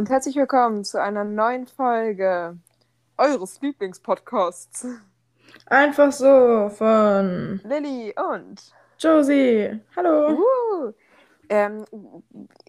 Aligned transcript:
und 0.00 0.08
herzlich 0.08 0.34
willkommen 0.36 0.82
zu 0.82 0.98
einer 0.98 1.24
neuen 1.24 1.66
Folge 1.66 2.56
eures 3.18 3.60
Lieblingspodcasts. 3.60 4.86
Einfach 5.66 6.10
so 6.10 6.70
von 6.70 7.60
Lilly 7.64 8.14
und 8.16 8.72
Josie. 8.98 9.78
Hallo. 9.94 10.38
uh, 10.38 10.92
ähm, 11.50 11.84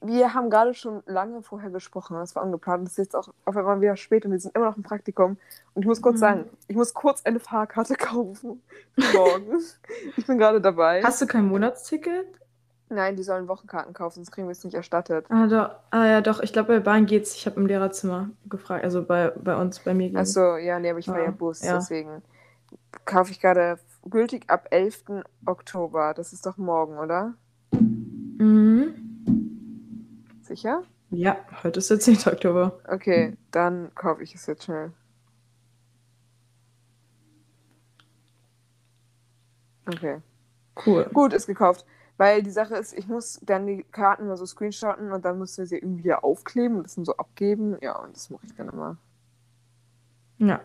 wir 0.01 0.33
haben 0.33 0.49
gerade 0.49 0.73
schon 0.73 1.03
lange 1.05 1.41
vorher 1.41 1.69
gesprochen, 1.69 2.17
das 2.17 2.35
war 2.35 2.43
ungeplant. 2.43 2.85
Es 2.85 2.97
ist 2.97 2.97
jetzt 2.97 3.15
auch 3.15 3.29
auf 3.45 3.55
einmal 3.55 3.79
wieder 3.79 3.95
spät 3.95 4.25
und 4.25 4.33
wir 4.33 4.39
sind 4.39 4.53
immer 4.53 4.65
noch 4.65 4.75
im 4.75 4.83
Praktikum. 4.83 5.37
Und 5.73 5.83
ich 5.83 5.87
muss 5.87 6.01
kurz 6.01 6.15
Mhm. 6.15 6.19
sagen, 6.19 6.49
ich 6.67 6.75
muss 6.75 6.93
kurz 6.93 7.21
eine 7.23 7.39
Fahrkarte 7.39 7.95
kaufen 7.97 8.61
für 8.99 9.17
morgen. 9.17 9.57
ich 10.17 10.25
bin 10.27 10.37
gerade 10.37 10.59
dabei. 10.59 11.01
Hast 11.01 11.21
du 11.21 11.27
kein 11.27 11.45
Monatsticket? 11.47 12.40
Nein, 12.91 13.15
die 13.15 13.23
sollen 13.23 13.47
Wochenkarten 13.47 13.93
kaufen, 13.93 14.15
sonst 14.15 14.31
kriegen 14.31 14.47
wir 14.47 14.51
es 14.51 14.65
nicht 14.65 14.73
erstattet. 14.73 15.25
Ah, 15.29 15.47
doch. 15.47 15.69
Ah 15.91 16.05
ja, 16.05 16.19
doch. 16.21 16.41
Ich 16.41 16.51
glaube, 16.51 16.73
bei 16.73 16.79
Bahn 16.81 17.05
geht's. 17.05 17.35
Ich 17.35 17.45
habe 17.45 17.57
im 17.59 17.65
Lehrerzimmer 17.65 18.29
gefragt. 18.49 18.83
Also 18.83 19.01
bei, 19.01 19.29
bei 19.29 19.55
uns, 19.55 19.79
bei 19.79 19.93
mir. 19.93 20.09
ging's. 20.09 20.19
Achso, 20.19 20.57
ja, 20.57 20.77
nee, 20.77 20.89
aber 20.89 20.99
ich 20.99 21.07
war 21.07 21.17
Ja, 21.19 21.25
ja 21.25 21.31
Bus, 21.31 21.63
ja. 21.63 21.75
deswegen 21.75 22.21
kaufe 23.05 23.31
ich 23.31 23.39
gerade 23.39 23.79
gültig 24.09 24.49
ab 24.49 24.67
11. 24.71 25.05
Oktober. 25.45 26.13
Das 26.13 26.33
ist 26.33 26.45
doch 26.45 26.57
morgen, 26.57 26.97
oder? 26.97 27.33
Mhm. 27.71 28.93
Sicher? 30.41 30.83
Ja, 31.11 31.37
heute 31.63 31.79
ist 31.79 31.89
der 31.89 31.99
10. 31.99 32.17
Oktober. 32.25 32.77
Okay, 32.89 33.37
dann 33.51 33.95
kaufe 33.95 34.21
ich 34.21 34.35
es 34.35 34.45
jetzt 34.47 34.65
schnell. 34.65 34.91
Okay. 39.87 40.17
Cool. 40.85 41.09
Gut, 41.13 41.31
ist 41.33 41.47
gekauft. 41.47 41.85
Weil 42.21 42.43
die 42.43 42.51
Sache 42.51 42.75
ist, 42.75 42.93
ich 42.93 43.07
muss 43.07 43.39
dann 43.41 43.65
die 43.65 43.81
Karten 43.81 44.27
mal 44.27 44.37
so 44.37 44.45
screenshotten 44.45 45.11
und 45.11 45.25
dann 45.25 45.39
müssen 45.39 45.57
wir 45.57 45.65
sie 45.65 45.77
irgendwie 45.79 46.13
aufkleben 46.13 46.77
und 46.77 46.83
das 46.83 46.93
dann 46.93 47.03
so 47.03 47.17
abgeben. 47.17 47.77
Ja, 47.81 47.97
und 47.97 48.15
das 48.15 48.29
mache 48.29 48.45
ich 48.45 48.55
dann 48.55 48.69
immer. 48.69 48.97
Ja. 50.37 50.61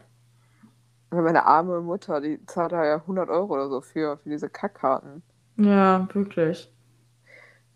Aber 1.08 1.22
meine 1.22 1.46
arme 1.46 1.80
Mutter, 1.80 2.20
die 2.20 2.44
zahlt 2.44 2.72
da 2.72 2.84
ja 2.84 3.00
100 3.06 3.30
Euro 3.30 3.54
oder 3.54 3.70
so 3.70 3.80
für, 3.80 4.18
für 4.18 4.28
diese 4.28 4.50
Kackkarten. 4.50 5.22
Ja, 5.56 6.06
wirklich. 6.12 6.70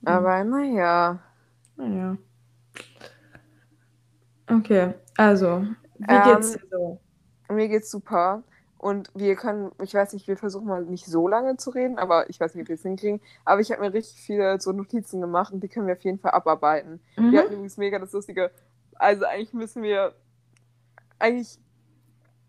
Aber 0.05 0.45
naja. 0.45 1.19
Naja. 1.79 2.19
Okay, 4.47 4.93
also, 5.17 5.65
wie 6.01 6.05
Ähm, 6.07 6.35
geht's 6.35 6.53
dir 6.53 6.61
so? 6.71 7.01
Mir 7.49 7.69
geht's 7.69 7.91
super. 7.91 8.43
Und 8.81 9.11
wir 9.15 9.37
können, 9.37 9.73
ich 9.83 9.93
weiß 9.93 10.15
nicht, 10.15 10.27
wir 10.27 10.39
versuchen 10.39 10.67
mal 10.67 10.83
nicht 10.83 11.05
so 11.05 11.29
lange 11.29 11.59
zu 11.59 11.69
reden, 11.69 11.99
aber 11.99 12.31
ich 12.31 12.41
weiß 12.41 12.55
nicht, 12.55 12.63
ob 12.63 12.69
wir 12.69 12.77
es 12.77 12.83
hinkriegen. 12.83 13.21
Aber 13.45 13.61
ich 13.61 13.71
habe 13.71 13.83
mir 13.83 13.93
richtig 13.93 14.23
viele 14.23 14.59
so 14.59 14.73
Notizen 14.73 15.21
gemacht 15.21 15.53
und 15.53 15.61
die 15.61 15.69
können 15.69 15.87
wir 15.87 15.93
auf 15.93 16.01
jeden 16.01 16.19
Fall 16.19 16.31
abarbeiten. 16.31 16.99
Mhm. 17.19 17.31
Wir 17.31 17.41
hatten 17.41 17.53
übrigens 17.53 17.77
mega 17.77 17.99
das 17.99 18.13
Lustige. 18.13 18.51
Also 18.95 19.27
eigentlich 19.27 19.53
müssen 19.53 19.83
wir, 19.83 20.15
eigentlich 21.19 21.59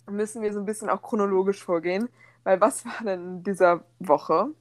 müssen 0.09 0.41
wir 0.41 0.53
so 0.53 0.59
ein 0.59 0.65
bisschen 0.65 0.89
auch 0.89 1.01
chronologisch 1.01 1.61
vorgehen. 1.61 2.07
Weil 2.45 2.61
was 2.61 2.85
war 2.85 3.03
denn 3.03 3.25
in 3.25 3.43
dieser 3.43 3.83
Woche? 3.99 4.51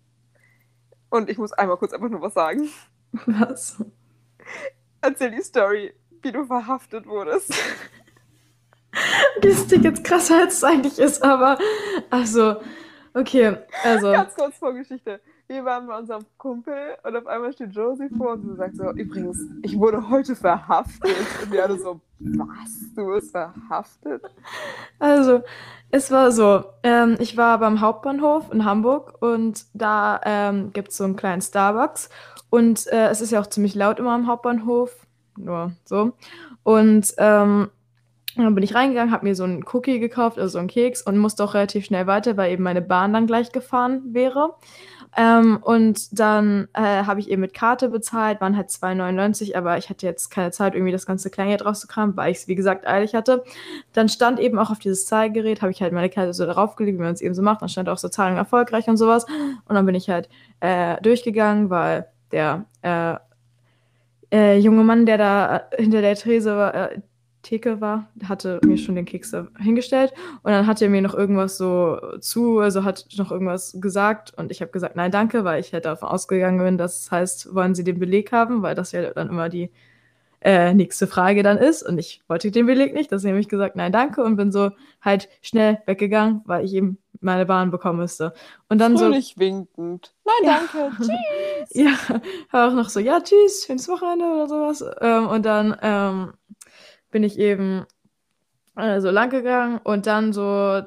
Und 1.08 1.30
ich 1.30 1.38
muss 1.38 1.52
einmal 1.52 1.76
kurz 1.76 1.92
einfach 1.92 2.08
nur 2.08 2.20
was 2.20 2.34
sagen. 2.34 2.68
Was? 3.26 3.80
Erzähl 5.02 5.30
die 5.30 5.42
Story, 5.42 5.94
wie 6.20 6.32
du 6.32 6.44
verhaftet 6.46 7.06
wurdest. 7.06 7.54
Klingt 9.40 9.84
jetzt 9.84 10.04
krasser, 10.04 10.40
als 10.40 10.54
es 10.54 10.64
eigentlich 10.64 10.98
ist, 10.98 11.22
aber 11.22 11.58
also, 12.10 12.56
okay, 13.14 13.56
also, 13.84 14.12
Ganz 14.12 14.34
kurz 14.34 14.56
Vorgeschichte. 14.56 15.20
Wir 15.48 15.64
waren 15.64 15.88
bei 15.88 15.98
unserem 15.98 16.24
Kumpel 16.38 16.96
und 17.02 17.16
auf 17.16 17.26
einmal 17.26 17.52
steht 17.52 17.72
Josie 17.72 18.08
vor 18.16 18.34
und 18.34 18.42
sie 18.42 18.54
sagt 18.54 18.76
so, 18.76 18.88
übrigens, 18.92 19.36
ich 19.62 19.76
wurde 19.76 20.08
heute 20.08 20.36
verhaftet. 20.36 21.16
Und 21.42 21.50
wir 21.50 21.64
alle 21.64 21.76
so, 21.76 22.00
was? 22.20 22.94
Du 22.94 23.08
wirst 23.08 23.32
verhaftet? 23.32 24.22
also, 25.00 25.42
es 25.90 26.12
war 26.12 26.30
so, 26.30 26.64
ähm, 26.84 27.16
ich 27.18 27.36
war 27.36 27.58
beim 27.58 27.80
Hauptbahnhof 27.80 28.52
in 28.52 28.64
Hamburg 28.64 29.14
und 29.20 29.64
da 29.74 30.20
ähm, 30.24 30.72
gibt 30.72 30.90
es 30.90 30.98
so 30.98 31.04
einen 31.04 31.16
kleinen 31.16 31.42
Starbucks 31.42 32.10
und 32.50 32.86
äh, 32.88 33.08
es 33.08 33.20
ist 33.20 33.32
ja 33.32 33.40
auch 33.40 33.48
ziemlich 33.48 33.74
laut 33.74 33.98
immer 33.98 34.12
am 34.12 34.28
Hauptbahnhof, 34.28 35.06
nur 35.36 35.72
so. 35.84 36.12
Und 36.62 37.12
ähm, 37.18 37.70
dann 38.36 38.54
bin 38.54 38.64
ich 38.64 38.74
reingegangen, 38.74 39.12
habe 39.12 39.26
mir 39.26 39.34
so 39.34 39.44
einen 39.44 39.64
Cookie 39.72 39.98
gekauft, 39.98 40.38
also 40.38 40.52
so 40.52 40.58
einen 40.58 40.68
Keks 40.68 41.02
und 41.02 41.18
musste 41.18 41.44
auch 41.44 41.54
relativ 41.54 41.84
schnell 41.84 42.06
weiter, 42.06 42.36
weil 42.36 42.52
eben 42.52 42.62
meine 42.62 42.82
Bahn 42.82 43.12
dann 43.12 43.26
gleich 43.26 43.52
gefahren 43.52 44.02
wäre. 44.14 44.54
Ähm, 45.16 45.58
und 45.62 46.18
dann 46.18 46.68
äh, 46.72 46.80
habe 47.04 47.18
ich 47.18 47.30
eben 47.30 47.40
mit 47.40 47.52
Karte 47.52 47.88
bezahlt, 47.88 48.40
waren 48.40 48.56
halt 48.56 48.68
2,99, 48.68 49.56
aber 49.56 49.76
ich 49.76 49.90
hatte 49.90 50.06
jetzt 50.06 50.30
keine 50.30 50.52
Zeit, 50.52 50.74
irgendwie 50.74 50.92
das 50.92 51.04
ganze 51.04 51.30
Kleingeld 51.30 51.64
rauszukramen, 51.64 52.16
weil 52.16 52.30
ich 52.30 52.38
es, 52.38 52.48
wie 52.48 52.54
gesagt, 52.54 52.86
eilig 52.86 53.14
hatte. 53.14 53.42
Dann 53.92 54.08
stand 54.08 54.38
eben 54.38 54.58
auch 54.58 54.70
auf 54.70 54.78
dieses 54.78 55.06
Zahlgerät, 55.06 55.62
habe 55.62 55.72
ich 55.72 55.82
halt 55.82 55.92
meine 55.92 56.10
Karte 56.10 56.32
so 56.32 56.46
darauf 56.46 56.76
gelegt, 56.76 56.98
wie 56.98 57.02
man 57.02 57.14
es 57.14 57.22
eben 57.22 57.34
so 57.34 57.42
macht. 57.42 57.60
Dann 57.60 57.68
stand 57.68 57.88
auch 57.88 57.98
so 57.98 58.08
Zahlung 58.08 58.36
erfolgreich 58.36 58.86
und 58.86 58.98
sowas. 58.98 59.26
Und 59.68 59.74
dann 59.74 59.84
bin 59.84 59.96
ich 59.96 60.08
halt 60.08 60.28
äh, 60.60 61.00
durchgegangen, 61.02 61.70
weil 61.70 62.06
der 62.30 62.66
äh, 62.82 63.16
äh, 64.32 64.58
junge 64.58 64.84
Mann, 64.84 65.06
der 65.06 65.18
da 65.18 65.56
äh, 65.56 65.82
hinter 65.82 66.02
der 66.02 66.14
Trese 66.14 66.56
war, 66.56 66.74
äh, 66.74 67.00
Theke 67.42 67.80
war, 67.80 68.08
hatte 68.28 68.60
mir 68.64 68.76
schon 68.76 68.94
den 68.94 69.04
Keks 69.06 69.30
da 69.30 69.46
hingestellt 69.58 70.12
und 70.42 70.52
dann 70.52 70.66
hat 70.66 70.82
er 70.82 70.88
mir 70.88 71.02
noch 71.02 71.14
irgendwas 71.14 71.56
so 71.56 71.98
zu, 72.20 72.58
also 72.58 72.84
hat 72.84 73.06
noch 73.16 73.32
irgendwas 73.32 73.76
gesagt 73.80 74.32
und 74.36 74.50
ich 74.50 74.60
habe 74.60 74.72
gesagt, 74.72 74.96
nein, 74.96 75.10
danke, 75.10 75.44
weil 75.44 75.60
ich 75.60 75.72
halt 75.72 75.84
davon 75.84 76.08
ausgegangen 76.08 76.58
bin, 76.58 76.78
das 76.78 77.10
heißt, 77.10 77.54
wollen 77.54 77.74
Sie 77.74 77.84
den 77.84 77.98
Beleg 77.98 78.32
haben, 78.32 78.62
weil 78.62 78.74
das 78.74 78.92
ja 78.92 79.10
dann 79.12 79.28
immer 79.28 79.48
die 79.48 79.70
äh, 80.42 80.72
nächste 80.74 81.06
Frage 81.06 81.42
dann 81.42 81.58
ist 81.58 81.82
und 81.82 81.98
ich 81.98 82.22
wollte 82.28 82.50
den 82.50 82.66
Beleg 82.66 82.94
nicht, 82.94 83.10
deswegen 83.10 83.32
habe 83.32 83.40
ich 83.40 83.48
gesagt, 83.48 83.76
nein, 83.76 83.92
danke 83.92 84.22
und 84.22 84.36
bin 84.36 84.52
so 84.52 84.70
halt 85.00 85.28
schnell 85.42 85.78
weggegangen, 85.86 86.42
weil 86.44 86.64
ich 86.64 86.74
eben 86.74 86.98
meine 87.20 87.44
Bahn 87.46 87.70
bekommen 87.70 87.98
müsste. 87.98 88.32
Und 88.68 88.78
dann 88.78 88.96
so, 88.96 89.06
Fröhlich 89.06 89.38
winkend. 89.38 90.14
Nein, 90.24 90.50
Ja. 90.50 90.60
danke. 90.72 90.96
Tschüss. 91.02 91.74
ja, 91.74 92.20
war 92.50 92.68
auch 92.68 92.74
noch 92.74 92.88
so, 92.88 93.00
ja, 93.00 93.20
tschüss, 93.20 93.64
schönes 93.66 93.88
Wochenende 93.88 94.24
oder 94.24 94.48
sowas. 94.48 94.84
Ähm, 95.00 95.26
und 95.28 95.44
dann 95.44 95.76
ähm, 95.82 96.32
bin 97.10 97.22
ich 97.22 97.38
eben 97.38 97.86
äh, 98.76 99.00
so 99.00 99.10
lang 99.10 99.30
gegangen 99.30 99.80
und 99.82 100.06
dann 100.06 100.32
so 100.32 100.82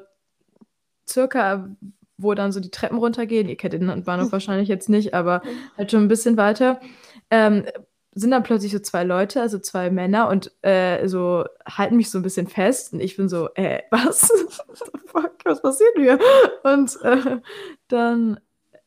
circa, 1.08 1.68
wo 2.16 2.34
dann 2.34 2.52
so 2.52 2.60
die 2.60 2.70
Treppen 2.70 2.98
runtergehen, 2.98 3.48
ihr 3.48 3.56
kennt 3.56 3.74
den 3.74 4.04
Bahnhof 4.04 4.32
wahrscheinlich 4.32 4.68
jetzt 4.68 4.88
nicht, 4.88 5.14
aber 5.14 5.42
halt 5.76 5.90
schon 5.90 6.02
ein 6.02 6.08
bisschen 6.08 6.36
weiter, 6.36 6.80
ähm, 7.30 7.64
sind 8.14 8.30
dann 8.30 8.44
plötzlich 8.44 8.72
so 8.72 8.78
zwei 8.78 9.02
Leute, 9.02 9.40
also 9.40 9.58
zwei 9.58 9.90
Männer 9.90 10.28
und 10.28 10.52
äh, 10.62 11.08
so 11.08 11.44
halten 11.66 11.96
mich 11.96 12.10
so 12.10 12.18
ein 12.18 12.22
bisschen 12.22 12.46
fest 12.46 12.92
und 12.92 13.00
ich 13.00 13.16
bin 13.16 13.28
so, 13.28 13.48
äh, 13.54 13.82
was? 13.90 14.30
Fuck, 15.06 15.32
was 15.44 15.60
passiert 15.60 15.94
hier? 15.96 16.18
Und 16.62 16.96
äh, 17.02 17.40
dann, 17.88 18.40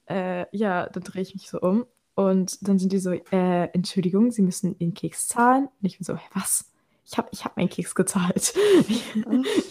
äh, 0.06 0.46
ja, 0.52 0.88
dann 0.88 1.04
drehe 1.04 1.22
ich 1.22 1.34
mich 1.34 1.50
so 1.50 1.60
um 1.60 1.86
und 2.18 2.68
dann 2.68 2.80
sind 2.80 2.92
die 2.94 3.00
so, 3.00 3.12
äh, 3.12 3.66
Entschuldigung, 3.74 4.32
Sie 4.32 4.42
müssen 4.42 4.76
den 4.80 4.96
Keks 4.96 5.28
zahlen. 5.28 5.66
Und 5.66 5.86
ich 5.86 6.00
bin 6.00 6.04
so, 6.04 6.16
hä, 6.16 6.26
was? 6.34 6.72
Ich 7.10 7.18
habe 7.18 7.30
ich 7.32 7.46
hab 7.46 7.56
meinen 7.56 7.70
Keks 7.70 7.96
gezahlt. 7.96 8.54
Ich, 8.90 9.16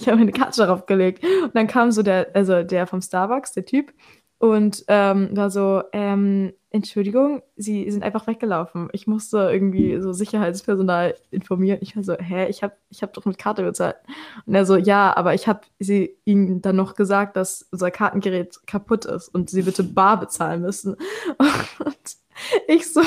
ich 0.00 0.08
habe 0.08 0.18
meine 0.18 0.32
Karte 0.32 0.62
darauf 0.62 0.86
gelegt. 0.86 1.22
Und 1.24 1.54
dann 1.54 1.66
kam 1.66 1.90
so 1.92 2.02
der, 2.02 2.34
also 2.34 2.62
der 2.62 2.86
vom 2.86 3.00
Starbucks, 3.00 3.52
der 3.52 3.64
Typ, 3.64 3.92
und 4.38 4.84
ähm, 4.88 5.34
war 5.34 5.50
so, 5.50 5.82
ähm, 5.92 6.52
Entschuldigung, 6.70 7.42
Sie 7.56 7.90
sind 7.90 8.02
einfach 8.02 8.26
weggelaufen. 8.26 8.90
Ich 8.92 9.06
musste 9.06 9.38
irgendwie 9.50 9.98
so 10.02 10.12
Sicherheitspersonal 10.12 11.14
informieren. 11.30 11.78
Ich 11.80 11.96
war 11.96 12.02
so, 12.02 12.14
hä, 12.14 12.46
ich 12.48 12.62
habe 12.62 12.74
ich 12.90 13.02
hab 13.02 13.14
doch 13.14 13.24
mit 13.24 13.38
Karte 13.38 13.62
bezahlt. 13.62 13.96
Und 14.44 14.54
er 14.54 14.66
so, 14.66 14.76
ja, 14.76 15.16
aber 15.16 15.32
ich 15.32 15.48
habe 15.48 15.60
sie 15.78 16.18
ihnen 16.26 16.60
dann 16.60 16.76
noch 16.76 16.94
gesagt, 16.94 17.36
dass 17.36 17.66
unser 17.72 17.90
Kartengerät 17.90 18.58
kaputt 18.66 19.06
ist 19.06 19.28
und 19.28 19.48
sie 19.48 19.62
bitte 19.62 19.84
bar 19.84 20.20
bezahlen 20.20 20.60
müssen. 20.60 20.96
Und 21.38 22.16
ich 22.66 22.92
so, 22.92 23.02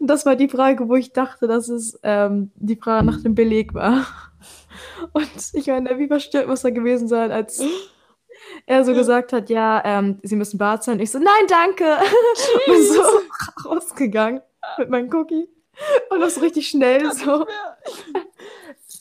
das 0.00 0.26
war 0.26 0.36
die 0.36 0.48
Frage, 0.48 0.88
wo 0.88 0.94
ich 0.94 1.12
dachte, 1.12 1.46
dass 1.46 1.68
es 1.68 1.98
ähm, 2.02 2.50
die 2.56 2.76
Frage 2.76 3.06
nach 3.06 3.22
dem 3.22 3.34
Beleg 3.34 3.74
war. 3.74 4.06
Und 5.12 5.50
ich 5.52 5.66
meine, 5.66 5.98
wie 5.98 6.08
verstört 6.08 6.48
muss 6.48 6.64
er 6.64 6.72
gewesen 6.72 7.08
sein, 7.08 7.30
als 7.30 7.62
er 8.66 8.84
so 8.84 8.94
gesagt 8.94 9.32
hat, 9.32 9.50
ja, 9.50 9.82
ähm, 9.84 10.18
sie 10.22 10.36
müssen 10.36 10.58
bar 10.58 10.80
zahlen. 10.80 11.00
Ich 11.00 11.10
so, 11.10 11.18
nein, 11.18 11.46
danke. 11.48 11.84
Und 12.66 12.82
so 12.84 13.02
rausgegangen 13.68 14.42
mit 14.78 14.90
meinem 14.90 15.12
Cookie. 15.12 15.48
Und 16.10 16.20
das 16.20 16.40
richtig 16.40 16.68
schnell 16.68 17.12
so. 17.12 17.46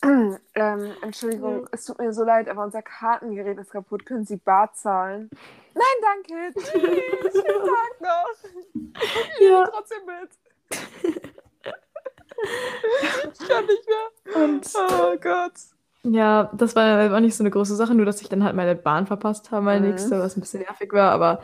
ähm, 0.03 0.91
Entschuldigung, 1.01 1.67
es 1.71 1.85
tut 1.85 1.99
mir 1.99 2.13
so 2.13 2.23
leid, 2.23 2.49
aber 2.49 2.63
unser 2.63 2.81
Kartengerät 2.81 3.57
ist 3.57 3.71
kaputt. 3.71 4.05
Können 4.05 4.25
Sie 4.25 4.37
bar 4.37 4.73
zahlen? 4.73 5.29
Nein, 5.73 5.83
danke. 6.01 6.53
Tschüss. 6.59 7.33
Schönen 7.33 7.65
Tag 7.65 8.01
noch. 8.01 8.35
Ich 9.39 9.47
Ja. 9.49 9.67
trotzdem 9.67 9.99
mit. 10.05 10.29
ich 13.33 13.47
kann 13.47 13.65
nicht 13.65 13.85
mehr. 13.87 14.43
Und 14.43 14.67
Oh 14.75 15.15
Gott. 15.21 15.53
ja, 16.03 16.49
das 16.53 16.75
war, 16.75 17.11
war 17.11 17.19
nicht 17.21 17.35
so 17.35 17.43
eine 17.43 17.51
große 17.51 17.75
Sache, 17.75 17.93
nur 17.95 18.05
dass 18.05 18.21
ich 18.21 18.29
dann 18.29 18.43
halt 18.43 18.55
meine 18.55 18.75
Bahn 18.75 19.07
verpasst 19.07 19.51
habe, 19.51 19.63
meine 19.65 19.81
Mhm. 19.85 19.91
nächste, 19.91 20.19
was 20.19 20.35
ein 20.37 20.41
bisschen 20.41 20.61
nervig 20.61 20.91
war, 20.93 21.11
aber 21.11 21.41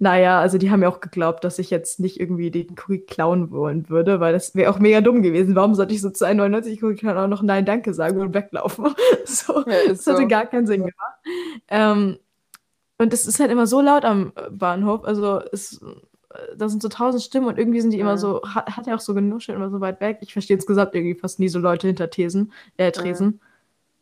naja, 0.00 0.40
also 0.40 0.58
die 0.58 0.70
haben 0.70 0.82
ja 0.82 0.88
auch 0.88 1.00
geglaubt, 1.00 1.44
dass 1.44 1.58
ich 1.60 1.70
jetzt 1.70 2.00
nicht 2.00 2.18
irgendwie 2.20 2.50
den 2.50 2.70
Cookie 2.72 2.98
klauen 2.98 3.52
wollen 3.52 3.88
würde, 3.88 4.18
weil 4.20 4.32
das 4.32 4.54
wäre 4.54 4.70
auch 4.72 4.80
mega 4.80 5.00
dumm 5.00 5.22
gewesen. 5.22 5.54
Warum 5.54 5.74
sollte 5.76 5.94
ich 5.94 6.00
so 6.02 6.10
zu 6.10 6.26
1,99 6.26 6.82
Cookie 6.82 6.96
klauen 6.96 7.16
auch 7.16 7.28
noch 7.28 7.42
Nein, 7.42 7.64
danke 7.64 7.94
sagen 7.94 8.20
und 8.20 8.34
weglaufen? 8.34 8.92
so, 9.24 9.60
Ja, 9.60 9.64
das 9.88 10.00
ist 10.00 10.06
hatte 10.08 10.22
so. 10.22 10.28
gar 10.28 10.46
keinen 10.46 10.66
Sinn 10.66 10.80
gemacht. 10.80 11.18
Ähm, 11.68 12.18
und 12.98 13.12
es 13.12 13.26
ist 13.26 13.40
halt 13.40 13.50
immer 13.50 13.66
so 13.66 13.80
laut 13.80 14.04
am 14.04 14.32
äh, 14.36 14.50
Bahnhof, 14.50 15.04
also 15.04 15.40
es, 15.52 15.80
äh, 15.82 16.56
da 16.56 16.68
sind 16.68 16.82
so 16.82 16.88
tausend 16.88 17.22
Stimmen 17.22 17.46
und 17.46 17.58
irgendwie 17.58 17.80
sind 17.80 17.90
die 17.92 18.00
immer 18.00 18.14
Mhm. 18.14 18.18
so, 18.18 18.42
hat, 18.44 18.76
hat 18.76 18.86
er 18.86 18.96
auch 18.96 19.00
so 19.00 19.14
genuschelt, 19.14 19.56
immer 19.56 19.70
so 19.70 19.80
weit 19.80 20.00
weg. 20.00 20.18
Ich 20.20 20.32
verstehe 20.32 20.56
insgesamt 20.56 20.94
irgendwie 20.94 21.14
fast 21.18 21.38
nie 21.40 21.48
so 21.48 21.58
Leute 21.58 21.86
hinter 21.86 22.10
Thesen, 22.10 22.52
äh, 22.76 22.92
Tresen. 22.92 23.40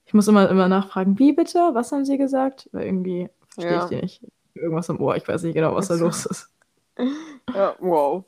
Ich 0.04 0.14
muss 0.14 0.28
immer, 0.28 0.48
immer 0.50 0.68
nachfragen, 0.68 1.18
wie 1.18 1.32
bitte? 1.32 1.58
Was 1.72 1.92
haben 1.92 2.04
sie 2.04 2.18
gesagt? 2.18 2.68
Weil 2.72 2.86
irgendwie 2.86 3.28
verstehe 3.54 3.76
Ja. 3.76 3.82
ich 3.84 3.88
die 3.88 3.96
nicht. 3.96 4.22
Irgendwas 4.54 4.88
im 4.90 5.00
Ohr, 5.00 5.16
ich 5.16 5.26
weiß 5.26 5.42
nicht 5.44 5.54
genau, 5.54 5.74
was 5.74 5.88
da 5.88 5.94
los 5.94 6.26
ist. 6.26 6.48
Ja, 7.54 7.74
wow. 7.80 8.22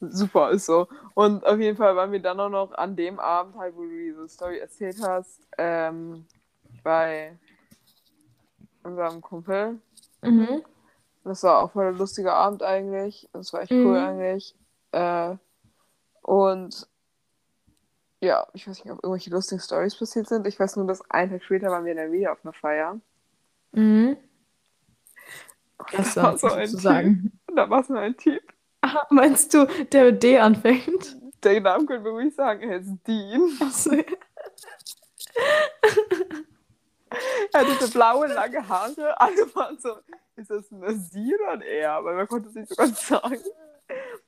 Super, 0.00 0.50
ist 0.50 0.66
so. 0.66 0.88
Und 1.14 1.44
auf 1.46 1.58
jeden 1.60 1.76
Fall 1.76 1.94
waren 1.96 2.10
wir 2.12 2.20
dann 2.20 2.38
auch 2.40 2.48
noch 2.48 2.72
an 2.72 2.94
dem 2.96 3.18
Abend, 3.20 3.56
halt, 3.56 3.76
wo 3.76 3.82
du 3.82 3.90
diese 3.90 4.28
Story 4.28 4.58
erzählt 4.58 4.96
hast, 5.02 5.40
ähm, 5.56 6.24
bei 6.82 7.36
unserem 8.82 9.20
Kumpel. 9.20 9.78
Mhm. 10.22 10.62
Das 11.24 11.42
war 11.42 11.62
auch 11.62 11.72
voll 11.72 11.88
ein 11.88 11.98
lustiger 11.98 12.34
Abend 12.34 12.62
eigentlich. 12.62 13.28
Das 13.32 13.52
war 13.52 13.62
echt 13.62 13.72
Mhm. 13.72 13.86
cool 13.86 13.96
eigentlich. 13.98 14.54
Äh, 14.92 15.36
und 16.22 16.88
ja, 18.20 18.46
ich 18.52 18.66
weiß 18.66 18.82
nicht, 18.84 18.92
ob 18.92 19.02
irgendwelche 19.04 19.30
lustigen 19.30 19.60
Stories 19.60 19.96
passiert 19.96 20.26
sind. 20.26 20.46
Ich 20.46 20.58
weiß 20.58 20.76
nur, 20.76 20.86
dass 20.86 21.08
einen 21.10 21.30
Tag 21.32 21.44
später 21.44 21.70
waren 21.70 21.84
wir 21.84 21.94
dann 21.94 22.10
wieder 22.12 22.32
auf 22.32 22.44
einer 22.44 22.52
Feier. 22.52 22.98
Mhm. 23.72 24.16
Das 25.92 26.14
da 26.14 26.22
war 26.24 26.38
so 26.38 26.48
ein 26.48 26.60
Typ. 26.62 26.70
sozusagen. 26.70 27.32
Und 27.46 27.56
da 27.56 27.70
war 27.70 27.84
so 27.84 27.94
ein 27.94 28.16
Typ. 28.16 28.42
Ah, 28.80 29.06
meinst 29.10 29.54
du, 29.54 29.66
der 29.92 30.04
mit 30.06 30.22
D 30.22 30.38
anfängt? 30.38 31.16
Der 31.44 31.60
Name 31.60 31.86
können 31.86 32.04
wir 32.04 32.10
ruhig 32.12 32.34
sagen, 32.34 32.68
er 32.68 32.78
ist 32.78 32.90
Dean. 33.06 33.42
Achso, 33.60 33.92
Er 37.52 37.60
hatte 37.60 37.84
so 37.86 37.90
blaue, 37.90 38.26
lange 38.26 38.68
Haare. 38.68 39.20
Alle 39.20 39.54
waren 39.54 39.78
so, 39.78 39.96
ist 40.36 40.50
das 40.50 40.70
ein 40.70 40.82
er? 41.62 42.04
Weil 42.04 42.16
man 42.16 42.28
konnte 42.28 42.48
es 42.48 42.54
nicht 42.54 42.68
so 42.68 42.74
ganz 42.76 43.06
sagen. 43.06 43.40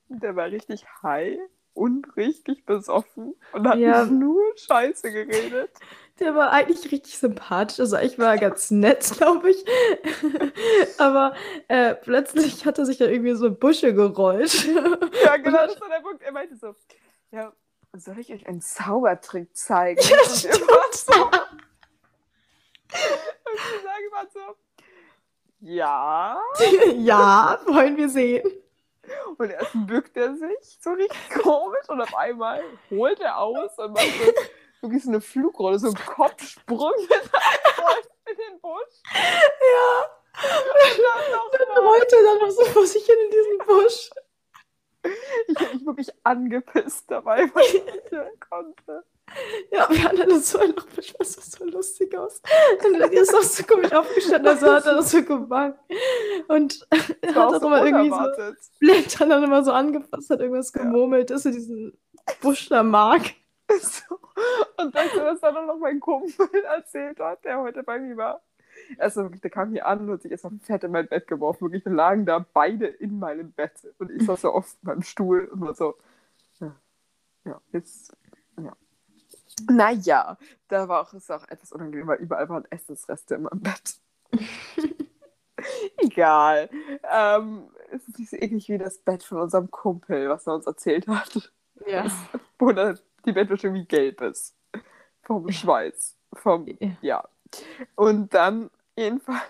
Und 0.08 0.22
der 0.22 0.34
war 0.36 0.46
richtig 0.46 0.84
high 1.02 1.38
und 1.72 2.16
richtig 2.16 2.66
besoffen 2.66 3.34
und 3.52 3.68
hat 3.68 3.78
Ja. 3.78 4.04
nur 4.04 4.42
Scheiße 4.56 5.12
geredet. 5.12 5.70
Der 6.18 6.34
war 6.34 6.50
eigentlich 6.50 6.90
richtig 6.92 7.16
sympathisch. 7.18 7.80
Also 7.80 7.96
ich 7.98 8.18
war 8.18 8.36
ganz 8.36 8.70
nett, 8.70 9.10
glaube 9.16 9.50
ich. 9.50 9.64
Aber 10.98 11.34
äh, 11.68 11.94
plötzlich 11.94 12.66
hat 12.66 12.78
er 12.78 12.86
sich 12.86 12.98
da 12.98 13.06
irgendwie 13.06 13.34
so 13.34 13.46
in 13.46 13.58
Busche 13.58 13.94
gerollt. 13.94 14.64
Ja, 15.24 15.36
genau, 15.36 15.66
das 15.66 15.80
war 15.80 15.88
der 15.88 16.00
Punkt. 16.00 16.22
Er 16.22 16.32
meinte 16.32 16.56
so, 16.56 16.74
ja, 17.30 17.52
soll 17.92 18.18
ich 18.18 18.32
euch 18.32 18.46
einen 18.46 18.60
Zaubertrick 18.60 19.56
zeigen? 19.56 20.00
Ja, 20.02 20.18
und 20.20 20.94
so, 20.94 21.30
und 22.92 23.82
sagen 23.82 24.04
immer 24.10 24.26
so, 24.32 24.56
ja. 25.60 26.40
ja, 26.96 27.60
wollen 27.66 27.96
wir 27.96 28.08
sehen. 28.08 28.48
Und 29.36 29.50
erst 29.50 29.72
bückt 29.74 30.16
er 30.16 30.34
sich 30.34 30.78
so 30.80 30.90
richtig 30.92 31.30
komisch 31.42 31.88
und 31.88 32.00
auf 32.00 32.14
einmal 32.14 32.62
holt 32.90 33.20
er 33.20 33.38
aus 33.38 33.76
und 33.78 33.92
macht 33.92 34.06
so 34.06 34.32
wirklich 34.82 35.02
so 35.02 35.10
eine 35.10 35.20
Flugrolle, 35.20 35.78
so 35.78 35.88
einen 35.88 35.96
Kopfsprung 35.96 36.94
in 38.30 38.36
den 38.36 38.60
Busch. 38.60 39.02
Ja. 39.12 40.04
Und 41.42 41.60
dann 41.60 41.74
Dann 41.74 41.84
rollte 41.84 42.16
er 42.16 42.22
dann 42.22 42.38
noch 42.38 42.50
so 42.50 42.64
vor 42.66 42.86
sich 42.86 43.04
hin 43.04 43.16
in 43.24 43.30
diesen 43.30 43.58
Busch. 43.58 44.10
Ich 45.48 45.58
habe 45.58 45.74
mich 45.74 45.86
wirklich 45.86 46.10
angepisst 46.24 47.10
dabei, 47.10 47.50
weil 47.54 47.64
ich 47.64 47.84
nicht 47.84 48.40
konnte. 48.48 49.04
Ja, 49.72 49.88
wir 49.88 50.04
haben 50.04 50.16
dann 50.16 50.40
so 50.40 50.58
noch 50.58 50.86
was 51.18 51.36
das 51.36 51.52
so 51.52 51.64
lustig 51.64 52.16
aus. 52.16 52.42
Und 52.84 52.98
dann 52.98 53.12
ist 53.12 53.34
auch 53.34 53.42
so 53.42 53.62
komisch 53.62 53.92
aufgestanden, 53.92 54.48
also 54.48 54.72
hat 54.72 54.86
er 54.86 54.94
das 54.96 55.10
so 55.10 55.22
gebannt. 55.22 55.76
Und 56.48 56.86
er 56.90 56.98
Das 57.20 57.34
hat 57.36 57.36
auch 57.36 57.60
so 57.60 57.66
immer 57.68 57.84
irgendwie 57.84 58.10
so. 58.10 58.54
Blättern 58.80 59.30
dann 59.30 59.44
immer 59.44 59.62
so 59.64 59.72
angefasst, 59.72 60.30
hat 60.30 60.40
irgendwas 60.40 60.72
Ja. 60.74 60.82
gemurmelt, 60.82 61.30
dass 61.30 61.46
er 61.46 61.52
diesen 61.52 61.96
Busch 62.40 62.68
da 62.68 62.82
mag. 62.82 63.22
So. 63.78 64.18
Und 64.78 64.92
weißt 64.92 65.14
du, 65.14 65.20
was 65.20 65.40
dann 65.40 65.56
auch 65.56 65.66
noch 65.66 65.78
mein 65.78 66.00
Kumpel 66.00 66.48
erzählt 66.76 67.20
hat, 67.20 67.44
der 67.44 67.60
heute 67.60 67.84
bei 67.84 68.00
mir 68.00 68.16
war? 68.16 68.42
Also 68.98 69.22
wirklich, 69.22 69.42
der 69.42 69.50
kam 69.50 69.70
hier 69.70 69.86
an 69.86 70.00
und 70.00 70.10
hat 70.10 70.22
sich 70.22 70.32
erstmal 70.32 70.58
fett 70.58 70.82
in 70.82 70.90
mein 70.90 71.06
Bett 71.06 71.28
geworfen. 71.28 71.66
Wirklich, 71.66 71.84
wir 71.84 71.92
lagen 71.92 72.26
da 72.26 72.44
beide 72.52 72.86
in 72.88 73.20
meinem 73.20 73.52
Bett. 73.52 73.74
Und 73.98 74.10
ich 74.10 74.24
saß 74.26 74.40
so 74.40 74.50
auf 74.50 74.76
meinem 74.82 75.02
Stuhl 75.02 75.44
und 75.52 75.60
war 75.60 75.74
so, 75.74 75.94
ja, 76.58 76.74
ja 77.44 77.60
jetzt, 77.72 78.12
ja. 78.60 78.72
Naja, 79.68 80.36
da 80.68 80.88
war 80.88 81.02
auch, 81.02 81.12
ist 81.14 81.30
auch 81.30 81.46
etwas 81.48 81.72
unangenehm, 81.72 82.06
weil 82.06 82.18
überall 82.18 82.48
waren 82.48 82.64
Essensreste 82.70 83.36
in 83.36 83.42
meinem 83.42 83.60
Bett. 83.60 83.96
Egal. 85.98 86.70
Ähm, 87.10 87.68
es 87.90 88.06
ist 88.08 88.18
nicht 88.18 88.30
so 88.30 88.36
eklig 88.36 88.68
wie 88.68 88.78
das 88.78 88.98
Bett 88.98 89.22
von 89.22 89.40
unserem 89.40 89.70
Kumpel, 89.70 90.28
was 90.28 90.46
er 90.46 90.54
uns 90.54 90.66
erzählt 90.66 91.06
hat 91.08 91.52
Ja. 91.86 92.06
wo 92.58 92.72
die 92.72 93.32
Bettwäsche 93.32 93.66
irgendwie 93.68 93.86
gelb 93.86 94.20
ist. 94.22 94.54
Vom 95.22 95.50
Schweiß. 95.50 96.16
Vom, 96.34 96.66
Ja. 96.80 96.96
ja. 97.02 97.28
Und 97.94 98.32
dann, 98.34 98.70
jedenfalls, 98.96 99.42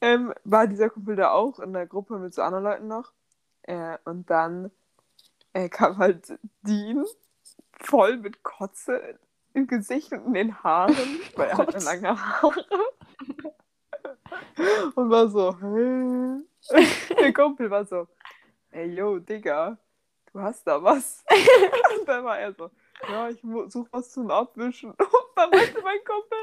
ähm, 0.00 0.32
war 0.44 0.66
dieser 0.66 0.90
Kumpel 0.90 1.16
da 1.16 1.30
auch 1.30 1.58
in 1.60 1.72
der 1.72 1.86
Gruppe 1.86 2.18
mit 2.18 2.34
so 2.34 2.42
anderen 2.42 2.64
Leuten 2.64 2.88
noch. 2.88 3.12
Äh, 3.62 3.98
und 4.04 4.30
dann 4.30 4.70
äh, 5.52 5.68
kam 5.68 5.98
halt 5.98 6.38
Dean 6.62 7.04
voll 7.80 8.16
mit 8.18 8.42
Kotze 8.42 9.18
im 9.54 9.66
Gesicht 9.66 10.12
und 10.12 10.26
in 10.26 10.34
den 10.34 10.62
Haaren, 10.62 10.96
weil 11.36 11.48
er 11.48 11.58
hatte 11.58 11.78
lange 11.78 12.08
Haare. 12.42 12.64
und 14.94 15.10
war 15.10 15.28
so, 15.28 15.56
hä? 15.60 16.42
Der 17.20 17.32
Kumpel 17.32 17.70
war 17.70 17.84
so, 17.84 18.08
ey, 18.70 18.86
yo, 18.94 19.18
Digga, 19.18 19.78
du 20.32 20.40
hast 20.40 20.66
da 20.66 20.82
was. 20.82 21.24
und 22.00 22.08
dann 22.08 22.24
war 22.24 22.38
er 22.38 22.52
so, 22.54 22.70
ja, 23.08 23.28
ich 23.30 23.42
mu- 23.42 23.68
such 23.68 23.86
was 23.92 24.10
zum 24.10 24.30
Abwischen. 24.30 24.90
Und 24.90 24.98
dann 25.36 25.50
meinte 25.50 25.80
mein 25.82 25.98
Kumpel, 26.04 26.38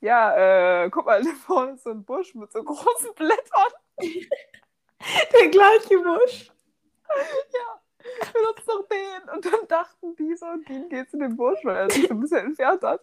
ja, 0.00 0.82
äh, 0.84 0.90
guck 0.90 1.06
mal, 1.06 1.22
da 1.22 1.30
vorne 1.30 1.72
ist 1.72 1.84
so 1.84 1.90
ein 1.90 2.04
Busch 2.04 2.34
mit 2.34 2.52
so 2.52 2.62
großen 2.62 3.14
Blättern. 3.14 3.72
Der 5.32 5.48
gleiche 5.48 5.98
Busch. 5.98 6.50
Benutzt 8.32 8.68
doch 8.68 8.86
den. 8.88 9.34
Und 9.34 9.44
dann 9.44 9.68
dachten 9.68 10.16
die 10.16 10.34
so, 10.36 10.46
Dean 10.68 10.88
geht 10.88 11.10
zu 11.10 11.18
dem 11.18 11.36
Busch, 11.36 11.58
weil 11.64 11.76
er 11.76 11.90
sich 11.90 12.06
so 12.06 12.14
ein 12.14 12.20
bisschen 12.20 12.38
entfernt 12.46 12.82
hat. 12.82 13.00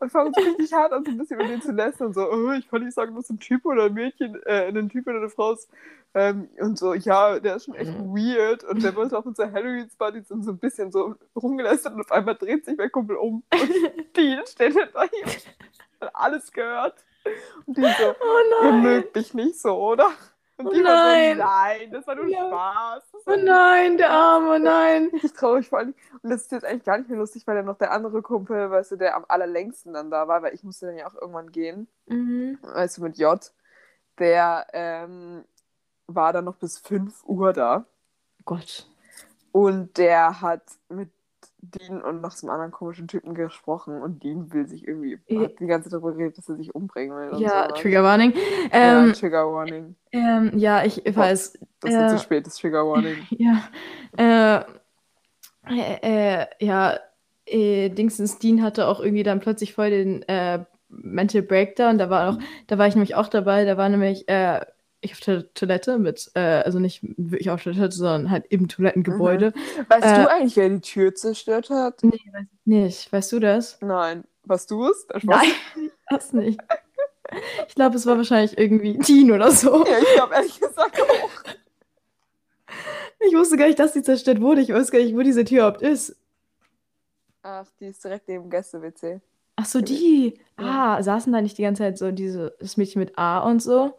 Und 0.00 0.10
fangen 0.10 0.32
so 0.34 0.40
richtig 0.42 0.72
hart 0.72 0.92
an, 0.92 1.04
so 1.04 1.10
ein 1.10 1.18
bisschen 1.18 1.40
über 1.40 1.48
den 1.48 1.62
zu 1.62 1.72
lästern. 1.72 2.12
So, 2.12 2.30
oh, 2.30 2.52
ich 2.52 2.68
kann 2.68 2.84
nicht 2.84 2.94
sagen, 2.94 3.14
dass 3.14 3.30
ein 3.30 3.38
Typ 3.38 3.64
oder 3.64 3.84
ein 3.84 3.94
Mädchen, 3.94 4.40
äh, 4.44 4.68
ein 4.68 4.88
Typ 4.88 5.06
oder 5.06 5.18
eine 5.18 5.30
Frau 5.30 5.52
ist. 5.52 5.68
Ähm, 6.14 6.48
und 6.60 6.78
so, 6.78 6.94
ja, 6.94 7.40
der 7.40 7.56
ist 7.56 7.64
schon 7.64 7.74
echt 7.74 7.92
weird. 7.98 8.64
Und 8.64 8.82
der 8.82 8.94
wollte 8.94 9.18
auf 9.18 9.26
unserer 9.26 9.50
Halloween-Party 9.50 10.22
und 10.30 10.44
so 10.44 10.52
ein 10.52 10.58
bisschen 10.58 10.92
so 10.92 11.16
rumgelästert. 11.34 11.94
Und 11.94 12.00
auf 12.02 12.12
einmal 12.12 12.36
dreht 12.36 12.64
sich 12.64 12.76
mein 12.76 12.92
Kumpel 12.92 13.16
um. 13.16 13.42
Und 13.52 13.70
Dean 14.16 14.46
steht 14.46 14.74
hinter 14.74 15.04
ihm. 15.04 15.28
Hat 16.00 16.10
alles 16.14 16.52
gehört. 16.52 17.04
Und 17.66 17.76
die 17.78 17.82
so, 17.82 17.88
Oh 18.20 18.64
ihr 18.64 18.70
nein. 18.72 18.82
mögt 18.82 19.16
mich 19.16 19.34
nicht 19.34 19.60
so, 19.60 19.74
oder? 19.76 20.10
Und 20.56 20.68
Oh 20.68 20.72
nein. 20.72 21.36
so, 21.36 21.42
nein, 21.42 21.90
das 21.90 22.06
war 22.06 22.14
nur 22.14 22.28
Ja. 22.28 22.46
Spaß. 22.46 23.02
Oh 23.26 23.36
nein, 23.36 23.96
der 23.98 24.10
Arme, 24.10 24.54
oh 24.54 24.58
nein. 24.58 25.10
richtig 25.12 25.32
traurig 25.32 25.68
vor 25.68 25.80
allem. 25.80 25.94
Und 26.22 26.30
das 26.30 26.42
ist 26.42 26.52
jetzt 26.52 26.64
eigentlich 26.64 26.84
gar 26.84 26.98
nicht 26.98 27.10
mehr 27.10 27.18
lustig, 27.18 27.46
weil 27.46 27.56
dann 27.56 27.64
noch 27.66 27.78
der 27.78 27.90
andere 27.90 28.22
Kumpel, 28.22 28.70
weißt 28.70 28.92
du, 28.92 28.96
der 28.96 29.16
am 29.16 29.24
allerlängsten 29.28 29.92
dann 29.94 30.10
da 30.10 30.28
war, 30.28 30.42
weil 30.42 30.54
ich 30.54 30.62
musste 30.62 30.86
dann 30.86 30.96
ja 30.96 31.06
auch 31.08 31.14
irgendwann 31.14 31.50
gehen, 31.50 31.88
Mhm. 32.06 32.58
weißt 32.62 32.98
du, 32.98 33.02
mit 33.02 33.18
J, 33.18 33.52
der 34.18 34.66
ähm, 34.72 35.44
war 36.06 36.32
dann 36.32 36.44
noch 36.44 36.56
bis 36.56 36.78
5 36.78 37.24
Uhr 37.24 37.52
da. 37.52 37.86
Gott. 38.44 38.86
Und 39.52 39.98
der 39.98 40.40
hat 40.40 40.62
mit 40.88 41.10
Dean 41.70 42.02
und 42.02 42.20
noch 42.20 42.34
einem 42.42 42.50
anderen 42.50 42.70
komischen 42.72 43.08
Typen 43.08 43.34
gesprochen 43.34 44.00
und 44.02 44.22
Dean 44.22 44.52
will 44.52 44.66
sich 44.66 44.86
irgendwie, 44.86 45.18
Ja. 45.28 45.42
hat 45.42 45.58
die 45.60 45.66
ganze 45.66 45.88
Zeit 45.88 45.94
darüber 45.94 46.12
geredet, 46.12 46.38
dass 46.38 46.48
er 46.48 46.56
sich 46.56 46.74
umbringen 46.74 47.16
will. 47.16 47.40
Ja, 47.40 47.68
so. 47.68 47.74
Trigger 47.82 48.02
Warning. 48.04 48.32
ja, 48.72 49.04
Ähm, 49.04 49.12
Trigger 49.12 49.52
Warning. 49.52 49.94
ähm, 50.12 50.52
ja, 50.56 50.84
ich 50.84 51.02
weiß. 51.04 51.58
Das 51.80 51.92
wird 51.92 52.02
äh, 52.02 52.08
zu 52.08 52.18
spät, 52.18 52.46
das 52.46 52.56
Trigger 52.56 52.86
Warning. 52.86 53.16
Ja. 53.30 53.62
Äh, 54.16 54.64
äh, 55.70 56.42
äh, 56.42 56.46
ja, 56.60 56.98
äh, 57.46 57.88
Dingsens 57.90 58.38
Dean 58.38 58.62
hatte 58.62 58.86
auch 58.86 59.00
irgendwie 59.00 59.22
dann 59.22 59.40
plötzlich 59.40 59.74
voll 59.74 59.90
den 59.90 60.22
äh, 60.28 60.64
Mental 60.88 61.42
Breakdown. 61.42 61.98
Da 61.98 62.10
war 62.10 62.30
auch, 62.30 62.38
da 62.66 62.78
war 62.78 62.86
ich 62.86 62.94
nämlich 62.94 63.14
auch 63.14 63.28
dabei. 63.28 63.64
Da 63.64 63.76
war 63.76 63.88
nämlich 63.88 64.28
äh, 64.28 64.60
ich 65.04 65.12
auf 65.12 65.20
der 65.20 65.52
Toilette 65.54 65.98
mit, 65.98 66.30
äh, 66.34 66.40
also 66.40 66.78
nicht 66.78 67.00
wirklich 67.02 67.50
auf 67.50 67.62
der 67.62 67.74
Toilette, 67.74 67.96
sondern 67.96 68.30
halt 68.30 68.46
im 68.48 68.68
Toilettengebäude. 68.68 69.52
Weißt 69.88 70.04
Äh, 70.04 70.22
du 70.22 70.30
eigentlich, 70.30 70.56
wer 70.56 70.68
die 70.68 70.80
Tür 70.80 71.14
zerstört 71.14 71.70
hat? 71.70 72.02
Nee, 72.02 72.20
weiß 72.32 72.42
ich 72.44 72.66
nicht. 72.66 73.12
Weißt 73.12 73.32
du 73.32 73.40
das? 73.40 73.78
Nein. 73.80 74.24
Was 74.44 74.66
du 74.66 74.86
es? 74.88 75.06
Nein, 75.22 75.46
das 76.10 76.32
nicht. 76.32 76.60
Ich 77.68 77.74
glaube, 77.74 77.96
es 77.96 78.04
war 78.06 78.16
wahrscheinlich 78.18 78.58
irgendwie 78.58 78.98
Dean 78.98 79.32
oder 79.32 79.50
so. 79.50 79.84
Ja, 79.86 79.98
ich 79.98 80.14
glaube 80.14 80.34
ehrlich 80.34 80.60
gesagt 80.60 81.00
auch. 81.00 81.30
Ich 83.20 83.34
wusste 83.34 83.56
gar 83.56 83.66
nicht, 83.66 83.78
dass 83.78 83.92
die 83.92 84.02
zerstört 84.02 84.40
wurde. 84.40 84.60
Ich 84.60 84.68
weiß 84.70 84.90
gar 84.90 84.98
nicht, 84.98 85.16
wo 85.16 85.22
diese 85.22 85.44
Tür 85.44 85.58
überhaupt 85.60 85.82
ist. 85.82 86.16
Ach, 87.42 87.66
die 87.80 87.86
ist 87.86 88.04
direkt 88.04 88.28
neben 88.28 88.50
Gäste-WC. 88.50 89.20
Ach 89.56 89.64
so, 89.66 89.80
die. 89.80 90.38
Ja. 90.58 90.96
Ah, 90.96 91.02
saßen 91.02 91.32
da 91.32 91.40
nicht 91.40 91.58
die 91.58 91.62
ganze 91.62 91.82
Zeit 91.82 91.98
so 91.98 92.10
diese, 92.10 92.54
das 92.60 92.76
Mädchen 92.76 93.00
mit 93.00 93.18
A 93.18 93.38
und 93.40 93.62
so? 93.62 93.96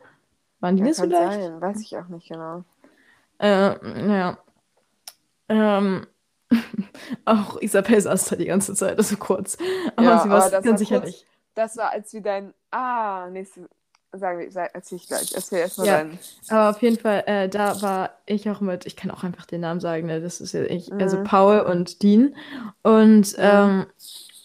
Waren 0.65 0.75
die 0.77 0.81
Ja, 0.81 0.87
das 0.89 0.99
vielleicht? 0.99 1.41
sein. 1.43 1.61
Weiß 1.61 1.81
ich 1.81 1.95
auch 1.95 2.07
nicht 2.07 2.27
genau. 2.27 2.63
Äh, 3.39 3.75
naja. 3.83 4.37
Ähm, 5.47 6.07
auch 7.25 7.61
Isabel 7.61 8.01
saß 8.01 8.25
da 8.25 8.35
die 8.35 8.45
ganze 8.45 8.73
Zeit, 8.73 8.97
also 8.97 9.15
kurz. 9.17 9.57
Aber 9.95 10.07
Ja, 10.07 10.19
sie 10.23 10.29
war 10.29 10.43
aber 10.45 10.61
ganz 10.61 10.79
sicher 10.79 10.99
kurz- 11.01 11.07
nicht. 11.11 11.25
Das 11.53 11.77
war, 11.77 11.91
als 11.91 12.11
wir 12.13 12.21
dein. 12.21 12.53
Ah, 12.71 13.29
nächste. 13.29 13.69
Sagen 14.11 14.39
wir, 14.39 14.47
erzähl 14.73 14.95
ich 14.97 15.07
gleich. 15.07 15.33
Erzähl 15.35 15.59
erstmal 15.59 15.87
Ja. 15.87 15.97
dein. 15.97 16.17
Aber 16.49 16.69
auf 16.69 16.81
jeden 16.81 16.97
Fall, 16.97 17.23
äh, 17.27 17.49
da 17.49 17.81
war 17.81 18.11
ich 18.25 18.49
auch 18.49 18.61
mit, 18.61 18.85
ich 18.85 18.95
kann 18.95 19.11
auch 19.11 19.23
einfach 19.23 19.45
den 19.45 19.61
Namen 19.61 19.79
sagen, 19.81 20.07
ne? 20.07 20.21
Das 20.21 20.39
ist 20.41 20.53
ja 20.53 20.63
ich, 20.63 20.91
also 20.93 21.17
Mhm. 21.19 21.23
Paul 21.25 21.59
und 21.59 22.01
Dean. 22.01 22.35
Und, 22.81 23.35
ähm, 23.37 23.85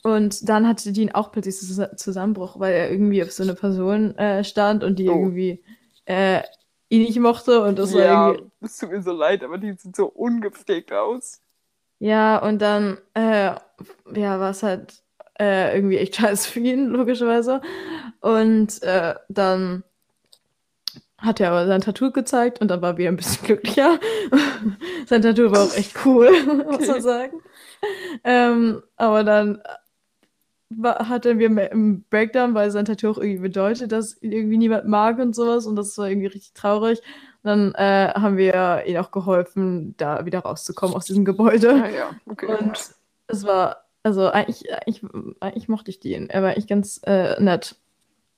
und 0.02 0.48
dann 0.48 0.66
hatte 0.68 0.92
Dean 0.92 1.12
auch 1.12 1.30
plötzlich 1.32 1.54
Zus- 1.56 1.96
Zusammenbruch, 1.96 2.58
weil 2.58 2.72
er 2.74 2.90
irgendwie 2.90 3.22
auf 3.22 3.30
so 3.30 3.42
eine 3.44 3.54
Person 3.54 4.16
äh, 4.18 4.42
stand 4.44 4.82
und 4.84 4.98
die 4.98 5.08
Oh. 5.08 5.14
irgendwie 5.20 5.62
äh, 6.06 6.42
ihn 6.88 7.02
nicht 7.02 7.18
mochte 7.20 7.62
und 7.62 7.78
das 7.78 7.94
war 7.94 8.04
ja, 8.04 8.06
irgendwie. 8.06 8.50
es 8.60 8.78
tut 8.78 8.90
mir 8.90 9.02
so 9.02 9.12
leid, 9.12 9.42
aber 9.44 9.58
die 9.58 9.72
sieht 9.74 9.96
so 9.96 10.06
ungepflegt 10.06 10.92
aus. 10.92 11.42
Ja, 11.98 12.38
und 12.38 12.60
dann, 12.60 12.98
äh, 13.14 13.54
ja, 14.14 14.40
war 14.40 14.50
es 14.50 14.62
halt 14.62 15.02
äh, 15.38 15.74
irgendwie 15.76 15.98
echt 15.98 16.16
scheiße 16.16 16.48
für 16.50 16.60
ihn, 16.60 16.88
logischerweise. 16.88 17.60
Und 18.20 18.82
äh, 18.82 19.14
dann 19.28 19.84
hat 21.18 21.38
er 21.40 21.50
aber 21.50 21.66
sein 21.66 21.82
Tattoo 21.82 22.10
gezeigt 22.12 22.60
und 22.60 22.68
dann 22.68 22.80
war 22.82 22.96
wir 22.96 23.08
ein 23.08 23.16
bisschen 23.16 23.44
glücklicher. 23.46 23.98
sein 25.06 25.22
Tattoo 25.22 25.50
war 25.50 25.64
auch 25.64 25.74
echt 25.74 26.04
cool, 26.04 26.30
muss 26.70 26.86
man 26.88 27.00
Okay. 27.00 27.02
sagen. 27.02 27.40
Ähm, 28.24 28.82
aber 28.96 29.24
dann 29.24 29.62
war, 29.64 29.80
hatten 30.82 31.38
wir 31.38 31.48
einen 31.48 32.04
Breakdown, 32.10 32.54
weil 32.54 32.70
sein 32.70 32.84
Tattoo 32.84 33.10
auch 33.10 33.18
irgendwie 33.18 33.40
bedeutet, 33.42 33.92
dass 33.92 34.20
ihn 34.22 34.32
irgendwie 34.32 34.56
niemand 34.56 34.86
mag 34.86 35.18
und 35.18 35.34
sowas 35.34 35.66
und 35.66 35.76
das 35.76 35.96
war 35.98 36.08
irgendwie 36.08 36.28
richtig 36.28 36.52
traurig. 36.54 37.00
Und 37.42 37.48
dann 37.48 37.74
äh, 37.74 38.12
haben 38.14 38.36
wir 38.36 38.84
ihm 38.86 38.96
auch 38.98 39.10
geholfen, 39.10 39.94
da 39.96 40.24
wieder 40.26 40.40
rauszukommen 40.40 40.94
aus 40.94 41.06
diesem 41.06 41.24
Gebäude. 41.24 41.82
Ah 41.84 41.88
ja, 41.88 42.10
okay. 42.26 42.46
Und 42.46 42.78
es 43.26 43.44
war, 43.44 43.84
also 44.02 44.28
eigentlich, 44.28 44.72
eigentlich, 44.72 45.02
eigentlich 45.40 45.68
mochte 45.68 45.90
ich 45.90 46.00
den. 46.00 46.30
Er 46.30 46.42
war 46.42 46.56
echt 46.56 46.68
ganz 46.68 47.00
äh, 47.04 47.40
nett. 47.42 47.76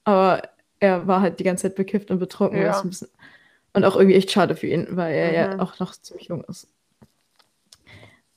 Aber 0.04 0.42
er 0.80 1.06
war 1.06 1.20
halt 1.20 1.38
die 1.38 1.44
ganze 1.44 1.62
Zeit 1.62 1.74
bekifft 1.76 2.10
und 2.10 2.18
betrunken. 2.18 2.60
Ja. 2.60 2.80
Ein 2.80 2.88
bisschen, 2.88 3.08
und 3.74 3.84
auch 3.84 3.96
irgendwie 3.96 4.16
echt 4.16 4.30
schade 4.30 4.54
für 4.56 4.66
ihn, 4.66 4.86
weil 4.90 5.14
er 5.14 5.32
ja 5.34 5.54
Mhm. 5.54 5.60
auch 5.60 5.78
noch 5.78 5.92
ziemlich 5.92 6.28
jung 6.28 6.44
ist. 6.44 6.68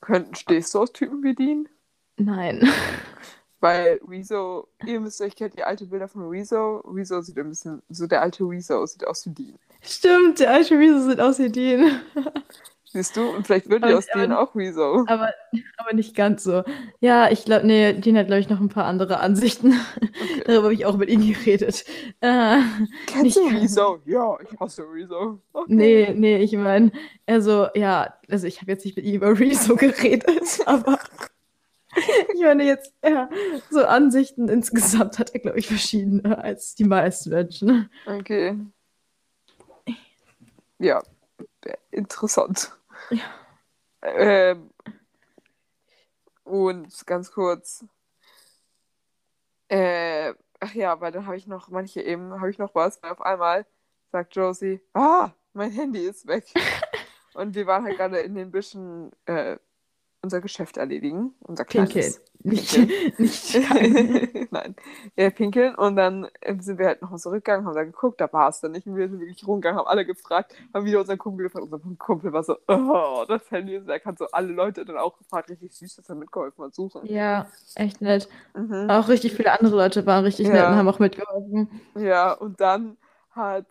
Könnten, 0.00 0.34
stehst 0.34 0.74
du 0.74 0.80
aus 0.80 0.92
Typen 0.92 1.22
wie 1.22 1.34
Dean? 1.34 1.68
Nein. 2.16 2.68
Weil 3.66 4.00
Rezo, 4.08 4.68
ihr 4.86 5.00
müsst 5.00 5.20
euch 5.20 5.34
kennt 5.36 5.56
die 5.58 5.64
alte 5.64 5.86
Bilder 5.86 6.08
von 6.08 6.28
Rezo. 6.28 6.78
Rezo 6.86 7.20
sieht 7.20 7.38
ein 7.38 7.48
bisschen, 7.48 7.82
so 7.88 8.06
der 8.06 8.22
alte 8.22 8.44
Rezo 8.44 8.84
sieht 8.86 9.06
aus 9.06 9.26
wie 9.26 9.30
Dean. 9.30 9.58
Stimmt, 9.82 10.40
der 10.40 10.52
alte 10.52 10.78
Rezo 10.78 11.08
sieht 11.08 11.20
aus 11.20 11.38
wie 11.38 11.50
Dean. 11.50 12.00
Siehst 12.92 13.16
du? 13.16 13.28
Und 13.28 13.44
vielleicht 13.46 13.68
wird 13.68 13.82
Aber- 13.82 13.98
aus 13.98 14.06
aber- 14.12 14.20
Dean 14.22 14.32
auch 14.32 14.54
Rezo. 14.54 15.04
Aber, 15.08 15.30
aber 15.76 15.92
nicht 15.94 16.14
ganz 16.14 16.44
so. 16.44 16.62
Ja, 17.00 17.30
ich 17.30 17.44
glaube, 17.44 17.66
nee, 17.66 17.92
Dean 17.94 18.16
hat, 18.16 18.26
glaube 18.28 18.40
ich, 18.40 18.48
noch 18.48 18.60
ein 18.60 18.68
paar 18.70 18.84
andere 18.86 19.18
Ansichten. 19.20 19.74
Okay. 19.96 20.42
Darüber 20.46 20.62
habe 20.64 20.74
ich 20.74 20.86
auch 20.86 20.96
mit 20.96 21.10
ihm 21.10 21.20
geredet. 21.20 21.84
Äh, 22.20 22.58
Kennst 23.06 23.36
du 23.36 23.48
Rezo? 23.48 23.98
Ja, 24.06 24.36
ich 24.40 24.58
hasse 24.58 24.84
Rezo. 24.90 25.40
Okay. 25.52 25.74
Nee, 25.74 26.14
nee, 26.16 26.36
ich 26.38 26.52
meine, 26.56 26.90
also, 27.26 27.66
ja, 27.74 28.14
also 28.30 28.46
ich 28.46 28.60
habe 28.62 28.70
jetzt 28.70 28.84
nicht 28.84 28.96
mit 28.96 29.04
ihm 29.04 29.16
über 29.16 29.38
Rezo 29.38 29.74
geredet, 29.76 30.60
aber 30.64 30.98
ich 32.34 32.40
meine 32.40 32.64
jetzt, 32.64 32.92
ja, 33.02 33.28
so 33.70 33.84
Ansichten 33.84 34.48
insgesamt 34.48 35.18
hat 35.18 35.30
er, 35.34 35.40
glaube 35.40 35.58
ich, 35.58 35.66
verschiedene 35.68 36.38
als 36.38 36.74
die 36.74 36.84
meisten 36.84 37.30
Menschen. 37.30 37.90
Okay. 38.06 38.58
Ja, 40.78 41.02
äh, 41.64 41.76
interessant. 41.90 42.76
Ja. 43.10 43.24
Ähm, 44.02 44.70
und 46.44 47.06
ganz 47.06 47.32
kurz. 47.32 47.84
Äh, 49.68 50.34
ach 50.60 50.74
ja, 50.74 51.00
weil 51.00 51.12
dann 51.12 51.26
habe 51.26 51.36
ich 51.36 51.46
noch, 51.46 51.68
manche 51.68 52.02
eben, 52.02 52.40
habe 52.40 52.50
ich 52.50 52.58
noch 52.58 52.74
was, 52.74 53.02
weil 53.02 53.10
auf 53.10 53.20
einmal 53.20 53.66
sagt 54.12 54.36
Josie, 54.36 54.80
ah, 54.94 55.30
mein 55.52 55.72
Handy 55.72 56.06
ist 56.06 56.26
weg. 56.26 56.44
und 57.34 57.54
wir 57.54 57.66
waren 57.66 57.84
halt 57.84 57.96
gerade 57.96 58.18
in 58.20 58.34
den 58.34 58.50
Büschen 58.50 59.10
äh, 59.26 59.58
unser 60.26 60.40
Geschäft 60.40 60.76
erledigen, 60.76 61.34
unser 61.40 61.64
Pinkeln. 61.64 61.88
kleines 61.90 62.20
Nicht, 62.46 62.78
nicht. 63.18 63.54
Nein, 64.52 64.76
ja, 65.16 65.30
pinkeln. 65.30 65.74
Und 65.74 65.96
dann 65.96 66.28
ähm, 66.42 66.60
sind 66.60 66.78
wir 66.78 66.86
halt 66.86 67.02
nochmal 67.02 67.18
zurückgegangen, 67.18 67.66
haben 67.66 67.74
da 67.74 67.82
geguckt, 67.82 68.20
da 68.20 68.32
war 68.32 68.48
es 68.50 68.60
dann 68.60 68.70
nicht. 68.72 68.86
Und 68.86 68.94
wir 68.96 69.08
sind 69.08 69.18
wirklich 69.18 69.44
rumgegangen, 69.46 69.80
haben 69.80 69.88
alle 69.88 70.06
gefragt, 70.06 70.54
haben 70.72 70.84
wieder 70.86 71.00
unseren 71.00 71.18
Kumpel 71.18 71.44
gefragt. 71.46 71.64
Unser 71.64 71.80
Kumpel 71.98 72.32
war 72.32 72.44
so, 72.44 72.56
oh, 72.68 73.24
das 73.26 73.50
Handy 73.50 73.74
ist 73.74 73.86
weg. 73.88 74.04
Hat 74.04 74.18
so 74.18 74.26
alle 74.30 74.52
Leute 74.52 74.84
dann 74.84 74.96
auch 74.98 75.18
gefragt, 75.18 75.50
richtig 75.50 75.72
süß, 75.72 75.96
dass 75.96 76.08
er 76.08 76.14
mitgeholfen 76.14 76.64
hat, 76.64 76.74
suchen. 76.74 77.04
Ja, 77.06 77.48
echt 77.74 78.00
nett. 78.00 78.28
Mhm. 78.54 78.90
Auch 78.90 79.08
richtig 79.08 79.34
viele 79.34 79.50
andere 79.58 79.74
Leute 79.76 80.06
waren 80.06 80.24
richtig 80.24 80.46
nett 80.46 80.56
Ja. 80.56 80.68
und 80.70 80.76
haben 80.76 80.88
auch 80.88 80.98
mitgeholfen. 81.00 81.68
Ja, 81.96 82.32
und 82.32 82.60
dann 82.60 82.96
hat. 83.30 83.66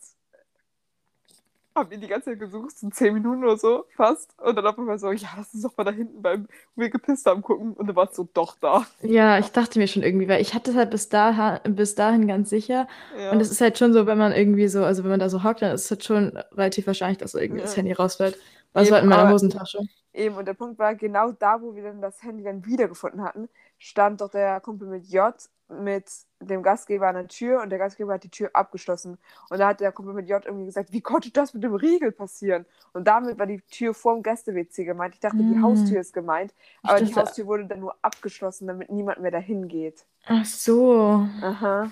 Haben 1.76 1.90
wir 1.92 1.98
die 1.98 2.08
ganze 2.08 2.30
Zeit 2.32 2.40
gesucht, 2.40 2.78
so 2.78 2.90
zehn 2.90 3.14
Minuten 3.14 3.44
oder 3.44 3.58
so, 3.58 3.84
fast. 3.98 4.34
Und 4.42 4.56
dann 4.56 4.66
auf 4.66 4.78
einmal 4.80 4.98
so, 4.98 5.12
ja, 5.12 5.28
lass 5.36 5.54
uns 5.54 5.64
doch 5.64 5.76
mal 5.76 5.84
da 5.84 5.92
hinten 5.92 6.22
beim, 6.22 6.48
wo 6.76 6.82
wir 6.84 6.90
gepisst 6.90 7.26
haben, 7.26 7.42
gucken. 7.42 7.74
Und 7.74 7.88
dann 7.88 7.96
war 7.98 8.10
es 8.10 8.16
so, 8.16 8.28
doch 8.34 8.56
da. 8.62 8.86
Ja, 9.02 9.38
ich 9.40 9.50
dachte 9.52 9.78
mir 9.78 9.88
schon 9.88 10.02
irgendwie, 10.02 10.30
weil 10.30 10.42
ich 10.42 10.54
hatte 10.54 10.72
es 10.72 10.78
halt 10.78 10.90
bis 10.92 11.10
dahin, 11.10 11.76
bis 11.76 11.94
dahin 11.96 12.28
ganz 12.28 12.50
sicher. 12.50 12.88
Ja. 13.20 13.32
Und 13.32 13.42
es 13.42 13.52
ist 13.52 13.60
halt 13.60 13.78
schon 13.78 13.92
so, 13.92 14.06
wenn 14.08 14.18
man 14.18 14.32
irgendwie 14.32 14.68
so, 14.70 14.86
also 14.86 15.04
wenn 15.04 15.12
man 15.12 15.20
da 15.20 15.28
so 15.30 15.44
hockt, 15.44 15.62
dann 15.62 15.74
ist 15.76 15.86
es 15.86 15.92
halt 15.92 16.04
schon 16.06 16.38
relativ 16.54 16.88
wahrscheinlich, 16.88 17.18
dass 17.18 17.34
so 17.34 17.40
irgendwie 17.40 17.60
Ja. 17.60 17.66
das 17.66 17.76
Handy 17.76 17.92
rausfällt. 17.92 18.38
Was 18.72 18.88
Eben, 18.88 18.94
war 18.94 19.02
in 19.02 19.10
meiner 19.10 19.22
aber- 19.24 19.34
Hosentasche. 19.34 19.80
Eben, 20.14 20.36
und 20.38 20.48
der 20.48 20.54
Punkt 20.54 20.80
war, 20.80 20.96
genau 20.96 21.34
da, 21.34 21.62
wo 21.62 21.76
wir 21.76 21.84
dann 21.84 22.02
das 22.02 22.24
Handy 22.24 22.42
dann 22.42 22.66
wiedergefunden 22.66 23.22
hatten, 23.22 23.50
stand 23.80 24.22
doch 24.22 24.30
der 24.32 24.62
Kumpel 24.62 24.88
mit 24.88 25.06
J 25.08 25.34
mit 25.68 26.10
dem 26.42 26.62
Gastgeber 26.62 27.08
an 27.08 27.16
der 27.16 27.28
Tür 27.28 27.62
und 27.62 27.70
der 27.72 27.80
Gastgeber 27.80 28.14
hat 28.14 28.24
die 28.24 28.30
Tür 28.30 28.52
abgeschlossen. 28.54 29.18
Und 29.50 29.58
da 29.60 29.70
hat 29.70 29.80
der 29.80 29.92
Kumpel 29.92 30.14
mit 30.14 30.28
J 30.28 30.46
irgendwie 30.46 30.66
gesagt, 30.66 30.92
wie 30.92 31.02
konnte 31.02 31.32
das 31.32 31.54
mit 31.54 31.64
dem 31.64 31.74
Riegel 31.74 32.12
passieren? 32.12 32.66
Und 32.94 33.08
damit 33.08 33.40
war 33.40 33.48
die 33.48 33.62
Tür 33.62 33.94
vorm 33.94 34.22
Gäste-WC 34.22 34.86
gemeint. 34.86 35.16
Ich 35.16 35.22
dachte, 35.22 35.38
die 35.38 35.44
Mm. 35.56 35.64
Haustür 35.64 36.02
ist 36.02 36.14
gemeint, 36.14 36.54
aber 36.84 37.00
die 37.00 37.06
dachte- 37.06 37.22
Haustür 37.22 37.48
wurde 37.48 37.66
dann 37.66 37.80
nur 37.80 37.96
abgeschlossen, 38.02 38.68
damit 38.68 38.92
niemand 38.92 39.20
mehr 39.22 39.32
dahin 39.32 39.68
geht. 39.68 40.06
Ach 40.28 40.46
so. 40.46 41.28
Aha. 41.42 41.90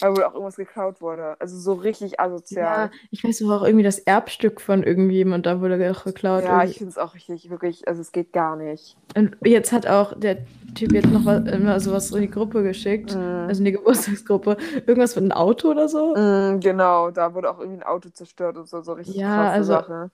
Weil 0.00 0.16
wohl 0.16 0.24
auch 0.24 0.32
irgendwas 0.34 0.56
geklaut 0.56 1.00
wurde. 1.00 1.36
Also 1.40 1.56
so 1.56 1.74
richtig 1.74 2.18
asozial. 2.18 2.86
Ja, 2.86 2.90
ich 3.12 3.22
weiß 3.22 3.42
aber 3.44 3.56
auch 3.58 3.62
irgendwie 3.64 3.84
das 3.84 4.00
Erbstück 4.00 4.60
von 4.60 4.82
irgendjemandem, 4.82 5.42
da 5.54 5.60
wurde 5.60 5.90
auch 5.92 6.02
geklaut. 6.04 6.42
Ja, 6.42 6.56
irgendwie. 6.58 6.70
ich 6.72 6.78
finde 6.78 6.90
es 6.90 6.98
auch 6.98 7.14
richtig, 7.14 7.48
wirklich, 7.48 7.86
also 7.86 8.00
es 8.00 8.10
geht 8.10 8.32
gar 8.32 8.56
nicht. 8.56 8.96
Und 9.16 9.36
jetzt 9.44 9.70
hat 9.70 9.86
auch 9.86 10.18
der 10.18 10.38
Typ 10.74 10.92
jetzt 10.92 11.06
noch 11.10 11.24
was, 11.24 11.44
immer 11.48 11.78
sowas 11.78 12.10
in 12.10 12.22
die 12.22 12.30
Gruppe 12.30 12.64
geschickt, 12.64 13.14
Mhm. 13.14 13.46
also 13.46 13.60
in 13.60 13.66
die 13.66 13.72
Geburtstagsgruppe. 13.72 14.56
Irgendwas 14.86 15.14
mit 15.14 15.22
einem 15.22 15.32
Auto 15.32 15.70
oder 15.70 15.88
so. 15.88 16.14
Mm, 16.16 16.58
genau, 16.58 17.12
da 17.12 17.32
wurde 17.32 17.48
auch 17.50 17.60
irgendwie 17.60 17.80
ein 17.80 17.86
Auto 17.86 18.08
zerstört 18.08 18.56
und 18.56 18.68
so, 18.68 18.80
so 18.82 18.94
richtig 18.94 19.14
Ja, 19.14 19.28
krasse 19.36 19.52
also- 19.52 19.72
Sache. 19.74 20.10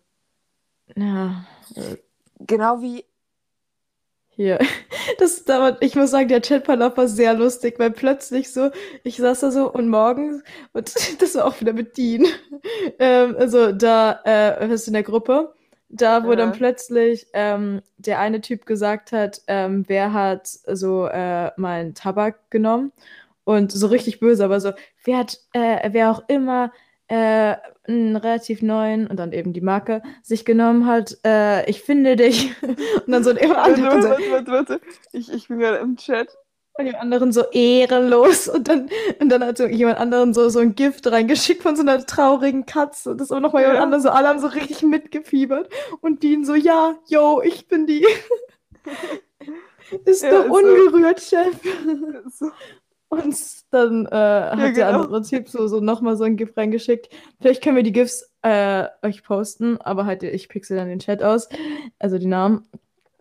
Ja, 0.96 1.44
Genau 2.40 2.80
wie, 2.80 3.04
hier. 4.40 4.58
Das 5.18 5.44
dauert, 5.44 5.82
ich 5.84 5.96
muss 5.96 6.10
sagen, 6.12 6.28
der 6.28 6.40
Chatverlauf 6.40 6.96
war 6.96 7.08
sehr 7.08 7.34
lustig, 7.34 7.78
weil 7.78 7.90
plötzlich 7.90 8.52
so, 8.52 8.70
ich 9.02 9.16
saß 9.18 9.40
da 9.40 9.50
so 9.50 9.70
und 9.70 9.88
morgens, 9.88 10.42
und 10.72 10.94
das 11.20 11.34
war 11.34 11.44
auch 11.46 11.60
wieder 11.60 11.72
mit 11.74 11.96
Dean, 11.96 12.26
ähm, 12.98 13.36
also 13.38 13.72
da, 13.72 14.20
äh, 14.24 14.70
was 14.70 14.86
in 14.86 14.94
der 14.94 15.02
Gruppe, 15.02 15.52
da, 15.88 16.24
wo 16.26 16.34
dann 16.34 16.52
Ja. 16.52 16.52
plötzlich 16.52 17.26
ähm, 17.34 17.82
der 17.98 18.20
eine 18.20 18.40
Typ 18.40 18.64
gesagt 18.66 19.12
hat, 19.12 19.42
ähm, 19.48 19.84
wer 19.88 20.12
hat 20.12 20.46
so 20.46 21.06
äh, 21.06 21.50
meinen 21.56 21.94
Tabak 21.94 22.50
genommen 22.50 22.92
und 23.44 23.72
so 23.72 23.88
richtig 23.88 24.20
böse, 24.20 24.44
aber 24.44 24.60
so, 24.60 24.72
wer 25.04 25.18
hat, 25.18 25.38
äh, 25.52 25.90
wer 25.92 26.10
auch 26.12 26.22
immer 26.28 26.72
äh, 27.10 27.56
einen 27.88 28.16
relativ 28.16 28.62
neuen 28.62 29.06
und 29.08 29.18
dann 29.18 29.32
eben 29.32 29.52
die 29.52 29.60
Marke 29.62 30.02
sich 30.22 30.44
genommen 30.46 30.86
hat, 30.86 31.18
äh, 31.26 31.68
ich 31.70 31.82
finde 31.82 32.16
dich. 32.16 32.54
Und 32.62 33.12
dann 33.12 33.24
so 33.24 33.32
dem 33.34 33.50
warte, 33.50 33.62
anderen, 33.62 34.04
warte, 34.04 34.30
warte, 34.30 34.52
warte, 34.52 34.80
ich, 35.12 35.32
ich 35.32 35.48
bin 35.48 35.58
gerade 35.60 35.78
im 35.78 35.96
Chat. 35.96 36.28
und 36.78 36.86
dem 36.86 36.94
anderen 36.96 37.32
so 37.32 37.44
ehrenlos. 37.52 38.48
Und 38.48 38.68
dann, 38.68 38.88
und 39.20 39.28
dann 39.30 39.44
hat 39.44 39.58
so 39.58 39.66
jemand 39.66 39.98
anderen 39.98 40.34
so, 40.34 40.48
so 40.50 40.60
ein 40.60 40.74
Gift 40.76 41.06
reingeschickt 41.10 41.62
von 41.62 41.76
so 41.76 41.82
einer 41.82 42.06
traurigen 42.06 42.66
Katze. 42.66 43.10
Und 43.12 43.20
das 43.20 43.30
war 43.30 43.40
nochmal 43.40 43.62
jemand 43.62 43.78
Ja. 43.78 43.82
anderes. 43.82 44.04
So, 44.04 44.10
alle 44.10 44.28
haben 44.28 44.40
so 44.40 44.46
richtig 44.48 44.82
mitgefiebert. 44.82 45.68
Und 46.00 46.22
Dean 46.22 46.44
so, 46.44 46.54
ja, 46.54 46.96
yo, 47.08 47.42
ich 47.42 47.68
bin 47.68 47.86
die. 47.86 48.06
Ist 50.04 50.22
Ja, 50.22 50.30
doch 50.30 50.46
ist 50.46 50.60
so. 50.60 50.76
ungerührt, 50.76 51.20
Chef. 51.20 51.56
So. 52.30 52.50
Und 53.10 53.36
dann 53.72 54.06
äh, 54.06 54.10
hat 54.10 54.58
Ja, 54.58 54.72
der 54.72 54.72
genau. 54.72 55.02
andere 55.02 55.22
Typ 55.22 55.48
so, 55.48 55.66
so 55.66 55.80
nochmal 55.80 56.16
so 56.16 56.24
ein 56.24 56.36
GIF 56.36 56.56
reingeschickt. 56.56 57.10
Vielleicht 57.40 57.62
können 57.62 57.76
wir 57.76 57.82
die 57.82 57.92
GIFs 57.92 58.30
äh, 58.42 58.86
euch 59.02 59.24
posten, 59.24 59.78
aber 59.80 60.06
halt 60.06 60.22
ich 60.22 60.48
pixel 60.48 60.76
dann 60.76 60.88
den 60.88 61.00
Chat 61.00 61.22
aus. 61.22 61.48
Also 61.98 62.18
die 62.18 62.26
Namen. 62.26 62.66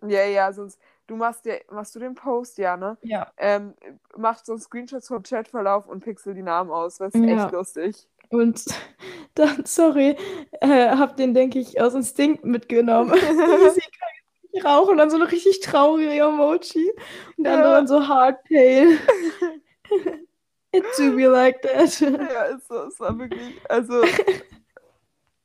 Ja, 0.06 0.24
ja, 0.24 0.52
sonst. 0.52 0.78
Du 1.06 1.16
machst 1.16 1.44
ja, 1.44 1.54
machst 1.70 1.94
du 1.96 1.98
den 1.98 2.14
Post, 2.14 2.56
ja, 2.58 2.76
ne? 2.76 2.96
Ja. 3.02 3.32
Ähm, 3.36 3.74
mach 4.16 4.44
so 4.44 4.56
Screenshots 4.56 5.08
vom 5.08 5.22
Chatverlauf 5.24 5.88
und 5.88 6.04
pixel 6.04 6.34
die 6.34 6.42
Namen 6.42 6.70
aus. 6.70 6.98
Das 6.98 7.14
ist 7.14 7.24
Ja. 7.26 7.46
echt 7.46 7.52
lustig. 7.52 8.08
Und 8.30 8.64
dann, 9.34 9.64
sorry, 9.64 10.16
äh, 10.60 10.90
hab 10.96 11.16
den, 11.16 11.34
denke 11.34 11.58
ich, 11.58 11.80
aus 11.80 11.94
Instinkt 11.94 12.44
mitgenommen. 12.44 13.12
Sie 13.14 13.26
kann 13.26 14.08
jetzt 14.14 14.52
nicht 14.52 14.64
rauchen 14.64 14.92
und 14.92 14.98
dann 14.98 15.10
so 15.10 15.16
eine 15.16 15.30
richtig 15.30 15.60
traurige 15.60 16.10
Emoji. 16.12 16.92
Und 17.36 17.44
der 17.44 17.54
andere 17.54 17.72
Ja. 17.72 17.74
dann 17.74 17.88
so 17.88 18.06
Hardtail. 18.06 18.98
It 20.72 20.84
do 20.96 21.16
be 21.16 21.26
like 21.26 21.62
that. 21.62 22.00
Ja, 22.00 22.56
so, 22.68 22.84
es 22.86 23.00
war 23.00 23.18
wirklich, 23.18 23.60
also, 23.68 24.04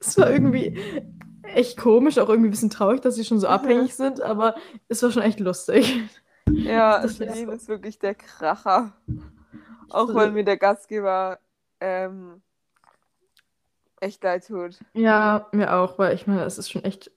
Es 0.05 0.17
war 0.17 0.29
irgendwie 0.29 0.77
echt 1.43 1.77
komisch, 1.77 2.17
auch 2.17 2.29
irgendwie 2.29 2.49
ein 2.49 2.51
bisschen 2.51 2.69
traurig, 2.69 3.01
dass 3.01 3.15
sie 3.15 3.25
schon 3.25 3.39
so 3.39 3.47
abhängig 3.47 3.95
sind, 3.95 4.21
aber 4.21 4.55
es 4.87 5.01
war 5.01 5.11
schon 5.11 5.23
echt 5.23 5.39
lustig. 5.39 6.03
ja, 6.51 6.99
Das 7.01 7.17
so. 7.17 7.23
ist 7.23 7.67
wirklich 7.67 7.99
der 7.99 8.15
Kracher. 8.15 8.93
Auch 9.89 10.13
weil 10.13 10.31
mir 10.31 10.43
der 10.43 10.57
Gastgeber 10.57 11.39
ähm, 11.79 12.41
echt 13.99 14.23
leid 14.23 14.47
tut. 14.47 14.79
Ja, 14.93 15.47
mir 15.51 15.73
auch, 15.73 15.97
weil 15.97 16.15
ich 16.15 16.27
meine, 16.27 16.43
es 16.43 16.57
ist 16.57 16.71
schon 16.71 16.83
echt. 16.83 17.11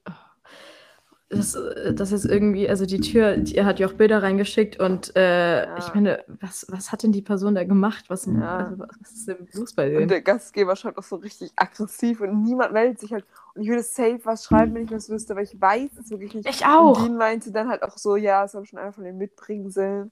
Das, 1.31 1.59
das 1.93 2.13
ist 2.13 2.25
irgendwie, 2.25 2.71
also 2.71 2.87
die 2.87 3.01
Tür, 3.01 3.37
die, 3.37 3.55
er 3.57 3.67
hat 3.67 3.79
ja 3.79 3.87
auch 3.87 3.93
Bilder 3.93 4.23
reingeschickt 4.23 4.81
und 4.81 5.15
äh, 5.15 5.67
Ja. 5.67 5.77
ich 5.77 5.93
meine, 5.95 6.25
was, 6.27 6.65
was 6.71 6.91
hat 6.91 7.03
denn 7.03 7.13
die 7.13 7.21
Person 7.21 7.55
da 7.55 7.65
gemacht? 7.65 8.07
Was, 8.09 8.25
Ja. 8.25 8.57
also, 8.57 8.79
was 8.79 9.13
ist 9.13 9.29
denn 9.29 9.47
los 9.53 9.75
bei 9.75 9.89
Und 9.89 9.93
denen? 9.93 10.09
der 10.09 10.23
Gastgeber 10.23 10.75
schreibt 10.75 10.97
auch 10.97 11.03
so 11.03 11.17
richtig 11.17 11.53
aggressiv 11.57 12.23
und 12.23 12.43
niemand 12.45 12.73
meldet 12.73 13.01
sich 13.01 13.13
halt. 13.13 13.27
Und 13.55 13.61
ich 13.63 13.69
würde 13.69 13.83
safe 13.83 14.21
was 14.25 14.45
schreiben, 14.45 14.75
wenn 14.75 14.85
ich 14.85 14.91
das 14.91 15.11
wüsste, 15.11 15.35
aber 15.35 15.43
ich 15.43 15.61
weiß 15.61 15.91
es 15.99 16.09
wirklich 16.11 16.33
nicht. 16.35 16.49
Ich 16.49 16.65
auch. 16.65 16.97
Und 16.99 17.05
Dean 17.09 17.17
meinte 17.19 17.53
dann 17.53 17.69
halt 17.69 17.83
auch 17.83 17.99
so, 17.99 18.17
ja, 18.17 18.45
es 18.45 18.55
haben 18.55 18.65
schon 18.65 18.79
einer 18.79 18.93
von 18.93 19.05
den 19.05 19.19
Mitbringseln. 19.19 20.11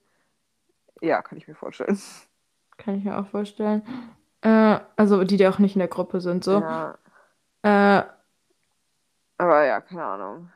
Ja, 1.01 1.21
kann 1.23 1.37
ich 1.39 1.47
mir 1.47 1.55
vorstellen. 1.55 1.99
Kann 2.77 2.95
ich 2.95 3.03
mir 3.03 3.17
auch 3.17 3.27
vorstellen. 3.27 3.81
Äh, 4.41 4.79
also 4.95 5.23
die, 5.23 5.37
die 5.37 5.47
auch 5.47 5.57
nicht 5.59 5.75
in 5.75 5.79
der 5.79 5.87
Gruppe 5.87 6.21
sind, 6.21 6.43
so. 6.43 6.59
Ja, 6.61 6.97
Äh, 7.63 8.03
aber 9.37 9.65
ja, 9.65 9.81
keine 9.81 10.03
Ahnung. 10.03 10.51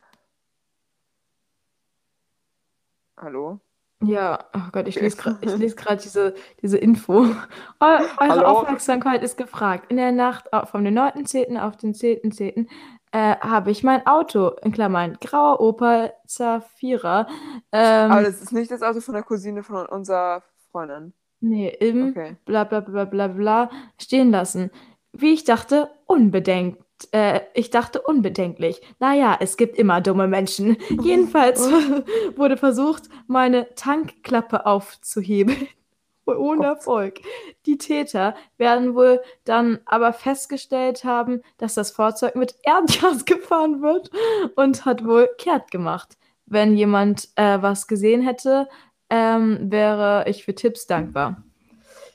Hallo? 3.22 3.60
Ja, 4.04 4.40
oh 4.56 4.72
Gott, 4.72 4.88
ich 4.88 5.00
lese 5.00 5.16
gerade 5.16 5.46
les 5.58 5.76
diese, 6.04 6.34
diese 6.62 6.78
Info. 6.80 7.24
Eu 7.80 7.88
eure 8.20 8.20
Hallo? 8.20 8.46
Aufmerksamkeit 8.48 9.22
ist 9.24 9.38
gefragt. 9.38 9.92
In 9.92 9.98
der 9.98 10.12
Nacht 10.12 10.50
vom 10.66 10.84
den 10.84 10.98
9.10. 10.98 11.60
auf 11.60 11.78
den 11.78 11.94
10.10. 11.94 12.68
Äh, 13.12 13.36
habe 13.38 13.70
ich 13.72 13.84
mein 13.84 14.08
Auto, 14.08 14.50
in 14.64 14.72
Klammern, 14.72 15.18
grauer 15.22 15.60
Opel 15.60 16.14
Zafira, 16.26 17.28
ähm, 17.72 18.12
Aber 18.12 18.24
das 18.24 18.42
ist 18.42 18.54
nicht 18.54 18.72
das 18.72 18.82
Auto 18.82 19.02
von 19.02 19.14
der 19.14 19.24
Cousine 19.24 19.64
von 19.64 19.86
unserer 19.86 20.44
Freundin. 20.72 21.14
nee, 21.42 21.70
im 21.70 22.10
Okay. 22.10 22.38
bla 22.46 22.64
bla 22.64 22.80
bla 22.80 23.06
bla 23.06 23.28
bla 23.28 23.70
stehen 24.00 24.32
lassen. 24.32 24.72
Wie 25.14 25.34
ich 25.34 25.44
dachte, 25.44 25.92
unbedenkt. 26.06 26.82
Äh, 27.12 27.42
ich 27.54 27.70
dachte 27.70 28.02
unbedenklich. 28.02 28.82
Naja, 29.00 29.38
es 29.40 29.58
gibt 29.58 29.78
immer 29.78 30.02
dumme 30.02 30.28
Menschen. 30.28 30.78
Jedenfalls 31.02 31.62
wurde 32.36 32.58
versucht, 32.58 33.04
meine 33.28 33.74
Tankklappe 33.76 34.66
aufzuheben. 34.66 35.68
Ohne. 36.26 36.66
Erfolg. 36.68 37.20
Die 37.66 37.78
Täter 37.78 38.36
werden 38.58 38.96
wohl 38.96 39.22
dann 39.44 39.80
aber 39.86 40.14
festgestellt 40.14 41.04
haben, 41.04 41.42
dass 41.58 41.74
das 41.74 41.92
Fahrzeug 41.92 42.36
mit 42.36 42.56
Erdgas 42.64 43.26
gefahren 43.26 43.82
wird 43.82 44.12
und 44.56 44.86
hat 44.86 45.04
wohl 45.04 45.30
kehrt 45.38 45.72
gemacht. 45.72 46.18
Wenn 46.46 46.78
jemand 46.78 47.28
äh, 47.36 47.62
was 47.62 47.88
gesehen 47.88 48.22
hätte, 48.22 48.70
ähm, 49.10 49.72
wäre 49.72 50.24
ich 50.28 50.46
für 50.46 50.56
Tipps 50.56 50.88
dankbar. 50.88 51.44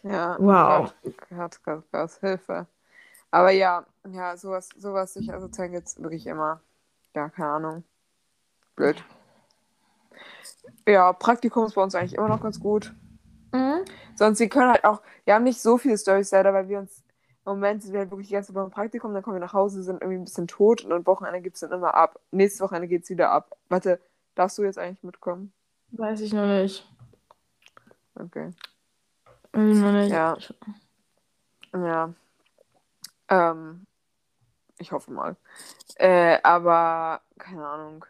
Ja. 0.03 0.37
Wow. 0.39 0.95
Gott, 1.29 2.11
Hilfe. 2.21 2.67
Aber 3.31 3.51
ja, 3.51 3.85
ja, 4.13 4.37
sowas, 4.37 4.69
sowas 4.77 5.15
sich 5.15 5.33
also 5.33 5.49
zeigen 5.49 5.75
jetzt 5.75 6.03
wirklich 6.03 6.27
immer. 6.27 6.61
Ja, 7.15 7.29
keine 7.29 7.49
Ahnung. 7.49 7.85
Blöd. 8.77 9.03
Ja, 10.87 11.13
Praktikum 11.13 11.67
ist 11.67 11.75
bei 11.75 11.83
uns 11.83 11.95
eigentlich 11.95 12.15
immer 12.15 12.29
noch 12.29 12.43
ganz 12.43 12.61
gut. 12.61 12.95
Mhm. 13.53 13.85
Sonst, 14.15 14.39
wir 14.39 14.49
können 14.49 14.71
halt 14.71 14.85
auch, 14.85 15.03
wir 15.25 15.35
haben 15.35 15.45
nicht 15.45 15.61
so 15.61 15.79
viele 15.79 15.99
Storys 15.99 16.31
leider, 16.31 16.53
weil 16.53 16.69
wir 16.69 16.79
uns, 16.79 17.03
im 17.45 17.53
Moment 17.53 17.83
sind 17.83 17.93
wir 17.93 18.01
halt 18.01 18.11
wirklich 18.11 18.29
die 18.29 18.35
ganze 18.35 18.49
Zeit 18.49 18.57
beim 18.57 18.71
Praktikum, 18.71 19.15
dann 19.15 19.23
kommen 19.23 19.37
wir 19.37 19.41
nach 19.41 19.53
Hause, 19.53 19.83
sind 19.83 20.03
irgendwie 20.03 20.19
ein 20.19 20.25
bisschen 20.25 20.49
tot 20.49 20.85
und 20.85 20.93
am 20.93 21.07
Wochenende 21.07 21.41
gibt 21.41 21.57
es 21.57 21.61
dann 21.61 21.73
immer 21.73 21.95
ab. 21.95 22.21
Nächstes 22.31 22.61
Wochenende 22.61 22.89
geht 22.89 23.05
es 23.05 23.11
wieder 23.11 23.31
ab. 23.31 23.57
Warte, 23.69 24.01
darfst 24.35 24.59
du 24.59 24.63
jetzt 24.63 24.79
eigentlich 24.79 25.03
mitkommen? 25.03 25.53
Weiß 25.93 26.21
ich 26.21 26.33
noch 26.33 26.47
nicht. 26.47 26.87
Okay. 28.15 28.51
Weiß 29.53 29.77
ich 29.77 29.83
noch 29.83 29.93
nicht. 29.93 30.11
Ja. 30.11 30.37
Ja. 31.75 32.15
Ähm, 33.29 33.87
ich 34.79 34.93
hoffe 34.93 35.11
mal. 35.11 35.37
Äh, 35.97 36.39
aber 36.43 37.23
keine 37.39 37.67
Ahnung. 37.67 38.05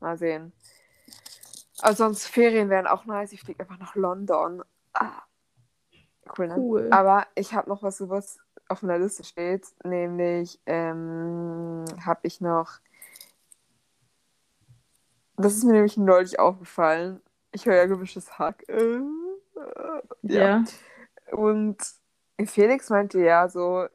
Mal 0.00 0.18
sehen. 0.18 0.52
Aber 1.80 1.94
sonst 1.94 2.26
Ferien 2.26 2.70
wären 2.70 2.86
auch 2.86 3.04
nice. 3.04 3.32
Ich 3.32 3.42
fliege 3.42 3.60
einfach 3.60 3.78
nach 3.78 3.94
London. 3.94 4.62
Ah. 4.92 5.22
Cool, 6.38 6.48
ne? 6.48 6.54
Cool. 6.56 6.88
Aber 6.90 7.26
ich 7.34 7.54
habe 7.54 7.68
noch 7.68 7.82
was, 7.82 8.06
was 8.08 8.38
auf 8.68 8.82
meiner 8.82 8.98
Liste 8.98 9.24
steht. 9.24 9.66
Nämlich 9.84 10.60
ähm, 10.66 11.84
habe 12.04 12.20
ich 12.22 12.40
noch. 12.40 12.80
Das 15.36 15.54
ist 15.54 15.64
mir 15.64 15.72
nämlich 15.72 15.96
neulich 15.96 16.38
aufgefallen. 16.38 17.20
Ich 17.52 17.66
höre 17.66 17.76
ja 17.76 17.86
gemischtes 17.86 18.38
Hack. 18.38 18.64
Äh, 18.68 18.98
äh, 18.98 20.02
ja. 20.22 20.64
und 21.32 21.76
Felix 22.46 22.90
meinte 22.90 23.20
ja 23.20 23.48
so, 23.48 23.86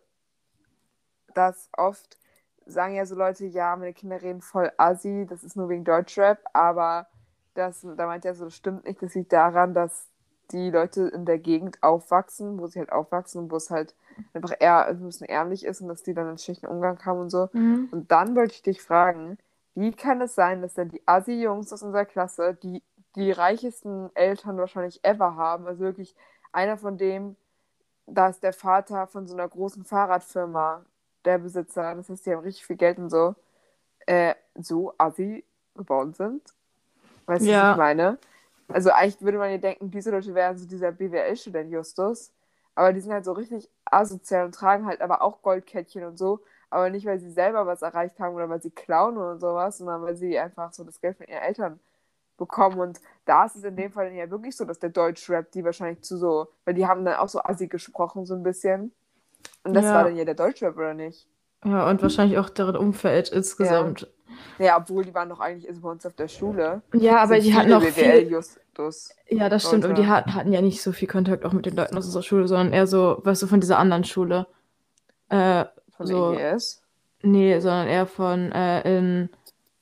dass 1.34 1.70
oft 1.78 2.18
sagen 2.65 2.96
ja 2.96 3.06
so 3.06 3.15
Leute, 3.15 3.46
ja, 3.46 3.76
meine 3.76 3.94
Kinder 3.94 4.22
reden 4.22 4.42
voll 4.42 4.72
assi, 4.78 5.26
das 5.28 5.44
ist 5.44 5.56
nur 5.56 5.70
wegen 5.70 5.84
Deutschrap, 5.84 6.39
aber 6.54 7.08
das, 7.56 7.82
da 7.82 8.06
meint 8.06 8.26
er 8.26 8.36
so, 8.36 8.46
das 8.46 8.56
stimmt 8.56 8.86
nicht, 8.86 9.02
das 9.02 9.15
liegt 9.15 9.34
daran, 9.34 9.74
dass 9.74 10.08
die 10.52 10.70
Leute 10.70 11.08
in 11.08 11.26
der 11.26 11.38
Gegend 11.38 11.82
aufwachsen, 11.82 12.60
wo 12.60 12.68
sie 12.68 12.80
halt 12.80 12.92
aufwachsen 12.92 13.44
und 13.44 13.52
wo 13.52 13.56
es 13.58 13.70
halt 13.70 13.96
einfach 14.34 14.54
eher 14.60 14.88
ein 14.88 15.04
bisschen 15.04 15.28
ärmlich 15.28 15.65
ist 15.65 15.82
und 15.82 15.88
dass 15.88 16.04
die 16.04 16.13
dann 16.13 16.28
einen 16.28 16.38
schlechten 16.38 16.68
Umgang 16.68 17.04
haben 17.06 17.20
und 17.20 17.30
so. 17.30 17.50
Mhm. 17.54 17.89
Und 17.92 18.12
dann 18.12 18.36
wollte 18.36 18.54
ich 18.54 18.63
dich 18.63 18.82
fragen, 18.82 19.38
wie 19.76 19.92
kann 19.92 20.22
es 20.22 20.36
sein, 20.36 20.62
dass 20.62 20.74
dann 20.74 20.89
die 20.89 21.02
Assi-Jungs 21.06 21.72
aus 21.72 21.84
unserer 21.84 22.06
Klasse, 22.06 22.56
die 22.56 22.84
die 23.15 23.32
reichesten 23.32 24.15
Eltern 24.15 24.58
wahrscheinlich 24.58 25.04
ever 25.04 25.36
haben, 25.36 25.68
also 25.68 25.82
wirklich 25.82 26.15
einer 26.52 26.78
von 26.78 26.98
dem, 26.98 27.36
da 28.06 28.30
ist 28.30 28.44
der 28.44 28.54
Vater 28.54 29.08
von 29.08 29.28
so 29.28 29.34
einer 29.34 29.48
großen 29.48 29.84
Fahrradfirma, 29.86 30.86
der 31.25 31.38
Besitzer, 31.39 31.95
das 31.95 32.10
heißt, 32.10 32.25
die 32.25 32.32
haben 32.34 32.43
richtig 32.43 32.65
viel 32.65 32.77
Geld 32.77 32.97
und 32.99 33.10
so, 33.10 33.36
äh, 34.08 34.36
so 34.55 34.93
assi 34.97 35.45
geworden 35.75 36.13
sind. 36.13 36.43
Weißt 37.25 37.47
du, 37.47 37.51
was 37.51 37.62
Ja. 37.62 37.62
ich 37.62 37.75
meine? 37.75 38.17
Also 38.69 38.91
eigentlich 38.91 39.21
würde 39.21 39.38
man 39.38 39.51
ja 39.51 39.58
denken, 39.58 39.91
diese 39.91 40.12
Leute 40.12 40.34
wären 40.36 40.58
so 40.58 40.67
dieser 40.67 40.91
BWL-Student 40.91 41.71
Justus, 41.71 42.32
aber 42.75 42.93
die 42.93 43.01
sind 43.01 43.12
halt 43.13 43.25
so 43.25 43.34
richtig 43.34 43.69
asozial 43.86 44.45
und 44.45 44.55
tragen 44.55 44.86
halt 44.86 45.01
aber 45.01 45.21
auch 45.21 45.41
Goldkettchen 45.41 46.03
und 46.05 46.17
so, 46.17 46.41
aber 46.69 46.89
nicht, 46.89 47.05
weil 47.05 47.19
sie 47.19 47.32
selber 47.32 47.65
was 47.67 47.82
erreicht 47.82 48.19
haben 48.19 48.36
oder 48.36 48.49
weil 48.49 48.62
sie 48.62 48.71
klauen 48.71 49.17
oder 49.17 49.38
sowas, 49.39 49.79
sondern 49.79 50.01
weil 50.03 50.15
sie 50.15 50.38
einfach 50.39 50.73
so 50.73 50.84
das 50.84 51.01
Geld 51.01 51.17
von 51.17 51.27
ihren 51.27 51.41
Eltern 51.41 51.79
bekommen. 52.38 52.79
Und 52.79 53.01
da 53.25 53.45
ist 53.45 53.55
es 53.55 53.63
in 53.63 53.75
dem 53.75 53.91
Fall 53.91 54.08
dann 54.08 54.15
ja 54.15 54.29
wirklich 54.29 54.55
so, 54.55 54.65
dass 54.65 54.79
der 54.79 54.89
Deutschrap 54.89 55.51
die 55.51 55.63
wahrscheinlich 55.63 56.01
zu 56.03 56.17
so, 56.17 56.49
weil 56.65 56.73
die 56.75 56.88
haben 56.88 57.05
dann 57.05 57.15
auch 57.17 57.29
so 57.29 57.41
assi 57.43 57.67
gesprochen, 57.67 58.25
so 58.25 58.36
ein 58.36 58.43
bisschen. 58.43 58.93
Und 59.63 59.74
das 59.74 59.86
Ja. 59.86 59.93
war 59.95 60.04
dann 60.06 60.15
ja 60.15 60.26
der 60.26 60.36
Deutschrap, 60.36 60.76
oder 60.78 60.93
nicht? 60.93 61.28
Ja, 61.65 61.89
und 61.89 62.02
wahrscheinlich 62.02 62.38
auch 62.39 62.50
deren 62.50 62.76
Umfeld 62.78 63.30
insgesamt. 63.30 64.08
Ja, 64.58 64.78
obwohl 64.78 65.04
die 65.04 65.13
waren 65.13 65.28
doch 65.30 65.39
eigentlich 65.41 65.67
also 65.67 65.82
bei 65.82 65.89
uns 65.89 66.06
auf 66.06 66.13
der 66.13 66.28
Schule. 66.30 66.82
Ja, 66.93 67.22
aber 67.24 67.39
die 67.39 67.54
hatten 67.54 67.74
auch 67.74 67.82
viel. 67.84 68.26
BWL-Justus. 68.26 69.12
Ja, 69.28 69.50
das 69.50 69.67
stimmt, 69.67 69.84
aber 69.84 69.93
Leute. 69.93 70.04
die 70.04 70.08
hatten, 70.08 70.34
hatten 70.34 70.54
ja 70.54 70.62
nicht 70.62 70.82
so 70.82 70.93
viel 70.93 71.08
Kontakt 71.10 71.43
auch 71.43 71.52
mit 71.52 71.65
den 71.65 71.76
Leuten 71.76 71.98
aus 71.98 72.06
unserer 72.06 72.24
Schule, 72.24 72.48
sondern 72.48 72.72
eher 72.72 72.88
so, 72.88 73.19
weißt 73.24 73.41
du, 73.43 73.48
von 73.48 73.60
dieser 73.60 73.78
anderen 73.78 74.06
Schule. 74.06 74.48
Äh, 75.30 75.65
Von 75.98 76.08
So. 76.08 76.32
der 76.32 76.54
IGS. 76.54 76.82
nee, 77.24 77.60
sondern 77.60 77.88
eher 77.88 78.08
von 78.08 78.52
äh, 78.54 78.98
in 78.98 79.30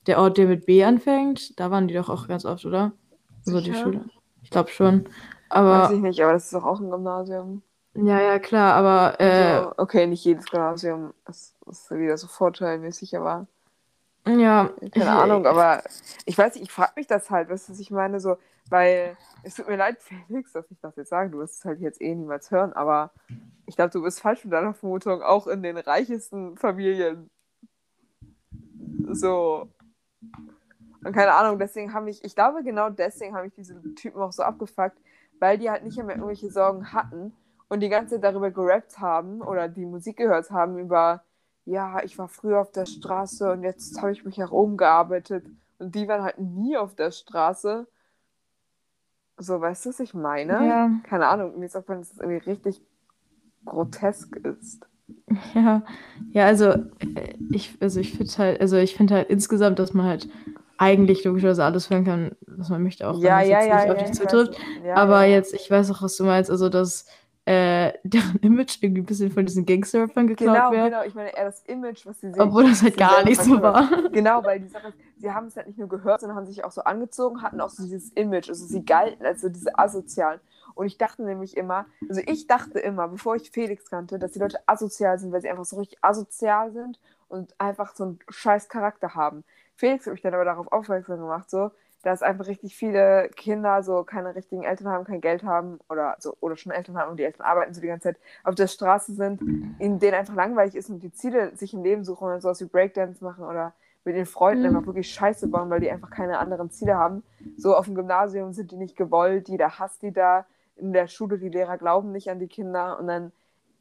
der 0.08 0.20
Ort, 0.20 0.38
der 0.40 0.48
mit 0.48 0.66
B 0.66 0.84
anfängt. 0.84 1.60
Da 1.60 1.70
waren 1.70 1.88
die 1.88 1.94
doch 1.94 2.10
auch 2.10 2.28
ganz 2.28 2.44
oft, 2.46 2.66
oder? 2.66 2.94
So 3.44 3.60
die 3.60 3.72
Sicher? 3.72 3.84
Schule. 3.84 4.06
Ich 4.42 4.50
glaube 4.50 4.70
schon. 4.72 5.06
Weiß 5.06 5.12
Aber 5.50 5.94
ich 5.94 6.02
nicht, 6.02 6.22
aber 6.24 6.34
das 6.34 6.46
ist 6.46 6.54
doch 6.54 6.66
auch 6.66 6.80
ein 6.80 6.90
Gymnasium. 6.90 7.62
Ja, 7.98 8.22
ja, 8.22 8.40
klar, 8.40 8.76
aber 8.76 9.20
äh, 9.20 9.64
so, 9.64 9.74
okay, 9.78 10.06
nicht 10.06 10.24
jedes 10.24 10.46
Gymnasium 10.46 11.14
ist, 11.28 11.56
ist 11.66 11.90
wieder 11.90 12.16
so 12.18 12.28
vorteilmäßig, 12.28 13.18
aber 13.18 13.48
ja. 14.28 14.70
keine 14.92 15.12
Ahnung, 15.12 15.46
aber 15.48 15.82
ich 16.26 16.38
weiß 16.38 16.56
nicht, 16.56 16.66
ich 16.66 16.72
frage 16.72 16.94
mich 16.96 17.08
das 17.08 17.32
halt, 17.32 17.50
weißt 17.50 17.70
du, 17.70 17.74
was 17.74 17.80
ich 17.80 17.90
meine? 17.90 18.20
So, 18.20 18.38
Weil 18.70 19.18
es 19.44 19.56
tut 19.56 19.68
mir 19.68 19.78
leid, 19.78 19.98
Felix, 20.28 20.52
dass 20.52 20.70
ich 20.70 20.80
das 20.80 20.96
jetzt 20.96 21.10
sage. 21.10 21.32
Du 21.32 21.40
wirst 21.40 21.60
es 21.60 21.66
halt 21.66 21.80
jetzt 21.80 22.02
eh 22.02 22.14
niemals 22.14 22.52
hören, 22.52 22.74
aber 22.74 23.12
ich 23.66 23.76
glaube, 23.76 23.92
du 23.92 24.04
bist 24.04 24.22
falsch 24.22 24.44
mit 24.44 24.54
deiner 24.54 24.74
Vermutung. 24.74 25.22
Auch 25.22 25.48
in 25.48 25.64
den 25.64 25.78
reichesten 25.78 26.58
Familien. 26.58 27.30
So. 29.10 29.70
Und 31.04 31.14
keine 31.14 31.34
Ahnung, 31.34 31.58
deswegen 31.58 31.94
habe 31.94 32.10
ich, 32.10 32.24
ich 32.24 32.36
glaube, 32.36 32.64
genau 32.64 32.90
deswegen 32.90 33.36
habe 33.36 33.48
ich 33.48 33.54
diese 33.54 33.82
Typen 33.96 34.22
auch 34.22 34.34
so 34.34 34.44
abgefuckt, 34.44 34.98
weil 35.40 35.58
die 35.58 35.70
halt 35.70 35.84
nicht 35.84 35.98
mehr 35.98 36.16
irgendwelche 36.16 36.52
Sorgen 36.52 36.92
hatten 36.92 37.34
und 37.70 37.82
die 37.82 37.90
ganze 37.90 38.16
Zeit 38.16 38.24
darüber 38.24 38.52
gerappt 38.52 39.00
haben 39.00 39.42
oder 39.42 39.68
die 39.68 39.86
Musik 39.86 40.18
gehört 40.18 40.50
haben 40.52 40.78
über, 40.78 41.24
ja, 41.66 42.02
ich 42.04 42.18
war 42.18 42.28
früher 42.28 42.62
auf 42.62 42.72
der 42.72 42.86
Straße 42.86 43.52
und 43.52 43.64
jetzt 43.64 44.02
habe 44.02 44.12
ich 44.12 44.24
mich 44.24 44.38
nach 44.38 44.52
oben 44.52 44.78
gearbeitet. 44.78 45.46
Und 45.80 45.94
die 45.96 46.08
waren 46.08 46.24
halt 46.24 46.40
nie 46.40 46.78
auf 46.78 46.96
der 46.96 47.12
Straße. 47.12 47.88
So, 49.38 49.62
weißt 49.62 49.86
du, 49.86 49.90
was 49.90 50.00
ich 50.00 50.14
meine? 50.14 50.54
Ja. 50.68 50.90
Keine 51.04 51.28
Ahnung, 51.28 51.60
mir 51.60 51.66
ist 51.66 51.76
auch, 51.76 51.88
wenn 51.88 52.00
es 52.00 52.18
irgendwie 52.18 52.50
richtig 52.50 52.82
grotesk 53.66 54.36
ist. 54.38 54.88
Ja, 55.54 55.84
ja, 56.32 56.46
also 56.46 56.70
äh, 56.70 57.36
ich, 57.52 57.78
also 57.80 58.00
ich 58.00 58.14
finde 58.14 58.34
halt, 58.38 58.62
also 58.62 58.78
ich 58.78 58.96
finde 58.96 59.16
halt 59.16 59.30
insgesamt, 59.30 59.80
dass 59.80 59.94
man 59.94 60.06
halt 60.06 60.30
eigentlich 60.78 61.24
logischerweise 61.24 61.64
alles 61.64 61.90
hören 61.90 62.06
kann, 62.06 62.32
was 62.46 62.70
man 62.70 62.84
möchte, 62.84 63.08
auch 63.08 63.20
Ja, 63.20 63.38
wenn 63.38 63.44
es 63.44 63.50
jetzt 63.50 63.68
ja, 63.68 63.76
nicht 63.76 63.92
auf 63.92 63.98
dich 63.98 64.12
zutrifft. 64.14 64.60
Aber 64.96 65.26
jetzt, 65.26 65.54
ich 65.54 65.70
weiß 65.70 65.92
auch, 65.92 66.02
was 66.02 66.18
du 66.18 66.24
meinst, 66.24 66.52
also 66.52 66.70
dass 66.70 67.06
äh, 67.48 67.94
deren 68.04 68.36
Image 68.42 68.78
irgendwie 68.82 69.02
ein 69.02 69.06
bisschen 69.06 69.32
von 69.32 69.46
diesen 69.46 69.66
Gangster-Rappern 69.66 70.28
geklaut 70.28 70.56
Genau, 70.56 70.72
wird, 70.72 70.86
genau. 70.92 71.04
Ich 71.04 71.16
meine 71.16 71.36
eher 71.36 71.46
das 71.46 71.62
Image, 71.62 72.06
was 72.06 72.20
sie 72.20 72.32
sehen. 72.32 72.42
obwohl 72.42 72.66
das 72.66 72.84
halt 72.84 72.98
gar 72.98 73.24
nicht 73.24 73.42
so 73.42 73.62
war. 73.62 73.90
Genau, 74.12 74.44
weil 74.44 74.60
die 74.60 74.68
Sache 74.68 74.90
ist, 74.90 74.98
sie 75.18 75.32
haben 75.32 75.48
es 75.48 75.56
halt 75.56 75.68
nicht 75.68 75.80
nur 75.80 75.88
gehört, 75.88 76.20
sondern 76.20 76.38
haben 76.38 76.46
sich 76.46 76.64
auch 76.66 76.72
so 76.72 76.82
angezogen, 76.84 77.42
hatten 77.42 77.62
auch 77.62 77.70
so 77.70 77.84
dieses 77.84 78.10
Image. 78.12 78.50
Also 78.50 78.66
sie 78.66 78.84
galten 78.84 79.26
als 79.26 79.42
so 79.42 79.50
diese 79.50 79.78
Asozialen. 79.80 80.42
Und 80.76 80.88
ich 80.88 80.98
dachte 80.98 81.24
nämlich 81.24 81.56
immer, 81.56 81.86
also 82.10 82.22
ich 82.26 82.48
dachte 82.48 82.80
immer, 82.80 83.08
bevor 83.08 83.36
ich 83.36 83.50
Felix 83.50 83.90
kannte, 83.90 84.20
dass 84.20 84.34
die 84.34 84.40
Leute 84.40 84.60
asozial 84.66 85.18
sind, 85.18 85.32
weil 85.32 85.42
sie 85.42 85.50
einfach 85.50 85.66
so 85.66 85.78
richtig 85.78 85.98
asozial 86.02 86.72
sind 86.72 87.00
und 87.30 87.56
einfach 87.60 87.96
so 87.96 88.04
einen 88.04 88.20
scheiß 88.30 88.68
Charakter 88.68 89.16
haben. 89.16 89.44
Felix 89.76 90.06
hat 90.06 90.14
mich 90.14 90.22
dann 90.22 90.34
aber 90.34 90.46
darauf 90.46 90.72
aufmerksam 90.72 91.20
gemacht, 91.20 91.50
so, 91.50 91.72
dass 92.04 92.22
einfach 92.22 92.48
richtig 92.48 92.76
viele 92.76 93.30
Kinder 93.36 93.82
so 93.84 94.04
keine 94.04 94.36
richtigen 94.36 94.64
Eltern 94.64 94.88
haben, 94.88 95.04
kein 95.06 95.20
Geld 95.22 95.44
haben 95.44 95.80
oder 95.90 96.16
so 96.20 96.36
oder 96.40 96.56
schon 96.56 96.72
Eltern 96.72 96.98
haben 96.98 97.12
und 97.12 97.18
die 97.18 97.24
Eltern 97.24 97.46
arbeiten 97.46 97.74
so 97.74 97.82
die 97.82 97.88
ganze 97.88 98.10
Zeit 98.10 98.18
auf 98.44 98.56
der 98.56 98.68
Straße 98.68 99.14
sind, 99.14 99.42
in 99.80 100.00
denen 100.00 100.14
einfach 100.14 100.36
langweilig 100.36 100.76
ist 100.76 100.90
und 100.90 101.00
die 101.00 101.12
Ziele 101.12 101.56
sich 101.56 101.74
im 101.74 101.84
Leben 101.84 102.04
suchen 102.04 102.32
und 102.32 102.42
sowas 102.42 102.62
wie 102.62 102.66
Breakdance 102.66 103.24
machen 103.24 103.44
oder 103.44 103.74
mit 104.06 104.16
den 104.16 104.26
Freunden 104.26 104.62
Mhm. 104.62 104.68
einfach 104.78 104.86
wirklich 104.88 105.12
Scheiße 105.12 105.48
bauen, 105.48 105.70
weil 105.70 105.82
die 105.82 105.92
einfach 105.92 106.10
keine 106.10 106.38
anderen 106.40 106.70
Ziele 106.72 106.96
haben. 106.96 107.24
So 107.58 107.76
auf 107.76 107.86
dem 107.86 107.96
Gymnasium 107.96 108.54
sind 108.54 108.72
die 108.72 108.78
nicht 108.78 108.96
gewollt, 108.96 109.50
jeder 109.50 109.80
hasst 109.80 110.02
die 110.02 110.12
da. 110.14 110.46
In 110.78 110.94
der 110.94 111.08
Schule, 111.08 111.40
die 111.40 111.50
Lehrer 111.50 111.78
glauben 111.78 112.12
nicht 112.12 112.30
an 112.30 112.40
die 112.40 112.48
Kinder 112.48 113.00
und 113.00 113.08
dann 113.08 113.32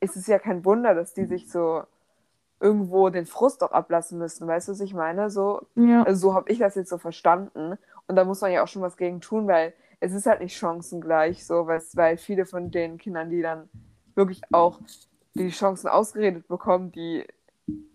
ist 0.00 0.16
es 0.16 0.26
ja 0.26 0.38
kein 0.38 0.64
Wunder, 0.64 0.94
dass 0.94 1.12
die 1.14 1.26
sich 1.26 1.48
so 1.50 1.82
irgendwo 2.58 3.10
den 3.10 3.26
Frust 3.26 3.62
auch 3.62 3.72
ablassen 3.72 4.18
müssen. 4.18 4.48
Weißt 4.48 4.68
du, 4.68 4.72
was 4.72 4.80
ich 4.80 4.94
meine? 4.94 5.28
So, 5.30 5.60
Ja. 5.74 6.02
also 6.04 6.28
so 6.28 6.34
habe 6.34 6.50
ich 6.50 6.58
das 6.58 6.74
jetzt 6.74 6.88
so 6.88 6.98
verstanden. 6.98 7.76
Und 8.08 8.16
da 8.16 8.24
muss 8.24 8.40
man 8.40 8.52
ja 8.52 8.62
auch 8.62 8.68
schon 8.68 8.82
was 8.82 8.96
gegen 8.96 9.20
tun, 9.20 9.46
weil 9.48 9.74
es 10.00 10.12
ist 10.12 10.26
halt 10.26 10.40
nicht 10.40 10.56
chancengleich, 10.56 11.44
so, 11.44 11.66
weil, 11.66 12.16
viele 12.18 12.46
von 12.46 12.70
den 12.70 12.98
Kindern, 12.98 13.30
die 13.30 13.42
dann 13.42 13.68
wirklich 14.14 14.42
auch 14.52 14.80
die 15.34 15.50
Chancen 15.50 15.88
ausgeredet 15.88 16.48
bekommen, 16.48 16.92
die 16.92 17.26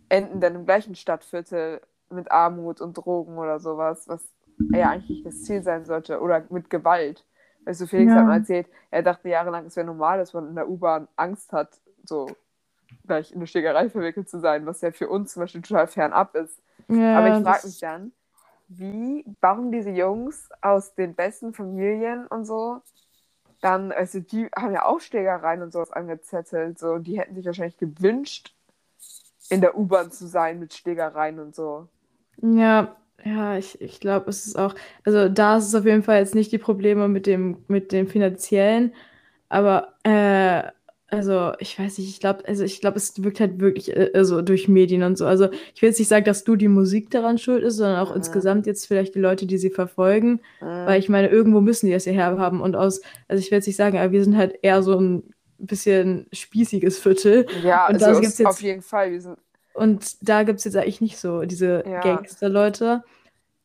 enden 0.09 0.41
dann 0.41 0.55
im 0.55 0.65
gleichen 0.65 0.95
Stadtviertel 0.95 1.81
mit 2.09 2.31
Armut 2.31 2.81
und 2.81 2.93
Drogen 2.95 3.37
oder 3.37 3.59
sowas, 3.59 4.07
was 4.07 4.27
ja 4.73 4.89
eigentlich 4.89 5.23
das 5.23 5.41
Ziel 5.43 5.63
sein 5.63 5.85
sollte. 5.85 6.19
Oder 6.19 6.45
mit 6.49 6.69
Gewalt. 6.69 7.25
Weißt 7.65 7.79
du, 7.81 7.87
Felix 7.87 8.13
Ja. 8.13 8.19
hat 8.19 8.27
mal 8.27 8.37
erzählt, 8.37 8.67
er 8.89 9.03
dachte 9.03 9.29
jahrelang, 9.29 9.65
es 9.67 9.75
wäre 9.75 9.85
normal, 9.85 10.17
dass 10.17 10.33
man 10.33 10.49
in 10.49 10.55
der 10.55 10.67
U-Bahn 10.67 11.07
Angst 11.15 11.53
hat, 11.53 11.79
so 12.03 12.27
gleich 13.05 13.31
in 13.31 13.37
eine 13.37 13.47
Schlägerei 13.47 13.89
verwickelt 13.89 14.29
zu 14.29 14.39
sein, 14.39 14.65
was 14.65 14.81
ja 14.81 14.91
für 14.91 15.07
uns 15.09 15.33
zum 15.33 15.41
Beispiel 15.41 15.61
total 15.61 15.87
fernab 15.87 16.35
ist. 16.35 16.61
Ja, 16.89 17.17
Aber 17.17 17.29
ich 17.29 17.37
frage 17.37 17.67
mich 17.67 17.79
dann, 17.79 18.11
wie, 18.77 19.25
warum 19.41 19.71
diese 19.71 19.89
Jungs 19.89 20.49
aus 20.61 20.95
den 20.95 21.13
besten 21.15 21.53
Familien 21.53 22.27
und 22.27 22.45
so, 22.45 22.81
dann, 23.61 23.91
also 23.91 24.19
die 24.19 24.47
haben 24.55 24.73
ja 24.73 24.85
auch 24.85 24.99
Schlägereien 24.99 25.61
und 25.61 25.71
sowas 25.71 25.91
angezettelt, 25.91 26.79
so, 26.79 26.97
die 26.97 27.19
hätten 27.19 27.35
sich 27.35 27.45
wahrscheinlich 27.45 27.77
gewünscht, 27.77 28.55
in 29.49 29.61
der 29.61 29.77
U-Bahn 29.77 30.11
zu 30.11 30.27
sein 30.27 30.59
mit 30.59 30.73
Schlägereien 30.73 31.39
und 31.39 31.55
so. 31.55 31.87
Ja, 32.41 32.95
ja, 33.23 33.57
ich, 33.57 33.79
ich 33.81 33.99
glaube, 33.99 34.29
es 34.29 34.47
ist 34.47 34.57
auch, 34.57 34.73
also 35.05 35.29
da 35.29 35.57
ist 35.57 35.67
es 35.67 35.75
auf 35.75 35.85
jeden 35.85 36.03
Fall 36.03 36.19
jetzt 36.19 36.33
nicht 36.33 36.51
die 36.51 36.57
Probleme 36.57 37.07
mit 37.07 37.27
dem, 37.27 37.63
mit 37.67 37.91
dem 37.91 38.07
finanziellen, 38.07 38.93
aber 39.49 39.95
äh, 40.03 40.63
also 41.11 41.51
ich 41.59 41.77
weiß 41.77 41.97
nicht, 41.99 42.09
ich 42.09 42.19
glaube, 42.19 42.47
also 42.47 42.63
ich 42.63 42.81
glaube, 42.81 42.97
es 42.97 43.21
wirkt 43.23 43.39
halt 43.39 43.59
wirklich 43.59 43.95
also 44.15 44.41
durch 44.41 44.67
Medien 44.67 45.03
und 45.03 45.17
so. 45.17 45.25
Also 45.25 45.49
ich 45.75 45.81
will 45.81 45.89
jetzt 45.89 45.99
nicht 45.99 46.07
sagen, 46.07 46.25
dass 46.25 46.43
du 46.43 46.55
die 46.55 46.67
Musik 46.67 47.09
daran 47.11 47.37
schuld 47.37 47.63
ist, 47.63 47.75
sondern 47.77 47.99
auch 47.99 48.11
Mhm. 48.11 48.17
insgesamt 48.17 48.65
jetzt 48.65 48.87
vielleicht 48.87 49.13
die 49.15 49.19
Leute, 49.19 49.45
die 49.45 49.57
sie 49.57 49.69
verfolgen, 49.69 50.39
Mhm. 50.61 50.65
weil 50.87 50.99
ich 50.99 51.09
meine, 51.09 51.27
irgendwo 51.29 51.61
müssen 51.61 51.85
die 51.85 51.91
das 51.91 52.05
ja 52.05 52.13
herhaben 52.13 52.61
und 52.61 52.75
aus, 52.75 53.01
also 53.27 53.39
ich 53.39 53.51
will 53.51 53.57
jetzt 53.57 53.67
nicht 53.67 53.75
sagen, 53.75 53.97
aber 53.97 54.11
wir 54.11 54.23
sind 54.23 54.35
halt 54.37 54.55
eher 54.61 54.81
so 54.83 54.97
ein 54.99 55.23
bisschen 55.59 56.27
spießiges 56.31 56.97
Viertel. 56.99 57.45
ja, 57.63 57.87
und 57.87 58.01
also 58.01 58.19
gibt's 58.19 58.37
jetzt- 58.39 58.47
auf 58.47 58.61
jeden 58.61 58.81
Fall. 58.81 59.11
Wir 59.11 59.21
sind, 59.21 59.37
Und 59.73 60.17
da 60.27 60.43
gibt 60.43 60.59
es 60.59 60.65
jetzt 60.65 60.75
eigentlich 60.75 61.01
nicht 61.01 61.17
so 61.17 61.41
diese 61.43 61.83
Ja. 61.87 62.01
Gangster-Leute. 62.01 63.03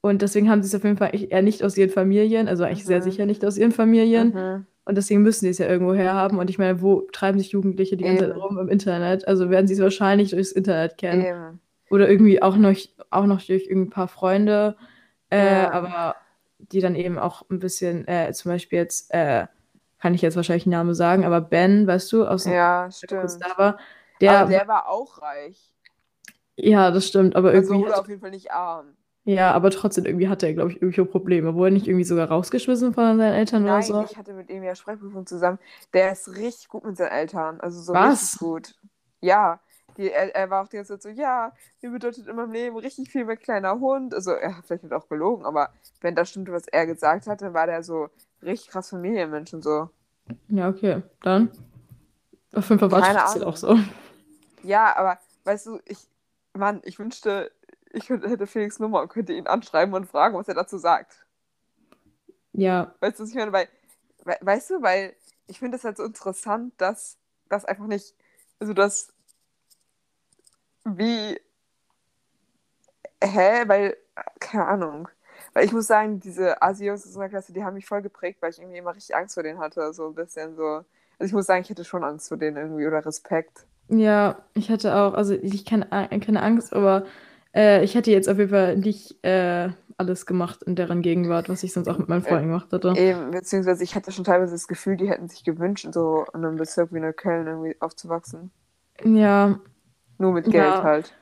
Und 0.02 0.22
deswegen 0.22 0.48
haben 0.50 0.62
sie 0.62 0.68
es 0.68 0.74
auf 0.74 0.85
jeden 0.85 0.96
Fall 0.98 1.11
eher 1.12 1.42
nicht 1.42 1.64
aus 1.64 1.76
ihren 1.76 1.90
Familien, 1.90 2.46
also 2.46 2.62
eigentlich 2.62 2.85
sehr 2.85 2.98
Mhm. 2.98 3.02
sicher 3.02 3.26
nicht 3.26 3.44
aus 3.44 3.56
ihren 3.59 3.72
Familien. 3.72 4.66
Und 4.87 4.94
deswegen 4.96 5.20
müssen 5.22 5.44
die 5.44 5.51
es 5.51 5.59
ja 5.59 5.66
irgendwo 5.68 5.92
herhaben. 5.94 6.38
Und 6.38 6.49
ich 6.49 6.59
meine, 6.59 6.81
wo 6.81 7.03
treiben 7.12 7.38
sich 7.38 7.51
Jugendliche 7.51 7.96
die 7.96 8.05
ganze 8.05 8.20
Zeit 8.25 8.31
Eben. 8.31 8.40
rum 8.40 8.59
im 8.59 8.68
Internet? 8.68 9.27
Also 9.29 9.51
werden 9.51 9.66
sie 9.66 9.75
es 9.75 9.81
wahrscheinlich 9.81 10.31
durchs 10.31 10.53
Internet 10.53 10.96
kennen. 10.96 11.25
Eben. 11.27 11.61
Oder 11.90 12.09
irgendwie 12.09 12.40
auch 12.40 12.57
noch, 12.57 12.75
auch 13.11 13.27
noch 13.27 13.42
durch 13.42 13.68
ein 13.70 13.90
paar 13.90 14.09
Freunde. 14.09 14.77
Äh, 15.31 15.44
Ja. 15.64 15.72
Aber 15.72 16.16
die 16.59 16.81
dann 16.81 16.94
eben 16.94 17.18
auch 17.18 17.42
ein 17.51 17.59
bisschen, 17.59 18.09
äh, 18.09 18.33
zum 18.33 18.53
Beispiel 18.53 18.79
jetzt, 18.79 19.12
äh, 19.12 19.46
kann 20.01 20.14
ich 20.14 20.22
jetzt 20.22 20.37
wahrscheinlich 20.37 20.66
einen 20.66 20.72
Namen 20.72 20.94
sagen, 20.94 21.25
aber 21.25 21.40
Ben, 21.40 21.87
weißt 21.87 22.11
du, 22.12 22.25
aus 22.25 22.44
dem 22.44 22.53
Ja, 22.55 22.88
stimmt. 22.90 23.38
da 23.40 23.59
war, 23.59 23.79
der, 24.20 24.38
Aber 24.38 24.51
der 24.51 24.68
war 24.68 24.88
auch 24.88 25.20
reich. 25.20 25.75
ja, 26.57 26.90
das 26.90 27.09
stimmt, 27.09 27.35
aber 27.37 27.51
Also, 27.51 27.72
irgendwie 27.72 27.87
oder 27.87 27.94
hat 27.96 28.01
auf 28.03 28.09
jeden 28.09 28.20
Fall 28.20 28.31
nicht 28.31 28.53
arm. 28.53 28.96
Ja, 29.27 29.51
aber 29.51 29.71
trotzdem, 29.71 30.07
irgendwie 30.07 30.29
hatte 30.29 30.47
er, 30.47 30.55
glaube 30.55 30.71
ich, 30.71 30.77
irgendwelche 30.77 31.05
Probleme. 31.05 31.55
Wurde 31.55 31.71
er 31.71 31.73
nicht 31.73 31.89
irgendwie 31.89 32.05
sogar 32.05 32.29
rausgeschmissen 32.29 32.95
von 32.95 33.19
seinen 33.19 33.35
Eltern 33.35 33.65
oder 33.65 33.73
Nein, 33.73 33.83
so? 33.83 34.05
ich 34.09 34.17
hatte 34.17 34.33
mit 34.33 34.49
ihm 34.51 34.62
ja 34.62 34.77
Sprechprüfung 34.77 35.27
zusammen. 35.27 35.59
Der 35.93 36.12
ist 36.12 36.29
richtig 36.37 36.69
gut 36.69 36.85
mit 36.85 36.97
seinen 36.97 37.11
Eltern. 37.11 37.61
Also 37.61 37.81
so 37.81 37.93
Was? 37.93 38.23
richtig 38.23 38.39
gut. 38.39 38.75
Ja. 39.21 39.59
Die, 39.97 40.12
er, 40.12 40.33
er 40.33 40.49
war 40.49 40.62
auch 40.62 40.69
die 40.69 40.77
ganze 40.77 40.93
Zeit 40.93 41.03
so, 41.03 41.09
ja, 41.09 41.53
mir 41.83 41.91
bedeutet 41.91 42.29
in 42.29 42.37
meinem 42.37 42.53
Leben 42.53 42.77
richtig 42.77 43.11
viel 43.11 43.25
mit 43.25 43.41
kleiner 43.41 43.81
Hund. 43.81 44.15
Also 44.15 44.31
er 44.31 44.59
hat 44.59 44.65
vielleicht 44.65 44.85
hat 44.85 44.93
auch 44.93 45.09
gelogen, 45.09 45.45
aber 45.45 45.71
wenn 46.03 46.15
das 46.15 46.31
stimmte, 46.31 46.53
was 46.53 46.69
er 46.69 46.87
gesagt 46.87 47.27
hat, 47.27 47.43
dann 47.43 47.53
war 47.53 47.67
der 47.67 47.83
so 47.83 48.09
richtig 48.43 48.71
krass 48.71 48.91
Familienmensch 48.91 49.53
und 49.55 49.65
so. 49.65 49.91
Ja, 50.49 50.69
okay. 50.69 51.03
Dann. 51.23 51.51
Auf 52.55 52.69
jeden 52.69 52.79
Fall 52.79 52.93
war 52.93 53.01
das 53.01 53.43
auch 53.43 53.57
so. 53.57 53.77
Ja, 54.62 54.97
aber 54.97 55.19
weißt 55.43 55.67
du, 55.67 55.81
ich, 55.85 55.99
Mann, 56.55 56.81
ich 56.85 56.99
wünschte, 57.01 57.51
ich 57.90 58.09
hätte 58.11 58.46
Felix 58.46 58.79
Nummer 58.79 59.03
und 59.03 59.09
könnte 59.09 59.33
ihn 59.33 59.46
anschreiben 59.46 59.94
und 59.94 60.07
fragen, 60.07 60.37
was 60.37 60.49
er 60.49 60.55
dazu 60.55 60.79
sagt. 60.79 61.27
Ja, 62.53 62.94
Weißt 63.01 63.18
du, 63.18 63.22
was 63.25 63.31
ich 63.31 63.37
meine? 63.37 63.53
Weil, 63.53 63.68
we 64.25 64.37
weißt 64.40 64.70
du, 64.70 64.83
weil 64.83 65.14
ich 65.46 65.59
finde 65.59 65.77
es 65.77 65.85
halt 65.85 65.96
so 65.96 66.05
interessant, 66.05 66.75
dass 66.79 67.18
das 67.49 67.64
einfach 67.64 67.87
nicht, 67.87 68.14
also 68.59 68.72
das, 68.72 69.12
wie, 70.85 71.38
hä, 73.22 73.64
weil, 73.68 73.96
keine 74.40 74.66
Ahnung. 74.66 75.09
Weil 75.53 75.64
ich 75.64 75.72
muss 75.72 75.87
sagen, 75.87 76.20
diese 76.20 76.62
Asios 76.62 77.01
aus 77.03 77.07
unserer 77.07 77.29
Klasse, 77.29 77.53
die 77.53 77.64
haben 77.64 77.75
mich 77.75 77.87
voll 77.87 78.03
geprägt, 78.03 78.40
weil 78.42 78.51
ich 78.51 78.59
irgendwie 78.59 78.79
immer 78.79 78.94
richtig 78.94 79.16
Angst 79.16 79.35
vor 79.35 79.42
denen 79.42 79.59
hatte, 79.59 79.92
so 79.92 80.09
ein 80.09 80.14
bisschen 80.14 80.57
so. 80.57 80.85
Also 81.18 81.29
ich 81.29 81.33
muss 81.33 81.46
sagen, 81.46 81.62
ich 81.62 81.70
hätte 81.70 81.85
schon 81.85 82.05
Angst 82.05 82.29
vor 82.29 82.37
denen 82.37 82.57
irgendwie 82.57 82.87
oder 82.87 83.05
Respekt. 83.05 83.66
ja, 83.88 84.44
ich 84.55 84.70
hatte 84.70 84.96
auch, 84.96 85.14
also 85.14 85.35
ich 85.35 85.64
keine, 85.64 85.87
keine 86.20 86.42
Angst, 86.42 86.72
aber 86.72 87.07
äh, 87.57 87.83
ich 87.83 87.95
hätte 87.95 88.11
jetzt 88.11 88.29
auf 88.29 88.38
jeden 88.38 88.51
Fall 88.51 88.77
nicht 88.77 89.25
äh, 89.25 89.71
alles 89.97 90.27
gemacht 90.27 90.62
in 90.62 90.77
deren 90.77 91.03
Gegenwart, 91.03 91.49
was 91.49 91.62
ich 91.62 91.73
sonst 91.73 91.88
auch 91.88 91.99
mit 91.99 92.09
meinen 92.09 92.23
Freunden 92.23 92.49
gemacht 92.49 92.73
hätte. 92.73 92.95
Eben, 92.97 93.31
beziehungsweise 93.31 93.83
ich 93.83 93.95
hatte 93.95 94.12
schon 94.12 94.25
teilweise 94.25 94.53
das 94.53 94.69
Gefühl, 94.69 94.97
die 94.97 95.09
hätten 95.09 95.29
sich 95.29 95.42
gewünscht, 95.42 95.88
so 95.92 96.25
in 96.35 96.45
einem 96.45 96.57
Bezirk 96.57 96.92
wie 96.92 97.01
Neukölln 97.01 97.47
irgendwie 97.47 97.77
aufzuwachsen. 97.81 98.51
Ja, 99.05 99.59
Nur 100.19 100.33
mit 100.33 100.47
Ja. 100.47 100.53
Geld 100.53 100.83
halt. 100.83 101.14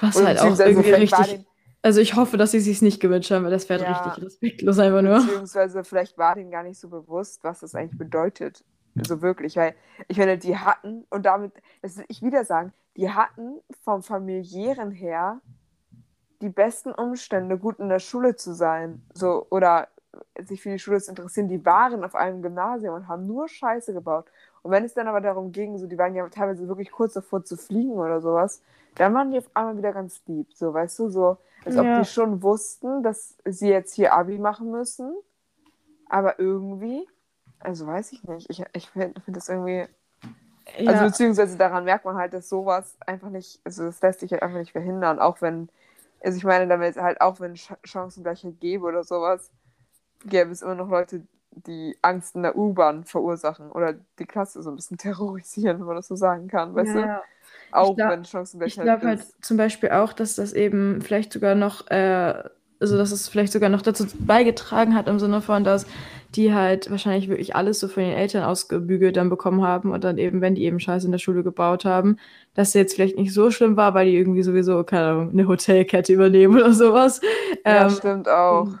was 0.00 0.16
Oder 0.16 0.26
halt 0.26 0.40
auch 0.40 0.58
irgendwie 0.58 0.90
richtig. 0.90 1.46
Also 1.82 2.00
ich 2.00 2.16
hoffe, 2.16 2.36
dass 2.36 2.50
sie 2.50 2.58
es 2.58 2.64
sich 2.64 2.82
nicht 2.82 3.00
gewünscht 3.00 3.30
haben, 3.30 3.44
weil 3.44 3.52
das 3.52 3.68
wäre 3.68 3.82
Ja. 3.84 3.92
richtig 3.92 4.24
respektlos 4.24 4.78
einfach 4.80 5.02
nur. 5.02 5.18
Beziehungsweise 5.18 5.84
vielleicht 5.84 6.18
war 6.18 6.34
denen 6.34 6.50
gar 6.50 6.64
nicht 6.64 6.80
so 6.80 6.88
bewusst, 6.88 7.44
was 7.44 7.60
das 7.60 7.76
eigentlich 7.76 7.96
bedeutet. 7.96 8.64
So 9.02 9.22
wirklich, 9.22 9.56
weil 9.56 9.74
ich 10.08 10.16
meine, 10.16 10.38
die 10.38 10.56
hatten, 10.56 11.04
und 11.10 11.26
damit, 11.26 11.52
das 11.82 11.98
will 11.98 12.06
ich 12.08 12.22
wieder 12.22 12.44
sagen, 12.44 12.72
die 12.96 13.10
hatten 13.10 13.60
vom 13.84 14.02
familiären 14.02 14.90
her 14.90 15.40
die 16.40 16.48
besten 16.48 16.92
Umstände, 16.92 17.58
gut 17.58 17.78
in 17.78 17.88
der 17.88 17.98
Schule 17.98 18.36
zu 18.36 18.54
sein. 18.54 19.02
So, 19.14 19.46
oder 19.50 19.88
sich 20.40 20.62
für 20.62 20.70
die 20.70 20.78
Schule 20.78 21.00
zu 21.00 21.10
interessieren, 21.10 21.48
die 21.48 21.64
waren 21.64 22.04
auf 22.04 22.14
einem 22.14 22.42
Gymnasium 22.42 22.94
und 22.94 23.08
haben 23.08 23.26
nur 23.26 23.48
Scheiße 23.48 23.92
gebaut. 23.92 24.26
Und 24.62 24.70
wenn 24.70 24.84
es 24.84 24.94
dann 24.94 25.08
aber 25.08 25.20
darum 25.20 25.52
ging, 25.52 25.78
so 25.78 25.86
die 25.86 25.98
waren 25.98 26.14
ja 26.14 26.26
teilweise 26.28 26.68
wirklich 26.68 26.90
kurz 26.90 27.14
davor 27.14 27.44
zu 27.44 27.56
fliegen 27.56 27.92
oder 27.92 28.20
sowas, 28.20 28.62
dann 28.96 29.14
waren 29.14 29.30
die 29.30 29.38
auf 29.38 29.50
einmal 29.54 29.76
wieder 29.76 29.92
ganz 29.92 30.22
lieb, 30.26 30.48
so 30.54 30.72
weißt 30.72 30.98
du, 31.00 31.08
so 31.10 31.36
als 31.64 31.76
ob 31.76 31.92
Ja. 31.92 31.94
die 31.94 32.04
schon 32.04 32.42
wussten, 32.42 33.02
dass 33.02 33.36
sie 33.44 33.68
jetzt 33.68 33.94
hier 33.94 34.14
Abi 34.14 34.38
machen 34.38 34.70
müssen, 34.70 35.14
aber 36.08 36.38
irgendwie, 36.38 37.06
also 37.60 37.86
weiß 37.86 38.12
ich 38.12 38.24
nicht, 38.24 38.50
ich, 38.50 38.64
ich 38.74 38.90
finde 38.90 39.20
find 39.20 39.36
das 39.36 39.48
irgendwie, 39.48 39.86
also 40.84 41.04
Ja, 41.04 41.06
beziehungsweise 41.06 41.56
daran 41.58 41.84
merkt 41.84 42.04
man 42.04 42.16
halt, 42.16 42.32
dass 42.32 42.48
sowas 42.48 42.96
einfach 43.06 43.30
nicht, 43.30 43.60
also 43.64 43.84
das 43.84 44.00
lässt 44.02 44.20
sich 44.20 44.32
halt 44.32 44.42
einfach 44.42 44.58
nicht 44.58 44.72
verhindern, 44.72 45.18
auch 45.18 45.40
wenn, 45.42 45.68
also 46.22 46.38
ich 46.38 46.44
meine 46.44 46.66
damit 46.68 46.96
halt 46.96 47.20
auch 47.20 47.40
wenn 47.40 47.54
Ch 47.54 47.72
Chancengleichheit 47.84 48.60
gäbe 48.60 48.84
oder 48.86 49.04
sowas, 49.04 49.50
gäbe 50.24 50.50
es 50.50 50.62
immer 50.62 50.74
noch 50.74 50.88
Leute, 50.88 51.22
die 51.50 51.96
Angst 52.02 52.36
in 52.36 52.42
der 52.42 52.56
U-Bahn 52.56 53.04
verursachen 53.04 53.70
oder 53.72 53.94
die 54.18 54.26
Klasse 54.26 54.62
so 54.62 54.70
ein 54.70 54.76
bisschen 54.76 54.98
terrorisieren, 54.98 55.78
wenn 55.80 55.86
man 55.86 55.96
das 55.96 56.08
so 56.08 56.16
sagen 56.16 56.48
kann, 56.48 56.74
weißt 56.74 56.94
du? 56.94 57.00
ja. 57.00 57.22
Auch 57.72 57.94
glaub- 57.96 58.10
wenn 58.10 58.24
Ich 58.24 58.30
Chancengleichheit 58.30 58.84
glaube 58.84 59.06
halt 59.06 59.20
zum 59.42 59.56
Beispiel 59.56 59.90
auch, 59.90 60.12
dass 60.12 60.36
das 60.36 60.52
eben 60.52 61.00
vielleicht 61.02 61.32
sogar 61.32 61.54
noch, 61.54 61.86
äh, 61.88 62.42
also 62.78 62.96
dass 62.96 63.10
es 63.10 63.28
vielleicht 63.28 63.52
sogar 63.52 63.70
noch 63.70 63.82
dazu 63.82 64.06
beigetragen 64.18 64.94
hat, 64.94 65.08
im 65.08 65.18
Sinne 65.18 65.40
von, 65.40 65.64
dass 65.64 65.86
die 66.36 66.54
halt 66.54 66.90
wahrscheinlich 66.90 67.28
wirklich 67.28 67.56
alles 67.56 67.80
so 67.80 67.88
von 67.88 68.02
den 68.04 68.12
Eltern 68.12 68.44
ausgebügelt 68.44 69.16
dann 69.16 69.30
bekommen 69.30 69.62
haben 69.62 69.90
und 69.92 70.04
dann 70.04 70.18
eben, 70.18 70.40
wenn 70.40 70.54
die 70.54 70.64
eben 70.64 70.78
Scheiße 70.80 71.06
in 71.06 71.12
der 71.12 71.18
Schule 71.18 71.42
gebaut 71.42 71.84
haben, 71.84 72.18
dass 72.54 72.74
jetzt 72.74 72.94
vielleicht 72.94 73.16
nicht 73.18 73.32
so 73.34 73.50
schlimm 73.50 73.76
war, 73.76 73.94
weil 73.94 74.06
die 74.06 74.16
irgendwie 74.16 74.42
sowieso, 74.42 74.84
keine 74.84 75.06
Ahnung, 75.08 75.30
eine 75.30 75.48
Hotelkette 75.48 76.12
übernehmen 76.12 76.56
oder 76.56 76.72
sowas. 76.72 77.20
Ja, 77.66 77.88
Ähm, 77.88 77.90
stimmt 77.90 78.28
auch. 78.28 78.78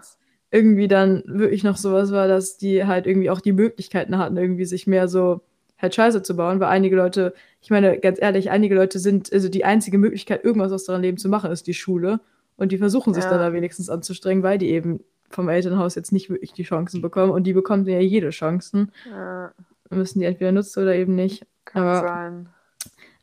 irgendwie 0.50 0.88
dann 0.88 1.22
wirklich 1.26 1.64
noch 1.64 1.76
sowas 1.76 2.12
war, 2.12 2.28
dass 2.28 2.56
die 2.56 2.84
halt 2.86 3.06
irgendwie 3.06 3.30
auch 3.30 3.40
die 3.40 3.52
Möglichkeiten 3.52 4.16
hatten, 4.18 4.36
irgendwie 4.36 4.64
sich 4.64 4.86
mehr 4.86 5.08
so 5.08 5.40
halt 5.78 5.94
Scheiße 5.94 6.22
zu 6.22 6.36
bauen, 6.36 6.60
weil 6.60 6.68
einige 6.68 6.96
Leute, 6.96 7.34
ich 7.60 7.70
meine, 7.70 7.98
ganz 7.98 8.18
ehrlich, 8.20 8.50
einige 8.50 8.74
Leute 8.74 8.98
sind, 8.98 9.32
also 9.32 9.48
die 9.48 9.64
einzige 9.64 9.98
Möglichkeit, 9.98 10.44
irgendwas 10.44 10.72
aus 10.72 10.84
deren 10.84 11.02
Leben 11.02 11.18
zu 11.18 11.28
machen, 11.28 11.50
ist 11.50 11.66
die 11.66 11.74
Schule. 11.74 12.20
Und 12.56 12.72
die 12.72 12.78
versuchen 12.78 13.12
sich 13.12 13.24
Ja. 13.24 13.30
dann 13.30 13.40
da 13.40 13.52
wenigstens 13.52 13.90
anzustrengen, 13.90 14.42
weil 14.42 14.56
die 14.58 14.70
eben 14.70 15.00
vom 15.30 15.48
Elternhaus 15.48 15.94
jetzt 15.94 16.12
nicht 16.12 16.30
wirklich 16.30 16.52
die 16.52 16.62
Chancen 16.64 17.02
bekommen. 17.02 17.32
Und 17.32 17.44
die 17.44 17.52
bekommen 17.52 17.86
ja 17.86 17.98
jede 18.00 18.30
Chancen. 18.30 18.92
Ja, 19.10 19.52
Müssen 19.90 20.18
die 20.20 20.24
entweder 20.26 20.52
nutzen 20.52 20.82
oder 20.82 20.94
eben 20.94 21.14
nicht. 21.14 21.46
kann 21.64 21.82
Aber- 21.82 22.00
sein. 22.08 22.48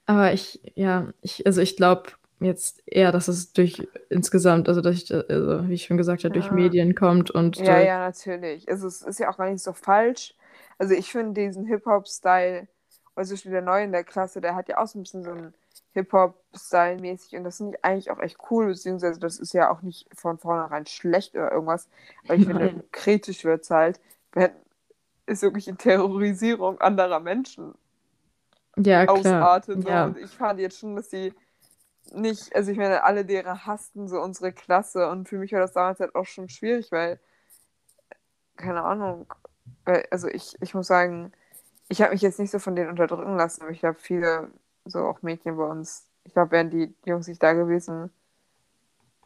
Aber 0.06 0.34
ich, 0.34 0.60
ja, 0.76 1.08
ich, 1.22 1.46
also 1.46 1.62
ich 1.62 1.78
glaube 1.78 2.10
jetzt 2.42 2.84
eher, 2.86 3.12
dass 3.14 3.30
es 3.30 3.54
durch 3.54 3.88
insgesamt, 4.10 4.68
also 4.68 4.82
durch, 4.82 5.10
also 5.14 5.68
wie 5.70 5.74
ich 5.76 5.86
schon 5.86 5.96
gesagt 5.98 6.24
habe, 6.26 6.34
durch 6.34 6.48
Ja. 6.48 6.52
Medien 6.54 6.94
kommt 6.94 7.32
und 7.32 7.56
Ja, 7.58 7.76
durch, 7.76 7.86
ja, 7.86 8.00
natürlich. 8.00 8.70
Also 8.70 8.88
es 8.88 9.02
ist 9.02 9.20
ja 9.20 9.30
auch 9.30 9.38
gar 9.38 9.50
nicht 9.50 9.64
so 9.64 9.72
falsch. 9.72 10.36
Also 10.78 10.94
ich 10.94 11.10
finde 11.12 11.40
diesen 11.42 11.66
Hip-Hop-Style, 11.68 12.68
also 13.16 13.34
Beispiel 13.34 13.52
der 13.54 13.62
Neue 13.62 13.86
in 13.86 13.92
der 13.94 14.04
Klasse, 14.04 14.42
der 14.42 14.56
hat 14.56 14.68
ja 14.68 14.78
auch 14.78 14.88
so 14.88 15.00
ein 15.00 15.04
bisschen 15.04 15.24
so 15.24 15.32
einen 15.32 15.54
Hip-Hop-Style 15.94 17.00
mäßig 17.00 17.36
und 17.36 17.44
das 17.44 17.58
finde 17.58 17.78
ich 17.78 17.86
eigentlich 17.86 18.12
auch 18.12 18.20
echt 18.20 18.38
cool, 18.50 18.68
beziehungsweise 18.68 19.20
das 19.20 19.40
ist 19.40 19.54
ja 19.54 19.72
auch 19.72 19.82
nicht 19.82 20.08
von 20.16 20.38
vornherein 20.38 20.86
schlecht 20.86 21.36
oder 21.36 21.52
irgendwas, 21.52 21.88
aber 22.26 22.36
ich 22.36 22.46
finde, 22.46 22.66
Nein. 22.66 22.84
kritisch 22.92 23.44
wird 23.44 23.64
es 23.64 23.70
halt, 23.70 24.00
wenn 24.32 24.52
es 25.26 25.42
wirklich 25.42 25.68
in 25.68 25.78
Terrorisierung 25.78 26.82
anderer 26.82 27.20
Menschen 27.20 27.76
ja, 28.78 29.06
ausartet. 29.08 29.88
Ja. 29.88 30.06
Und 30.06 30.18
ich 30.18 30.32
fand 30.32 30.60
jetzt 30.60 30.80
schon, 30.80 30.96
dass 30.96 31.10
sie 31.10 31.34
nicht, 32.12 32.56
also 32.56 32.72
ich 32.72 32.78
meine, 32.78 33.04
alle 33.04 33.22
Lehrer 33.22 33.66
hassten 33.66 34.08
so 34.08 34.20
unsere 34.22 34.52
Klasse 34.52 35.10
und 35.10 35.30
für 35.30 35.38
mich 35.38 35.54
war 35.54 35.60
das 35.60 35.74
damals 35.74 36.00
halt 36.00 36.16
auch 36.16 36.26
schon 36.26 36.50
schwierig, 36.50 36.92
weil, 36.92 37.20
keine 38.56 38.84
Ahnung, 38.84 39.32
weil, 39.86 40.06
also 40.12 40.28
ich, 40.28 40.56
ich 40.62 40.74
muss 40.74 40.88
sagen, 40.88 41.32
ich 41.88 42.02
habe 42.02 42.12
mich 42.14 42.22
jetzt 42.22 42.40
nicht 42.40 42.52
so 42.52 42.60
von 42.60 42.76
denen 42.76 42.90
unterdrücken 42.90 43.38
lassen, 43.38 43.62
aber 43.62 43.72
ich 43.72 43.80
glaube, 43.80 44.00
viele, 44.00 44.52
so 44.86 45.00
auch 45.00 45.22
Mädchen 45.22 45.58
bei 45.58 45.66
uns, 45.66 46.06
ich 46.24 46.34
glaube, 46.34 46.52
wären 46.52 46.70
die 46.70 46.94
Jungs 47.06 47.28
nicht 47.28 47.42
da 47.42 47.54
gewesen, 47.54 48.10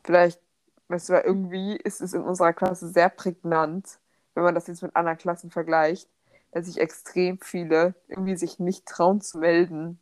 vielleicht, 0.03 0.41
weißt 0.87 1.09
du, 1.09 1.13
weil 1.13 1.23
irgendwie 1.23 1.75
ist 1.75 2.01
es 2.01 2.13
in 2.13 2.21
unserer 2.21 2.53
Klasse 2.53 2.87
sehr 2.89 3.09
prägnant, 3.09 3.99
wenn 4.33 4.43
man 4.43 4.55
das 4.55 4.67
jetzt 4.67 4.83
mit 4.83 4.95
anderen 4.95 5.17
Klassen 5.17 5.51
vergleicht, 5.51 6.09
dass 6.51 6.65
sich 6.65 6.79
extrem 6.79 7.39
viele 7.39 7.93
irgendwie 8.07 8.35
sich 8.35 8.59
nicht 8.59 8.85
trauen 8.85 9.21
zu 9.21 9.39
melden. 9.39 9.99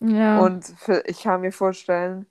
Ja. 0.00 0.40
Und 0.40 0.64
für, 0.64 1.04
ich 1.06 1.22
kann 1.22 1.40
mir 1.40 1.52
vorstellen, 1.52 2.26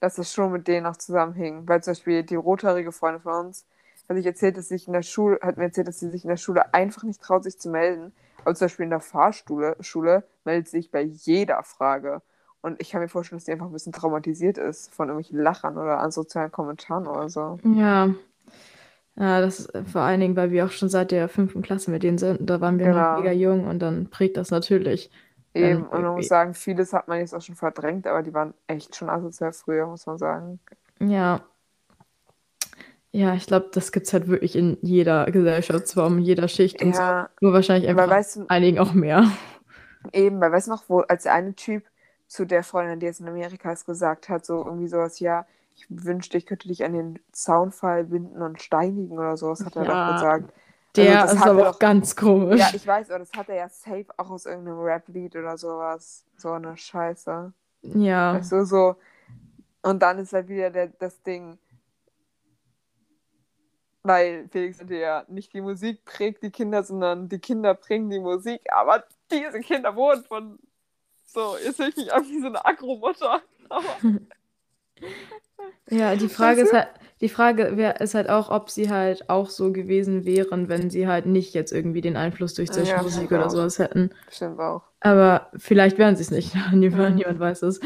dass 0.00 0.18
es 0.18 0.32
schon 0.32 0.52
mit 0.52 0.68
denen 0.68 0.86
auch 0.86 0.96
zusammenhing. 0.96 1.68
Weil 1.68 1.82
zum 1.82 1.92
Beispiel 1.92 2.22
die 2.22 2.34
rothaarige 2.34 2.92
Freundin 2.92 3.22
von 3.22 3.46
uns 3.46 3.66
hat 4.08 4.16
sich 4.16 4.26
erzählt, 4.26 4.56
dass 4.56 4.68
sich 4.68 4.86
in 4.86 4.92
der 4.92 5.02
Schule, 5.02 5.38
hat 5.42 5.56
mir 5.56 5.64
erzählt, 5.64 5.88
dass 5.88 6.00
sie 6.00 6.10
sich 6.10 6.24
in 6.24 6.30
der 6.30 6.36
Schule 6.36 6.72
einfach 6.74 7.02
nicht 7.04 7.20
traut, 7.22 7.44
sich 7.44 7.58
zu 7.58 7.70
melden. 7.70 8.12
Aber 8.44 8.54
zum 8.54 8.66
Beispiel 8.66 8.84
in 8.84 8.90
der 8.90 9.00
Fahrschule 9.00 9.76
Schule 9.80 10.24
meldet 10.44 10.68
sie 10.68 10.78
sich 10.78 10.90
bei 10.90 11.00
jeder 11.02 11.62
Frage. 11.62 12.20
Und 12.60 12.80
ich 12.80 12.90
kann 12.90 13.00
mir 13.00 13.08
vorstellen, 13.08 13.38
dass 13.38 13.44
die 13.44 13.52
einfach 13.52 13.66
ein 13.66 13.72
bisschen 13.72 13.92
traumatisiert 13.92 14.58
ist 14.58 14.92
von 14.94 15.08
irgendwelchen 15.08 15.38
Lachern 15.42 15.76
oder 15.76 15.98
an 16.00 16.10
sozialen 16.10 16.50
Kommentaren 16.52 17.06
oder 17.06 17.28
so. 17.28 17.58
Ja. 17.64 18.10
Ja, 19.16 19.40
das 19.40 19.60
ist 19.60 19.74
äh, 19.74 19.84
vor 19.84 20.00
allen 20.00 20.20
Dingen, 20.20 20.34
weil 20.36 20.50
wir 20.50 20.64
auch 20.64 20.70
schon 20.70 20.88
seit 20.88 21.12
der 21.12 21.28
fünften 21.28 21.62
Klasse 21.62 21.90
mit 21.90 22.02
denen 22.02 22.18
sind. 22.18 22.48
Da 22.48 22.60
waren 22.60 22.78
wir 22.78 22.88
noch 22.88 22.94
Genau. 22.94 23.20
mega 23.20 23.32
jung 23.32 23.66
und 23.66 23.78
dann 23.80 24.10
prägt 24.10 24.36
das 24.36 24.50
natürlich. 24.50 25.10
Eben, 25.54 25.82
Dann 25.82 25.88
und 25.88 26.02
man 26.02 26.14
muss 26.16 26.26
sagen, 26.26 26.52
vieles 26.54 26.92
hat 26.92 27.06
man 27.06 27.20
jetzt 27.20 27.32
auch 27.32 27.40
schon 27.40 27.54
verdrängt, 27.54 28.06
aber 28.08 28.22
die 28.22 28.34
waren 28.34 28.54
echt 28.66 28.96
schon 28.96 29.08
asozial 29.08 29.52
früher, 29.52 29.86
muss 29.86 30.04
man 30.06 30.18
sagen. 30.18 30.58
Ja. 30.98 31.42
Ja, 33.14 33.34
ich 33.34 33.46
glaube, 33.46 33.68
das 33.72 33.92
gibt 33.92 34.06
es 34.08 34.12
halt 34.12 34.26
wirklich 34.26 34.56
in 34.56 34.76
jeder 34.82 35.26
Gesellschaftsform, 35.26 36.18
in 36.18 36.24
jeder 36.24 36.48
Schicht 36.48 36.82
und 36.82 36.96
so. 36.96 37.02
Ja, 37.02 37.30
Nur 37.40 37.52
wahrscheinlich 37.52 37.88
einfach 37.88 38.08
weißt 38.08 38.36
du, 38.36 38.46
einigen 38.48 38.80
auch 38.80 38.92
mehr. 38.92 39.30
Eben, 40.12 40.40
weil 40.40 40.52
weißt 40.52 40.66
du 40.66 40.72
noch, 40.72 40.88
wo 40.88 41.00
als 41.00 41.22
der 41.24 41.34
eine 41.34 41.54
Typ 41.54 41.84
zu 42.26 42.44
der 42.44 42.62
Freundin, 42.64 43.00
die 43.00 43.06
jetzt 43.06 43.20
in 43.20 43.28
Amerika 43.28 43.72
ist, 43.72 43.86
gesagt 43.86 44.28
hat, 44.28 44.44
so 44.44 44.64
irgendwie 44.64 44.88
sowas, 44.88 45.20
ja, 45.20 45.46
ich 45.76 45.86
wünschte, 45.88 46.38
ich 46.38 46.46
könnte 46.46 46.68
dich 46.68 46.84
an 46.84 46.92
den 46.92 47.18
Zaunfall 47.32 48.04
binden 48.04 48.42
und 48.42 48.60
steinigen 48.62 49.18
oder 49.18 49.36
sowas, 49.36 49.64
hat 49.64 49.76
er 49.76 49.84
Ja, 49.84 49.94
doch 50.06 50.06
gesagt. 50.06 50.52
Der 50.96 51.22
das 51.22 51.34
ist 51.34 51.44
er 51.44 51.50
aber 51.52 51.70
auch 51.70 51.78
ganz 51.78 52.14
komisch. 52.16 52.60
Ja, 52.60 52.70
ich 52.72 52.86
weiß, 52.86 53.10
aber 53.10 53.20
das 53.20 53.32
hat 53.34 53.48
er 53.48 53.56
ja 53.56 53.68
safe 53.68 54.06
auch 54.16 54.30
aus 54.30 54.46
irgendeinem 54.46 54.80
Rap-Lied 54.80 55.36
oder 55.36 55.56
sowas. 55.58 56.24
So 56.36 56.52
eine 56.52 56.76
Scheiße. 56.76 57.52
Ja. 57.82 58.34
Weißt 58.34 58.52
du, 58.52 58.64
so. 58.64 58.96
Und 59.82 60.02
dann 60.02 60.18
ist 60.18 60.32
halt 60.32 60.48
wieder 60.48 60.70
der, 60.70 60.88
das 60.88 61.22
Ding, 61.22 61.58
weil 64.04 64.48
Felix 64.52 64.78
sagte 64.78 64.96
ja, 64.96 65.24
nicht 65.28 65.52
die 65.52 65.60
Musik 65.60 66.04
prägt 66.04 66.42
die 66.42 66.50
Kinder, 66.50 66.82
sondern 66.84 67.28
die 67.28 67.38
Kinder 67.40 67.74
prägen 67.74 68.10
die 68.10 68.20
Musik. 68.20 68.60
Aber 68.72 69.04
diese 69.32 69.60
Kinder 69.60 69.96
wurden 69.96 70.24
von 70.24 70.58
so, 71.26 71.56
jetzt 71.64 71.78
höre 71.80 71.88
ich 71.88 71.96
mich 71.96 72.12
an 72.12 72.22
wie 72.24 72.40
so 72.40 72.46
eine 72.46 72.64
Agromutter. 72.64 73.42
Ja, 75.90 76.16
die 76.16 76.28
Frage 76.28 76.62
ist 76.62 76.72
halt, 76.72 76.88
die 77.20 77.28
Frage 77.28 77.76
wär, 77.76 78.00
ist 78.00 78.14
halt 78.14 78.28
auch, 78.28 78.50
ob 78.50 78.70
sie 78.70 78.90
halt 78.90 79.28
auch 79.28 79.50
so 79.50 79.70
gewesen 79.72 80.24
wären, 80.24 80.68
wenn 80.68 80.90
sie 80.90 81.06
halt 81.06 81.26
nicht 81.26 81.54
jetzt 81.54 81.72
irgendwie 81.72 82.00
den 82.00 82.16
Einfluss 82.16 82.54
durch 82.54 82.70
solche 82.70 82.92
Ja, 82.92 83.02
Musik 83.02 83.30
oder 83.30 83.46
auch. 83.46 83.50
sowas 83.50 83.78
hätten. 83.78 84.10
stimmt 84.30 84.58
auch. 84.60 84.82
Aber 85.00 85.50
vielleicht 85.56 85.98
wären 85.98 86.16
sie 86.16 86.22
es 86.22 86.30
nicht. 86.30 86.54
Niemand, 86.72 87.10
Mhm. 87.10 87.16
niemand 87.16 87.38
weiß 87.38 87.62
es. 87.62 87.80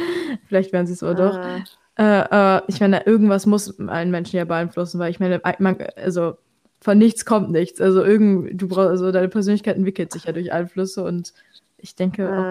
Vielleicht 0.46 0.72
wären 0.72 0.86
sie 0.86 0.92
es 0.92 1.02
aber 1.02 1.14
doch. 1.14 1.64
Äh, 1.98 2.58
Äh, 2.58 2.62
ich 2.68 2.80
meine, 2.80 3.06
irgendwas 3.06 3.46
muss 3.46 3.78
einen 3.80 4.10
Menschen 4.10 4.36
ja 4.36 4.44
beeinflussen, 4.44 4.98
weil 5.00 5.10
ich 5.10 5.20
meine, 5.20 5.40
man, 5.58 5.78
also 5.96 6.36
von 6.80 6.98
nichts 6.98 7.24
kommt 7.24 7.50
nichts. 7.50 7.80
Also 7.80 8.04
irgend, 8.04 8.60
du 8.60 8.68
brauchst, 8.68 8.88
also 8.90 9.10
deine 9.12 9.28
Persönlichkeit 9.28 9.76
entwickelt 9.76 10.12
sich 10.12 10.24
ja 10.24 10.32
durch 10.32 10.52
Einflüsse 10.52 11.02
und 11.04 11.32
ich 11.76 11.94
denke 11.96 12.36
auch, 12.36 12.46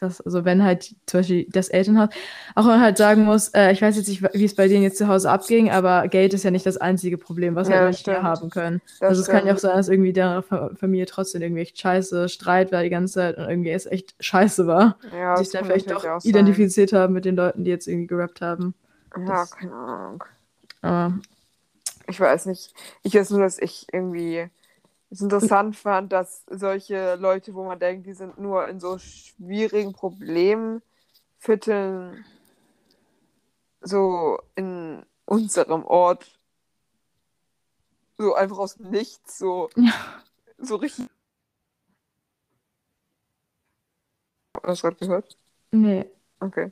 dass, 0.00 0.20
also 0.20 0.44
wenn 0.44 0.62
halt 0.64 0.94
zum 1.06 1.20
Beispiel 1.20 1.46
das 1.50 1.68
Elternhaus, 1.68 2.08
auch 2.56 2.62
wenn 2.64 2.72
man 2.72 2.80
halt 2.80 2.96
sagen 2.98 3.24
muss, 3.24 3.48
äh, 3.50 3.72
ich 3.72 3.82
weiß 3.82 3.96
jetzt 3.96 4.08
nicht, 4.08 4.22
wie 4.22 4.44
es 4.44 4.54
bei 4.56 4.66
denen 4.68 4.82
jetzt 4.82 4.98
zu 4.98 5.06
Hause 5.08 5.30
abging, 5.30 5.70
aber 5.70 6.08
Geld 6.08 6.34
ist 6.34 6.42
ja 6.44 6.50
nicht 6.50 6.66
das 6.66 6.76
einzige 6.76 7.18
Problem, 7.18 7.54
was 7.54 7.68
Ja, 7.68 7.74
halt 7.76 7.84
Menschen 7.84 8.22
haben 8.22 8.50
können. 8.50 8.80
das 9.00 9.08
also 9.08 9.20
es 9.22 9.28
kann 9.28 9.46
ja 9.46 9.54
auch 9.54 9.58
sein, 9.58 9.76
dass 9.76 9.88
irgendwie 9.88 10.12
der 10.12 10.42
Fa- 10.42 10.70
Familie 10.76 11.06
trotzdem 11.06 11.42
irgendwie 11.42 11.62
echt 11.62 11.78
scheiße 11.78 12.28
Streit 12.28 12.72
war 12.72 12.82
die 12.82 12.90
ganze 12.90 13.14
Zeit 13.14 13.38
und 13.38 13.48
irgendwie 13.48 13.70
es 13.70 13.86
echt 13.86 14.14
scheiße 14.20 14.66
war. 14.66 14.98
Ja, 15.12 15.36
sich 15.36 15.50
dann 15.50 15.64
vielleicht 15.64 15.90
doch 15.90 16.04
auch 16.04 16.24
identifiziert 16.24 16.92
haben 16.92 17.12
mit 17.14 17.24
den 17.24 17.36
Leuten, 17.36 17.64
die 17.64 17.70
jetzt 17.70 17.86
irgendwie 17.86 18.06
gerappt 18.08 18.40
haben. 18.40 18.74
Ja, 19.16 19.46
keine 19.46 19.74
Ahnung. 19.74 20.24
Aber 20.82 21.18
Ich 22.06 22.18
weiß 22.20 22.46
nicht. 22.46 22.74
Ich 23.02 23.14
weiß 23.14 23.30
nur, 23.30 23.40
dass 23.40 23.58
ich 23.58 23.86
irgendwie 23.92 24.48
es 25.10 25.20
interessant 25.20 25.76
fand, 25.76 26.12
dass 26.12 26.44
solche 26.48 27.16
Leute, 27.16 27.54
wo 27.54 27.64
man 27.64 27.78
denkt, 27.78 28.06
die 28.06 28.14
sind 28.14 28.38
nur 28.38 28.66
in 28.68 28.80
so 28.80 28.98
schwierigen 28.98 29.92
Problemvierteln, 29.92 30.82
so 33.82 34.38
in 34.54 35.04
unserem 35.26 35.84
Ort, 35.84 36.38
so 38.18 38.34
einfach 38.34 38.58
aus 38.58 38.78
Nichts, 38.78 39.38
so, 39.38 39.68
Ja. 39.76 40.22
so 40.58 40.76
richtig. 40.76 41.08
Hast 44.62 44.82
du 44.82 44.86
gerade 44.88 44.96
gehört? 44.96 45.38
nee. 45.72 46.06
Okay. 46.40 46.70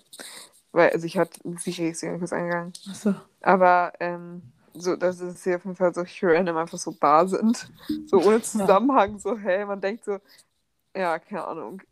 Weil, 0.72 0.90
also 0.90 1.06
ich 1.06 1.18
hatte 1.18 1.40
sicher 1.58 1.84
ist 1.84 2.00
kurz 2.02 2.32
eingegangen. 2.32 2.72
Achso. 2.88 3.14
Aber 3.42 3.92
ähm, 4.00 4.42
so, 4.74 4.96
dass 4.96 5.18
sie 5.18 5.54
auf 5.54 5.64
jeden 5.64 5.76
Fall 5.76 5.92
so 5.94 6.04
random 6.22 6.56
einfach 6.56 6.78
so 6.78 6.94
da 7.00 7.26
sind. 7.26 7.70
So 8.06 8.18
ohne 8.22 8.40
Zusammenhang, 8.40 9.18
so, 9.18 9.36
hey, 9.36 9.64
man 9.64 9.80
denkt 9.80 10.04
so, 10.04 10.18
ja, 10.96 11.18
keine 11.18 11.46
Ahnung. 11.46 11.82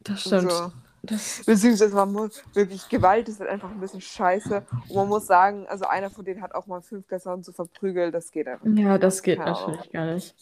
Das 0.00 0.20
stimmt. 0.22 0.50
So. 0.50 0.72
Das, 1.02 1.42
Beziehungsweise 1.44 1.94
man 1.94 2.12
muss 2.12 2.42
wirklich, 2.52 2.88
Gewalt 2.88 3.28
ist 3.28 3.38
halt 3.38 3.50
einfach 3.50 3.70
ein 3.70 3.78
bisschen 3.78 4.00
scheiße. 4.00 4.64
Und 4.88 4.94
man 4.96 5.08
muss 5.08 5.26
sagen, 5.26 5.66
also 5.68 5.84
einer 5.86 6.10
von 6.10 6.24
denen 6.24 6.42
hat 6.42 6.54
auch 6.54 6.66
mal 6.66 6.82
fünf 6.82 7.06
Personen 7.06 7.44
so 7.44 7.52
verprügelt, 7.52 8.12
das 8.14 8.32
geht 8.32 8.48
einfach 8.48 8.64
nicht. 8.66 8.82
ja, 8.82 8.98
das 8.98 9.22
geht 9.22 9.38
Keine 9.38 9.52
natürlich 9.52 9.80
Ahnung. 9.80 9.92
gar 9.92 10.14
nicht. 10.14 10.34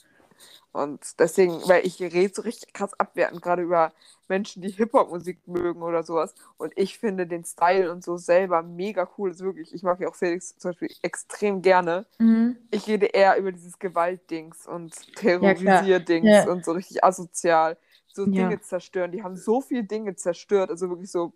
Und 0.72 1.20
deswegen, 1.20 1.52
weil 1.68 1.86
ich 1.86 2.00
rede 2.00 2.34
so 2.34 2.42
richtig 2.42 2.72
krass 2.72 2.98
abwertend, 2.98 3.42
gerade 3.42 3.62
über 3.62 3.92
Menschen, 4.28 4.62
die 4.62 4.70
Hip-Hop-Musik 4.70 5.46
mögen 5.46 5.82
oder 5.82 6.02
sowas. 6.02 6.34
Und 6.56 6.72
ich 6.76 6.98
finde 6.98 7.26
den 7.26 7.44
Style 7.44 7.92
und 7.92 8.02
so 8.02 8.16
selber 8.16 8.62
mega 8.62 9.08
cool. 9.16 9.30
Ist 9.30 9.40
wirklich, 9.40 9.72
ich 9.72 9.82
mag 9.82 10.00
ja 10.00 10.08
auch 10.08 10.14
Felix 10.14 10.56
zum 10.58 10.70
Beispiel 10.70 10.90
extrem 11.02 11.62
gerne. 11.62 12.06
Mhm. 12.18 12.56
Ich 12.70 12.86
rede 12.88 13.06
eher 13.06 13.36
über 13.36 13.52
dieses 13.52 13.78
Gewaltdings 13.78 14.66
und 14.66 14.94
Ja. 15.06 15.12
Terrorisierdings 15.14 16.28
Ja. 16.28 16.50
und 16.50 16.64
so 16.64 16.72
richtig 16.72 17.04
asozial. 17.04 17.76
So 18.08 18.24
Ja. 18.26 18.48
Dinge 18.48 18.60
zerstören. 18.60 19.12
Die 19.12 19.22
haben 19.22 19.36
so 19.36 19.60
viele 19.60 19.84
Dinge 19.84 20.16
zerstört, 20.16 20.70
also 20.70 20.88
wirklich 20.88 21.10
so 21.10 21.32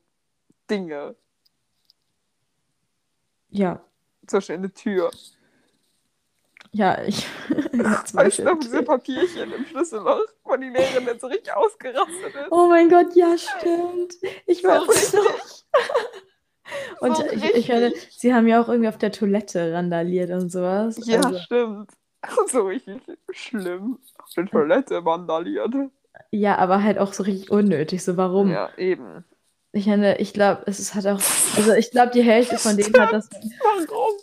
Dinge. 0.70 1.14
Ja, 3.50 3.80
Zum 4.26 4.38
Beispiel 4.38 4.56
eine 4.56 4.72
Tür. 4.72 5.10
Ja, 6.72 7.02
ich. 7.04 7.26
Weißt 8.12 8.38
du 8.40 8.44
noch, 8.44 8.58
diese 8.58 8.82
Papierchen 8.82 9.52
im 9.52 9.64
Schlüsselloch, 9.66 10.20
wo 10.44 10.56
die 10.56 10.68
Lehrerin 10.68 11.06
dann 11.06 11.18
so 11.18 11.26
richtig 11.26 11.54
ausgerastet 11.54 12.34
ist? 12.34 12.50
Oh 12.50 12.66
mein 12.68 12.88
Gott, 12.88 13.14
ja, 13.14 13.36
stimmt. 13.38 14.14
Ich 14.46 14.62
weiß 14.64 14.88
es 14.88 15.12
noch. 15.12 15.24
Und 17.00 17.16
so 17.16 17.24
ich, 17.24 17.42
ich 17.54 17.70
richtig. 17.70 18.08
sie 18.18 18.34
haben 18.34 18.46
ja 18.46 18.60
auch 18.60 18.68
irgendwie 18.68 18.88
auf 18.88 18.98
der 18.98 19.10
Toilette 19.10 19.72
randaliert 19.72 20.30
und 20.30 20.50
sowas. 20.50 20.98
Ja, 21.06 21.20
Also, 21.20 21.38
stimmt. 21.38 21.90
So 22.48 22.62
richtig 22.66 23.00
schlimm. 23.30 23.98
Auf 24.18 24.30
der 24.36 24.46
Toilette 24.46 25.04
vandaliert. 25.04 25.72
ja, 26.30 26.58
aber 26.58 26.82
halt 26.82 26.98
auch 26.98 27.12
so 27.14 27.22
richtig 27.22 27.50
unnötig. 27.50 28.02
So, 28.04 28.16
warum? 28.16 28.50
Ja, 28.50 28.70
eben. 28.76 29.24
Ich 29.72 29.86
meine, 29.86 30.18
ich 30.18 30.32
glaube, 30.34 30.62
es 30.66 30.80
ist 30.80 30.94
halt 30.94 31.06
auch. 31.06 31.20
Also, 31.56 31.72
ich 31.74 31.90
glaube, 31.90 32.10
die 32.10 32.22
Hälfte 32.22 32.58
von 32.58 32.76
denen 32.76 32.98
hat 33.00 33.12
das. 33.12 33.30
Warum? 33.30 34.14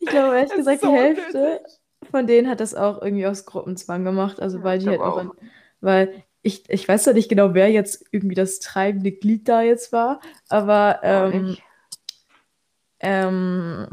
Ich 0.00 0.08
glaube, 0.08 0.36
ehrlich 0.36 0.50
Es 0.52 0.56
gesagt, 0.58 0.76
ist 0.76 0.82
die 0.82 0.86
so 0.86 0.92
Hälfte 0.92 1.38
unnötig. 1.38 1.80
von 2.10 2.26
denen 2.26 2.48
hat 2.48 2.60
das 2.60 2.74
auch 2.74 3.02
irgendwie 3.02 3.26
aus 3.26 3.44
Gruppenzwang 3.46 4.04
gemacht. 4.04 4.40
Also, 4.40 4.58
Ja, 4.58 4.64
weil 4.64 4.78
die 4.78 4.88
halt 4.88 5.00
auch. 5.00 5.18
In, 5.18 5.30
weil 5.80 6.24
ich, 6.42 6.68
ich 6.70 6.86
weiß 6.88 7.04
ja 7.06 7.12
nicht 7.12 7.28
genau, 7.28 7.54
wer 7.54 7.70
jetzt 7.70 8.04
irgendwie 8.12 8.34
das 8.34 8.60
treibende 8.60 9.12
Glied 9.12 9.48
da 9.48 9.62
jetzt 9.62 9.92
war. 9.92 10.20
Aber 10.48 11.00
ähm, 11.02 11.56
ähm, 13.00 13.88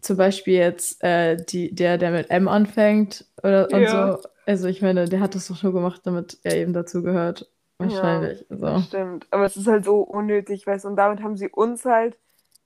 zum 0.00 0.16
Beispiel 0.16 0.54
jetzt 0.54 1.02
äh, 1.02 1.36
die, 1.36 1.74
der, 1.74 1.98
der 1.98 2.10
mit 2.10 2.30
M 2.30 2.48
anfängt 2.48 3.26
oder 3.42 3.68
und 3.72 3.82
Ja. 3.82 4.12
so. 4.16 4.28
Also 4.46 4.68
ich 4.68 4.82
meine, 4.82 5.04
der 5.08 5.20
hat 5.20 5.34
das 5.34 5.48
doch 5.48 5.62
nur 5.62 5.72
gemacht, 5.72 6.00
damit 6.04 6.38
er 6.42 6.56
eben 6.56 6.72
dazu 6.72 7.02
gehört. 7.02 7.48
Wahrscheinlich. 7.78 8.44
So. 8.48 8.78
Stimmt, 8.78 9.26
aber 9.30 9.44
es 9.44 9.56
ist 9.56 9.66
halt 9.66 9.84
so 9.84 10.00
unnötig, 10.00 10.66
weißt 10.66 10.84
du, 10.84 10.88
und 10.88 10.96
damit 10.96 11.22
haben 11.22 11.36
sie 11.36 11.48
uns 11.48 11.84
halt 11.84 12.18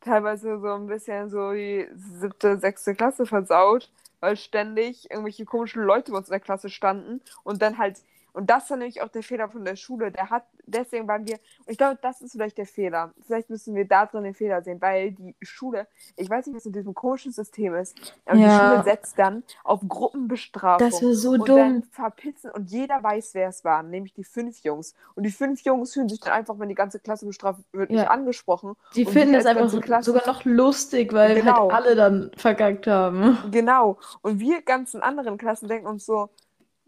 teilweise 0.05 0.59
so 0.61 0.73
ein 0.75 0.87
bisschen 0.87 1.31
so 1.31 1.53
die 1.53 1.89
siebte, 1.95 2.59
sechste 2.59 2.95
Klasse 2.95 3.27
versaut, 3.27 3.91
weil 4.21 4.37
ständig 4.37 5.11
irgendwelche 5.11 5.45
komischen 5.45 5.83
Leute 5.83 6.13
bei 6.13 6.19
uns 6.19 6.29
in 6.29 6.33
der 6.33 6.41
Klasse 6.41 6.69
standen 6.71 7.21
und 7.43 7.63
dann 7.63 7.79
halt, 7.79 8.03
und 8.35 8.51
das 8.51 8.69
war 8.69 8.77
nämlich 8.77 9.01
auch 9.01 9.09
der 9.09 9.23
Fehler 9.23 9.49
von 9.49 9.65
der 9.65 9.77
Schule, 9.77 10.11
der 10.13 10.29
hat, 10.29 10.45
deswegen 10.67 11.09
waren 11.09 11.27
wir, 11.27 11.37
und 11.37 11.71
ich 11.73 11.79
glaube, 11.79 11.99
das 12.03 12.21
ist 12.21 12.33
vielleicht 12.33 12.59
der 12.59 12.67
Fehler, 12.67 13.15
vielleicht 13.27 13.49
müssen 13.49 13.75
wir 13.75 13.87
da 13.87 14.05
drin 14.07 14.25
den 14.25 14.35
Fehler 14.35 14.61
sehen, 14.63 14.81
weil 14.83 15.13
die 15.13 15.35
Schule, 15.41 15.87
ich 16.17 16.29
weiß 16.29 16.47
nicht, 16.47 16.57
was 16.57 16.65
mit 16.67 16.75
diesem 16.75 16.93
komischen 16.95 17.33
System 17.33 17.75
ist, 17.75 17.97
aber 18.27 18.37
Ja. 18.39 18.47
die 18.49 18.55
Schule 18.75 18.85
setzt 18.85 19.19
dann 19.19 19.43
auf 19.63 19.81
Gruppenbestrafung. 19.89 20.87
Das 20.91 21.01
wäre 21.01 21.15
so 21.15 21.31
und 21.31 21.49
dumm. 21.49 21.57
dann 21.57 21.83
verpitzen 21.85 22.51
und 22.51 22.71
jeder 22.71 23.03
weiß, 23.03 23.35
wer 23.35 23.49
es 23.49 23.65
waren, 23.65 23.91
nämlich 23.91 24.15
die 24.15 24.25
fünf 24.25 24.59
Jungs. 24.65 24.95
Und 25.15 25.23
die 25.25 25.31
fünf 25.31 25.63
Jungs 25.63 25.95
fühlen 25.95 26.09
sich 26.09 26.21
dann 26.21 26.33
einfach, 26.33 26.59
wenn 26.59 26.69
die 26.69 26.75
ganze 26.75 27.01
Klasse 27.01 27.27
bestraft 27.27 27.61
wird, 27.73 27.91
nicht 27.91 28.03
Ja. 28.03 28.11
angesprochen. 28.11 28.75
Die 28.95 29.05
finden 29.05 29.35
es 29.35 29.47
einfach 29.47 29.71
Klasse- 29.81 30.11
sogar 30.13 30.27
noch 30.27 30.45
lustig, 30.45 31.13
weil 31.13 31.37
Genau. 31.37 31.71
halt 31.71 31.73
alle 31.73 31.95
dann 31.97 32.31
verkackt 32.37 32.87
haben. 32.87 33.39
Genau. 33.51 33.99
Und 34.23 34.41
wir 34.41 34.63
ganzen 34.63 35.03
anderen 35.03 35.39
Klassen 35.39 35.69
denken 35.69 35.87
uns 35.87 36.05
so, 36.07 36.31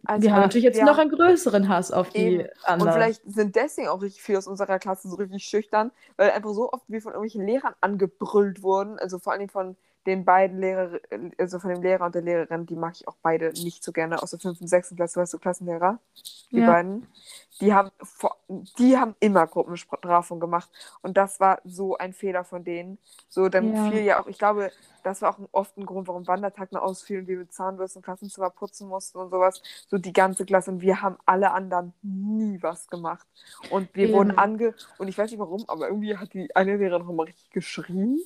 also 0.07 0.23
wir 0.23 0.33
haben 0.33 0.43
natürlich 0.43 0.65
jetzt 0.65 0.79
wir 0.79 0.85
noch 0.85 0.99
einen 0.99 1.11
größeren 1.11 1.69
Hass 1.69 1.93
auf 1.93 2.11
die 2.11 2.19
Eben. 2.19 2.41
Und 2.41 2.51
anderen. 2.65 2.93
vielleicht 2.93 3.23
sind 3.27 3.57
deswegen 3.57 3.89
auch 3.89 4.03
richtig 4.03 4.23
viele 4.23 4.39
aus 4.39 4.47
unserer 4.47 4.79
Klasse 4.79 5.09
so 5.09 5.17
richtig 5.17 5.45
schüchtern, 5.45 5.91
weil 6.17 6.31
einfach 6.31 6.51
so 6.51 6.73
oft 6.73 6.85
wir 6.89 7.01
von 7.03 7.13
irgendwelchen 7.13 7.47
Lehrern 7.47 7.75
angebrüllt 7.81 8.63
wurden, 8.63 8.99
also 8.99 9.19
vor 9.19 9.33
allem 9.33 9.49
von 9.49 9.77
den 10.07 10.25
beiden 10.25 10.61
Lehrer, 10.61 11.01
also 11.39 11.59
von 11.59 11.71
dem 11.71 11.83
Lehrer 11.83 12.07
und 12.07 12.15
der 12.15 12.23
Lehrerin, 12.23 12.67
die 12.67 12.77
mag 12.77 12.95
ich 12.95 13.09
auch 13.09 13.17
beide 13.23 13.53
nicht 13.63 13.83
so 13.85 13.93
gerne 13.93 14.23
aus 14.23 14.31
der 14.31 14.41
fünften 14.41 14.65
und 14.65 14.69
sechsten 14.69 14.97
Klasse, 14.97 15.21
weißt 15.21 15.35
du, 15.35 15.39
Klassenlehrer, 15.39 15.99
die 16.55 16.61
Ja. 16.61 16.67
beiden, 16.67 17.07
die 17.61 17.75
haben, 17.75 17.91
die 18.79 18.97
haben 18.99 19.15
immer 19.21 19.47
Gruppenbestrafung 19.47 20.41
gemacht 20.41 20.71
und 21.03 21.17
das 21.17 21.41
war 21.41 21.61
so 21.65 21.97
ein 21.97 22.13
Fehler 22.13 22.45
von 22.45 22.65
denen. 22.65 22.99
So, 23.29 23.49
dann 23.49 23.75
Ja. 23.75 23.83
fiel 23.89 24.01
ja 24.03 24.23
auch, 24.23 24.27
ich 24.27 24.39
glaube, 24.39 24.73
das 25.03 25.23
war 25.23 25.31
auch 25.31 25.39
oft 25.53 25.77
ein 25.77 25.87
Grund, 25.87 26.09
warum 26.09 26.27
Wandertag 26.27 26.73
noch 26.73 26.83
ausfiel 26.83 27.21
und 27.21 27.29
wir 27.29 27.39
mit 27.39 27.53
Zahnbürsten 27.53 28.03
Klassenzimmer 28.03 28.51
putzen 28.51 28.89
mussten 28.89 29.19
und 29.19 29.31
sowas. 29.31 29.63
So 29.89 29.99
die 29.99 30.13
ganze 30.13 30.45
Klasse 30.45 30.73
und 30.73 30.81
wir 30.81 31.01
haben 31.01 31.17
alle 31.25 31.53
anderen 31.53 31.93
nie 32.03 32.61
was 32.61 32.89
gemacht. 32.89 33.27
Und 33.71 33.95
wir 33.95 34.05
Eben. 34.05 34.13
wurden 34.15 34.37
ange... 34.37 34.75
Und 34.99 35.07
ich 35.07 35.17
weiß 35.17 35.31
nicht 35.31 35.39
warum, 35.39 35.65
aber 35.69 35.89
irgendwie 35.89 36.17
hat 36.17 36.33
die 36.35 36.55
eine 36.57 36.77
Lehrerin 36.77 37.07
noch 37.07 37.13
mal 37.15 37.25
richtig 37.25 37.51
geschrien. 37.51 38.19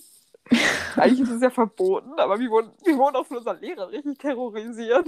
Eigentlich 0.97 1.21
ist 1.21 1.31
es 1.31 1.43
ja 1.43 1.51
verboten, 1.51 2.13
aber 2.19 2.39
wir 2.41 2.51
wurden, 2.51 2.71
wir 2.85 2.97
wurden 2.97 3.17
auch 3.17 3.27
von 3.27 3.39
unseren 3.39 3.61
Lehrern 3.61 3.89
richtig 3.91 4.19
terrorisiert. 4.19 5.07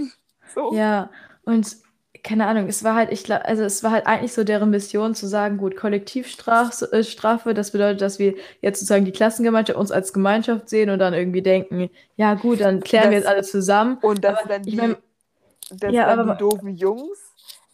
So. 0.54 0.74
Ja, 0.74 1.10
und 1.44 1.76
keine 2.24 2.46
Ahnung, 2.46 2.68
es 2.68 2.84
war 2.84 2.94
halt, 2.94 3.10
ich 3.10 3.24
glaube, 3.24 3.44
also 3.46 3.64
es 3.64 3.82
war 3.82 3.90
halt 3.90 4.06
eigentlich 4.06 4.32
so 4.32 4.44
deren 4.44 4.70
Mission 4.70 5.14
zu 5.14 5.26
sagen, 5.26 5.56
gut, 5.56 5.74
Kollektivstrafe, 5.76 6.92
äh, 6.92 7.02
Strafe, 7.02 7.52
das 7.54 7.72
bedeutet, 7.72 8.00
dass 8.00 8.18
wir 8.20 8.34
jetzt 8.60 8.78
sozusagen 8.78 9.04
die 9.04 9.12
Klassengemeinschaft 9.12 9.78
uns 9.78 9.90
als 9.90 10.12
Gemeinschaft 10.12 10.68
sehen 10.68 10.90
und 10.90 10.98
dann 11.00 11.14
irgendwie 11.14 11.42
denken, 11.42 11.90
ja 12.16 12.34
gut, 12.34 12.60
dann 12.60 12.80
klären 12.80 13.10
wir 13.10 13.18
Das- 13.18 13.24
jetzt 13.24 13.28
alle 13.28 13.42
zusammen. 13.42 13.98
Und 14.02 14.22
dass 14.22 14.38
Aber 14.38 14.48
dann 14.48 14.60
ich 14.62 14.70
die, 14.70 14.76
mein- 14.76 14.96
dass 15.70 15.92
Ja, 15.92 16.06
aber- 16.06 16.34
die 16.34 16.38
doofen 16.38 16.76
Jungs 16.76 17.31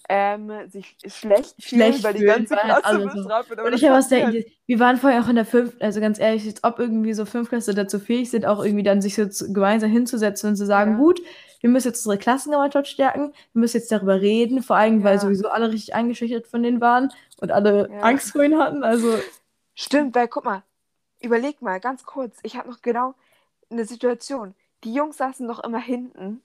ähm, 0.09 0.51
sich 0.69 0.97
schlecht 1.07 1.63
fühlen, 1.63 1.93
Schlecht 1.93 2.05
weil 2.05 2.15
die 2.15 2.25
ganze 2.25 2.55
weil 2.57 2.61
Klasse 2.61 2.85
alle 2.87 3.11
so-. 3.11 3.31
Aber 3.31 3.67
Und 3.67 3.75
ich 3.75 3.85
habe 3.85 3.97
hatten 3.97 4.11
wir 4.11 4.19
denken, 4.19 4.45
wir 4.67 4.79
waren 4.81 4.97
vorher 4.97 5.23
auch 5.23 5.29
in 5.29 5.37
der 5.37 5.45
fünften, 5.45 5.83
also 5.83 6.01
ganz 6.01 6.19
ehrlich, 6.19 6.55
ob 6.63 6.79
irgendwie 6.79 7.13
so 7.13 7.25
Fünftklässler 7.27 7.75
dazu 7.75 7.99
fähig 7.99 8.31
sind, 8.31 8.47
auch 8.47 8.65
irgendwie 8.65 8.83
dann 8.85 9.03
sich 9.03 9.15
so 9.15 9.27
zu, 9.27 9.53
gemeinsam 9.53 9.91
hinzusetzen 9.91 10.51
und 10.51 10.57
zu 10.57 10.67
sagen, 10.67 10.93
Ja. 10.93 10.97
gut, 10.99 11.21
wir 11.61 11.71
müssen 11.71 11.89
jetzt 11.89 12.07
unsere 12.07 12.19
Klassengemeinschaft 12.19 12.87
stärken, 12.89 13.33
wir 13.53 13.61
müssen 13.61 13.79
jetzt 13.79 13.91
darüber 13.93 14.21
reden, 14.21 14.63
vor 14.63 14.77
allem, 14.77 15.05
weil 15.05 15.15
Ja. 15.15 15.21
sowieso 15.21 15.49
alle 15.49 15.71
richtig 15.71 15.95
eingeschüchtert 15.95 16.47
von 16.47 16.63
denen 16.63 16.81
waren 16.81 17.11
und 17.41 17.51
alle 17.53 17.91
Ja. 17.93 18.01
Angst 18.01 18.33
vor 18.33 18.43
ihnen 18.45 18.59
hatten, 18.59 18.85
also 18.85 19.19
Stimmt, 19.75 20.15
weil 20.15 20.29
guck 20.29 20.45
mal, 20.45 20.63
überleg 21.21 21.63
mal 21.63 21.81
ganz 21.81 22.05
kurz, 22.05 22.39
ich 22.43 22.57
habe 22.57 22.69
noch 22.71 22.83
genau 22.83 23.15
eine 23.71 23.85
Situation. 23.85 24.55
Die 24.85 24.93
Jungs 24.95 25.17
saßen 25.19 25.47
noch 25.47 25.61
immer 25.65 25.81
hinten 25.81 26.43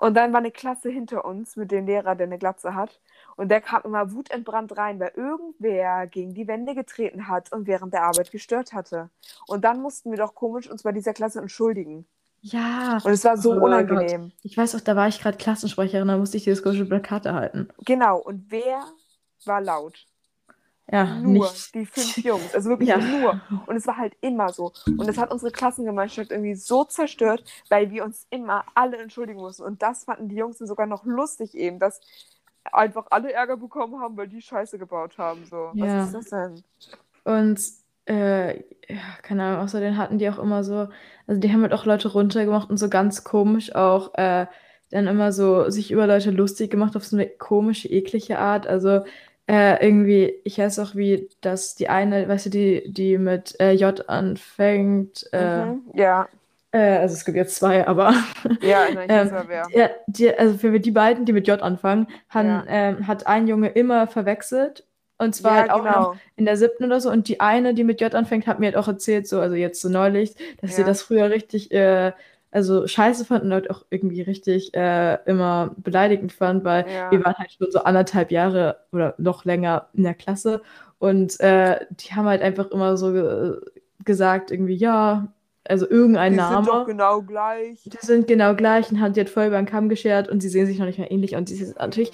und 0.00 0.14
dann 0.14 0.32
war 0.32 0.38
eine 0.40 0.50
Klasse 0.50 0.88
hinter 0.90 1.24
uns 1.26 1.56
mit 1.56 1.70
dem 1.70 1.86
Lehrer, 1.86 2.14
der 2.16 2.26
eine 2.26 2.38
Glatze 2.38 2.74
hat. 2.74 3.00
Und 3.36 3.50
der 3.50 3.60
kam 3.60 3.82
immer 3.84 4.12
wutentbrannt 4.12 4.76
rein, 4.76 4.98
weil 4.98 5.12
irgendwer 5.14 6.06
gegen 6.06 6.34
die 6.34 6.48
Wände 6.48 6.74
getreten 6.74 7.28
hat 7.28 7.52
und 7.52 7.66
während 7.66 7.92
der 7.94 8.04
Arbeit 8.04 8.30
gestört 8.30 8.72
hatte. 8.72 9.10
Und 9.46 9.62
dann 9.64 9.82
mussten 9.82 10.10
wir 10.10 10.18
doch 10.18 10.34
komisch 10.34 10.70
uns 10.70 10.82
bei 10.82 10.92
dieser 10.92 11.12
Klasse 11.14 11.40
entschuldigen. 11.40 12.06
ja. 12.42 12.98
Und 13.02 13.12
es 13.12 13.24
war 13.24 13.36
so 13.36 13.54
Oh 13.56 13.60
unangenehm. 13.60 14.32
Ich 14.42 14.56
weiß 14.56 14.74
auch, 14.74 14.80
da 14.80 14.96
war 14.96 15.08
ich 15.08 15.20
gerade 15.20 15.38
Klassensprecherin, 15.38 16.08
da 16.08 16.16
musste 16.18 16.36
ich 16.38 16.44
dieses 16.44 16.62
komische 16.62 16.86
Plakat 16.86 17.26
erhalten. 17.26 17.68
Genau, 17.84 18.18
und 18.18 18.50
wer 18.50 18.94
war 19.44 19.60
laut? 19.60 20.06
Ja, 20.92 21.04
Nur 21.20 21.44
nicht. 21.44 21.74
die 21.74 21.86
fünf 21.86 22.16
Jungs. 22.18 22.54
Also 22.54 22.70
wirklich 22.70 22.88
Ja. 22.90 22.98
nur. 22.98 23.40
Und 23.66 23.76
es 23.76 23.86
war 23.86 23.96
halt 23.96 24.14
immer 24.20 24.48
so. 24.52 24.72
Und 24.86 25.08
es 25.08 25.18
hat 25.18 25.30
unsere 25.32 25.52
Klassengemeinschaft 25.52 26.30
irgendwie 26.32 26.54
so 26.54 26.84
zerstört, 26.84 27.44
weil 27.68 27.90
wir 27.90 28.04
uns 28.04 28.26
immer 28.30 28.64
alle 28.74 28.96
entschuldigen 28.98 29.40
mussten. 29.40 29.62
Und 29.62 29.82
das 29.82 30.04
fanden 30.04 30.28
die 30.28 30.36
Jungs 30.36 30.58
dann 30.58 30.66
sogar 30.68 30.86
noch 30.86 31.04
lustig 31.04 31.54
eben, 31.54 31.78
dass 31.78 32.00
einfach 32.72 33.06
alle 33.10 33.32
Ärger 33.32 33.56
bekommen 33.56 34.00
haben, 34.00 34.16
weil 34.16 34.28
die 34.28 34.42
Scheiße 34.42 34.78
gebaut 34.78 35.16
haben. 35.18 35.44
So. 35.44 35.70
Ja. 35.74 36.00
Was 36.00 36.06
ist 36.06 36.14
das 36.14 36.30
denn? 36.30 36.64
Und 37.24 37.60
äh, 38.06 38.56
ja, 38.92 39.00
keine 39.22 39.44
Ahnung, 39.44 39.60
außerdem 39.62 39.96
hatten 39.96 40.18
die 40.18 40.28
auch 40.28 40.38
immer 40.38 40.64
so, 40.64 40.88
also 41.26 41.40
die 41.40 41.52
haben 41.52 41.62
halt 41.62 41.72
auch 41.72 41.84
Leute 41.84 42.08
runtergemacht 42.08 42.68
und 42.70 42.78
so 42.78 42.88
ganz 42.88 43.22
komisch 43.24 43.74
auch 43.74 44.14
äh, 44.14 44.46
dann 44.90 45.06
immer 45.06 45.30
so 45.32 45.70
sich 45.70 45.92
über 45.92 46.06
Leute 46.08 46.32
lustig 46.32 46.70
gemacht 46.70 46.96
auf 46.96 47.04
so 47.04 47.16
eine 47.16 47.28
komische, 47.28 47.88
eklige 47.88 48.38
Art. 48.40 48.66
Also 48.66 49.04
äh, 49.50 49.84
irgendwie, 49.86 50.34
ich 50.44 50.58
weiß 50.58 50.78
auch, 50.80 50.94
wie 50.96 51.28
das 51.40 51.74
die 51.76 51.88
eine, 51.88 52.28
weißt 52.28 52.46
du, 52.46 52.50
die, 52.50 52.92
die 52.92 53.18
mit 53.18 53.58
äh, 53.60 53.72
J 53.72 54.08
anfängt, 54.08 55.32
äh, 55.32 55.66
Mhm. 55.66 55.82
Ja, 55.94 56.28
äh, 56.72 56.78
also 56.98 57.14
es 57.14 57.24
gibt 57.24 57.36
jetzt 57.36 57.56
zwei, 57.56 57.86
aber 57.86 58.14
ja, 58.60 58.90
nein, 58.90 59.10
ich 59.14 59.16
Ähm, 59.18 59.30
wer. 59.48 59.68
ja, 59.74 59.90
die, 60.06 60.34
also 60.36 60.56
für 60.58 60.78
die 60.80 60.90
beiden, 60.92 61.24
die 61.24 61.32
mit 61.32 61.46
J 61.48 61.60
anfangen, 61.62 62.06
han, 62.28 62.46
Ja. 62.46 62.64
ähm, 62.68 63.06
hat 63.06 63.26
ein 63.26 63.46
Junge 63.48 63.68
immer 63.68 64.06
verwechselt 64.06 64.86
Und 65.18 65.34
zwar 65.34 65.56
Ja, 65.56 65.62
halt 65.62 65.70
auch 65.70 65.82
genau. 65.84 66.00
noch 66.02 66.14
in 66.36 66.44
der 66.46 66.56
siebten 66.56 66.84
oder 66.84 67.00
so. 67.00 67.10
Und 67.10 67.28
die 67.28 67.40
eine, 67.40 67.74
die 67.74 67.84
mit 67.84 68.00
J 68.00 68.14
anfängt, 68.14 68.46
hat 68.46 68.58
mir 68.60 68.66
halt 68.66 68.76
auch 68.76 68.88
erzählt, 68.88 69.26
so, 69.28 69.40
also 69.40 69.54
jetzt 69.56 69.80
so 69.82 69.88
neulich, 69.88 70.34
dass 70.60 70.76
sie 70.76 70.82
Ja. 70.82 70.84
das 70.84 71.02
früher 71.02 71.30
richtig, 71.30 71.70
äh, 71.72 72.12
also 72.50 72.86
scheiße 72.86 73.24
fand 73.24 73.44
und 73.44 73.52
halt 73.52 73.70
auch 73.70 73.84
irgendwie 73.90 74.22
richtig 74.22 74.74
äh, 74.74 75.18
immer 75.26 75.74
beleidigend 75.78 76.32
fand, 76.32 76.64
weil 76.64 76.84
Ja. 76.88 77.10
wir 77.10 77.24
waren 77.24 77.34
halt 77.36 77.52
schon 77.52 77.70
so 77.70 77.80
anderthalb 77.80 78.30
Jahre 78.32 78.76
oder 78.92 79.14
noch 79.18 79.44
länger 79.44 79.88
in 79.94 80.02
der 80.02 80.14
Klasse. 80.14 80.62
Und 80.98 81.38
äh, 81.40 81.78
die 81.90 82.12
haben 82.14 82.26
halt 82.26 82.42
einfach 82.42 82.70
immer 82.70 82.96
so 82.96 83.12
ge 83.12 83.60
gesagt, 84.04 84.50
irgendwie, 84.50 84.74
ja, 84.74 85.32
also 85.68 85.88
irgendein 85.88 86.32
Die 86.32 86.38
Name. 86.38 86.64
sind 86.64 86.66
doch 86.74 86.86
genau 86.86 87.22
gleich. 87.22 87.82
Die 87.84 87.98
sind 88.06 88.26
genau 88.26 88.54
gleich 88.54 88.90
und 88.90 89.00
haben 89.00 89.12
die 89.12 89.20
halt 89.20 89.30
voll 89.30 89.46
über 89.46 89.56
den 89.58 89.66
Kamm 89.66 89.88
geschert 89.88 90.28
und 90.28 90.40
sie 90.40 90.48
sehen 90.48 90.66
sich 90.66 90.78
noch 90.78 90.86
nicht 90.86 90.98
mehr 90.98 91.10
ähnlich. 91.10 91.36
Und 91.36 91.48
sie 91.48 91.56
sind 91.56 91.78
natürlich 91.78 92.10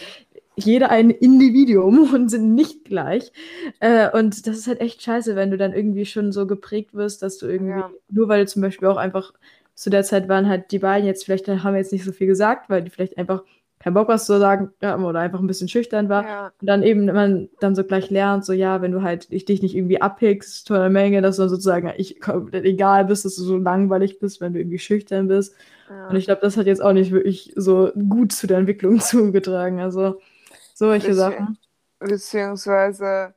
jeder 0.56 0.90
ein 0.90 1.10
Individuum 1.10 2.10
und 2.14 2.28
sind 2.28 2.54
nicht 2.54 2.84
gleich. 2.84 3.32
Äh, 3.80 4.10
und 4.10 4.46
das 4.46 4.56
ist 4.58 4.66
halt 4.66 4.80
echt 4.80 5.02
scheiße, 5.02 5.36
wenn 5.36 5.50
du 5.50 5.56
dann 5.58 5.72
irgendwie 5.72 6.06
schon 6.06 6.32
so 6.32 6.46
geprägt 6.46 6.94
wirst, 6.94 7.22
dass 7.22 7.38
du 7.38 7.46
irgendwie, 7.46 7.70
Ja. 7.80 7.90
nur 8.10 8.28
weil 8.28 8.40
du 8.44 8.46
zum 8.50 8.62
Beispiel 8.62 8.88
auch 8.88 8.96
einfach 8.96 9.32
zu 9.76 9.90
der 9.90 10.02
Zeit 10.02 10.28
waren 10.28 10.48
halt 10.48 10.72
die 10.72 10.80
beiden 10.80 11.06
jetzt 11.06 11.24
vielleicht 11.24 11.46
haben 11.46 11.76
jetzt 11.76 11.92
nicht 11.92 12.04
so 12.04 12.10
viel 12.10 12.26
gesagt, 12.26 12.68
weil 12.68 12.82
die 12.82 12.90
vielleicht 12.90 13.16
einfach 13.18 13.44
keinen 13.78 13.92
Bock 13.92 14.08
was 14.08 14.24
zu 14.24 14.38
sagen 14.38 14.72
haben 14.82 15.04
oder 15.04 15.20
einfach 15.20 15.38
ein 15.38 15.46
bisschen 15.46 15.68
schüchtern 15.68 16.08
war. 16.08 16.24
Ja. 16.24 16.52
Und 16.60 16.66
dann 16.66 16.82
eben 16.82 17.04
man 17.04 17.50
dann 17.60 17.74
so 17.74 17.84
gleich 17.84 18.08
lernt, 18.10 18.44
so 18.44 18.54
ja, 18.54 18.80
wenn 18.80 18.90
du 18.90 19.02
halt 19.02 19.26
ich, 19.30 19.44
dich 19.44 19.60
nicht 19.62 19.76
irgendwie 19.76 20.00
abhickst 20.00 20.66
von 20.68 20.78
der 20.78 20.88
Menge, 20.88 21.20
dass 21.20 21.36
du 21.36 21.42
dann 21.42 21.50
sozusagen 21.50 21.92
ich 21.98 22.18
komplett 22.20 22.64
egal 22.64 23.04
bist, 23.04 23.26
dass 23.26 23.36
du 23.36 23.42
so 23.42 23.58
langweilig 23.58 24.18
bist, 24.18 24.40
wenn 24.40 24.54
du 24.54 24.58
irgendwie 24.60 24.78
schüchtern 24.78 25.28
bist. 25.28 25.54
Ja. 25.90 26.08
Und 26.08 26.16
ich 26.16 26.24
glaube, 26.24 26.40
das 26.40 26.56
hat 26.56 26.66
jetzt 26.66 26.82
auch 26.82 26.94
nicht 26.94 27.12
wirklich 27.12 27.52
so 27.54 27.92
gut 28.08 28.32
zu 28.32 28.46
der 28.46 28.58
Entwicklung 28.58 28.98
zugetragen. 29.00 29.78
Also 29.80 30.20
solche 30.74 31.08
Deswegen- 31.08 31.16
Sachen. 31.18 31.58
Beziehungsweise 31.98 33.34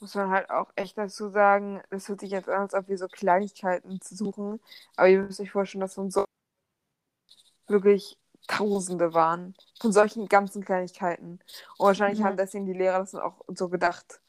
muss 0.00 0.14
man 0.14 0.30
halt 0.30 0.50
auch 0.50 0.70
echt 0.76 0.96
dazu 0.98 1.30
sagen, 1.30 1.82
das 1.90 2.08
hört 2.08 2.20
sich 2.20 2.30
jetzt 2.30 2.48
an, 2.48 2.62
als 2.62 2.74
ob 2.74 2.88
wir 2.88 2.98
so 2.98 3.08
Kleinigkeiten 3.08 3.98
suchen, 4.02 4.60
aber 4.96 5.08
ihr 5.08 5.22
müsst 5.22 5.40
euch 5.40 5.50
vorstellen, 5.50 5.80
dass 5.80 5.94
von 5.94 6.10
so 6.10 6.24
wirklich 7.66 8.18
Tausende 8.46 9.12
waren 9.12 9.54
von 9.78 9.92
solchen 9.92 10.26
ganzen 10.26 10.64
Kleinigkeiten. 10.64 11.38
Und 11.76 11.86
wahrscheinlich 11.86 12.20
Ja. 12.20 12.24
haben 12.24 12.38
deswegen 12.38 12.64
die 12.64 12.72
Lehrer 12.72 13.00
das 13.00 13.10
dann 13.10 13.20
auch 13.20 13.44
so 13.48 13.68
gedacht. 13.68 14.20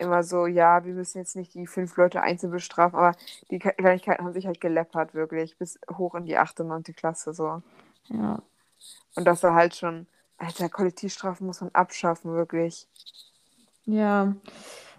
Immer 0.00 0.24
so, 0.24 0.46
ja, 0.46 0.84
wir 0.84 0.94
müssen 0.94 1.18
jetzt 1.18 1.36
nicht 1.36 1.54
die 1.54 1.66
fünf 1.66 1.96
Leute 1.96 2.20
einzeln 2.20 2.50
bestrafen, 2.50 2.98
aber 2.98 3.16
die 3.50 3.60
Ke- 3.60 3.74
Kleinigkeiten 3.74 4.24
haben 4.24 4.32
sich 4.32 4.46
halt 4.46 4.60
geleppert, 4.60 5.14
wirklich, 5.14 5.56
bis 5.58 5.78
hoch 5.96 6.16
in 6.16 6.24
die 6.24 6.36
achte 6.36 6.64
neunte 6.64 6.92
Klasse 6.92 7.32
so. 7.32 7.62
Ja. 8.06 8.42
Und 9.14 9.24
das 9.24 9.42
war 9.44 9.54
halt 9.54 9.76
schon, 9.76 10.08
Alter, 10.38 10.68
Kollektivstrafen 10.68 11.46
muss 11.46 11.60
man 11.60 11.70
abschaffen, 11.72 12.32
wirklich. 12.32 12.88
Ja. 13.84 14.34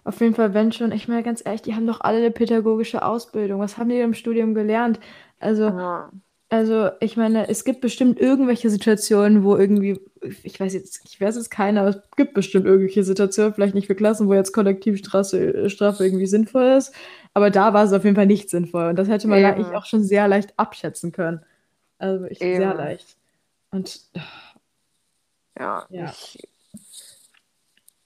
Auf 0.10 0.22
jeden 0.22 0.34
Fall, 0.34 0.56
wenn 0.56 0.72
schon, 0.72 0.92
ich 0.92 1.08
meine 1.08 1.22
ganz 1.22 1.44
ehrlich, 1.46 1.62
die 1.62 1.76
haben 1.76 1.86
doch 1.86 2.02
alle 2.02 2.18
eine 2.18 2.32
pädagogische 2.32 3.04
Ausbildung. 3.06 3.60
Was 3.60 3.78
haben 3.78 3.90
die 3.90 4.00
im 4.00 4.16
Studium 4.16 4.56
gelernt? 4.56 5.00
Also, 5.40 5.66
Ja. 5.66 6.12
Also, 6.52 6.90
ich 7.00 7.16
meine, 7.16 7.48
es 7.48 7.64
gibt 7.64 7.80
bestimmt 7.80 8.20
irgendwelche 8.20 8.72
Situationen, 8.72 9.44
wo 9.44 9.56
irgendwie, 9.56 10.00
ich 10.42 10.60
weiß 10.60 10.74
jetzt, 10.74 11.02
ich 11.06 11.22
weiß 11.22 11.36
jetzt 11.36 11.52
keine, 11.52 11.82
aber 11.82 11.90
es 11.90 12.02
gibt 12.18 12.34
bestimmt 12.34 12.66
irgendwelche 12.66 13.04
Situationen, 13.04 13.54
vielleicht 13.54 13.76
nicht 13.76 13.86
für 13.86 13.94
Klassen, 13.94 14.28
wo 14.28 14.34
jetzt 14.34 14.52
Kollektivstrafe 14.52 15.70
Strafe 15.70 16.04
irgendwie 16.04 16.26
sinnvoll 16.26 16.76
ist, 16.76 16.92
aber 17.36 17.52
da 17.52 17.76
war 17.76 17.84
es 17.84 17.94
auf 17.94 18.04
jeden 18.04 18.16
Fall 18.16 18.26
nicht 18.26 18.50
sinnvoll 18.50 18.86
und 18.90 18.96
das 18.96 19.08
hätte 19.08 19.28
man 19.28 19.46
eigentlich 19.46 19.76
auch 19.76 19.86
schon 19.86 20.04
sehr 20.04 20.28
leicht 20.28 20.58
abschätzen 20.58 21.12
können. 21.12 21.46
Also 22.00 22.22
wirklich 22.24 22.40
sehr 22.40 22.74
leicht. 22.74 23.16
Und 23.70 24.02
Ja, 25.60 25.86
Ja. 25.92 26.06
ich. 26.06 26.50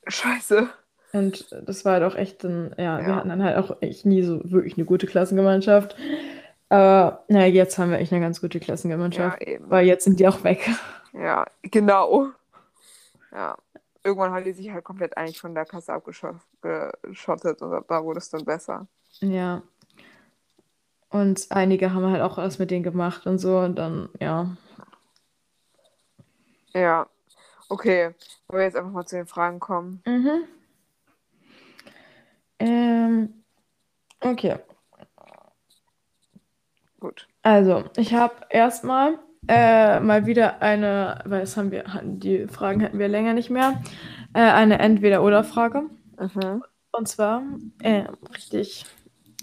Scheiße. 0.06 0.68
Und 1.14 1.46
das 1.66 1.86
war 1.86 1.94
halt 1.94 2.04
auch 2.04 2.16
echt 2.16 2.44
ein, 2.44 2.74
ja, 2.78 2.98
wir 3.00 3.08
Ja. 3.10 3.16
hatten 3.16 3.30
dann 3.30 3.44
halt 3.44 3.58
auch 3.58 3.78
echt 3.82 4.06
nie 4.06 4.24
so 4.24 4.42
wirklich 4.52 4.78
eine 4.78 4.86
gute 4.86 5.06
Klassengemeinschaft. 5.08 5.96
Aber 6.70 7.24
naja, 7.28 7.46
jetzt 7.54 7.78
haben 7.78 7.92
wir 7.92 8.00
echt 8.00 8.12
eine 8.12 8.22
ganz 8.22 8.42
gute 8.42 8.58
Ja, 8.58 8.64
Klassengemeinschaft, 8.66 9.42
eben. 9.44 9.70
weil 9.70 9.86
jetzt 9.86 10.06
sind 10.06 10.20
die 10.20 10.28
auch 10.28 10.44
weg. 10.44 10.68
Ja, 11.14 11.46
genau. 11.62 12.30
Ja. 13.32 13.56
Irgendwann 14.04 14.32
haben 14.34 14.44
die 14.44 14.54
sich 14.54 14.72
halt 14.72 14.84
komplett 14.84 15.16
eigentlich 15.16 15.40
von 15.40 15.54
der 15.54 15.66
Klasse 15.66 15.94
abgeschottet 15.94 17.62
und 17.62 17.86
da 17.88 18.04
wurde 18.04 18.18
es 18.18 18.30
dann 18.32 18.44
besser. 18.44 18.88
Ja. 19.22 19.62
Und 21.10 21.46
einige 21.52 21.94
haben 21.94 22.12
halt 22.12 22.24
auch 22.24 22.38
was 22.38 22.58
mit 22.58 22.72
denen 22.72 22.84
gemacht 22.84 23.28
und 23.28 23.38
so 23.38 23.60
und 23.60 23.76
dann, 23.78 24.10
ja. 24.20 24.58
Ja. 26.74 27.06
Okay. 27.70 28.16
Wollen 28.48 28.60
wir 28.62 28.64
jetzt 28.64 28.76
einfach 28.76 28.92
mal 28.92 29.06
zu 29.06 29.16
den 29.16 29.28
Fragen 29.28 29.60
kommen? 29.60 30.02
Mhm. 30.08 30.46
Ähm, 32.64 33.44
okay. 34.22 34.56
Gut. 37.00 37.28
Also, 37.42 37.84
ich 37.98 38.14
habe 38.14 38.36
erstmal 38.50 39.20
äh, 39.50 40.00
mal 40.00 40.26
wieder 40.26 40.62
eine, 40.62 41.20
weil 41.26 41.42
es 41.42 41.58
haben 41.58 41.72
wir, 41.72 41.84
die 42.04 42.48
Fragen 42.48 42.82
hatten 42.82 43.00
wir 43.00 43.10
länger 43.10 43.34
nicht 43.34 43.50
mehr, 43.50 43.82
äh, 44.34 44.40
eine 44.40 44.80
Entweder-Oder-Frage. 44.80 45.84
Mhm. 46.18 46.64
Und 46.94 47.08
zwar, 47.10 47.44
äh, 47.82 48.06
richtig, 48.34 48.86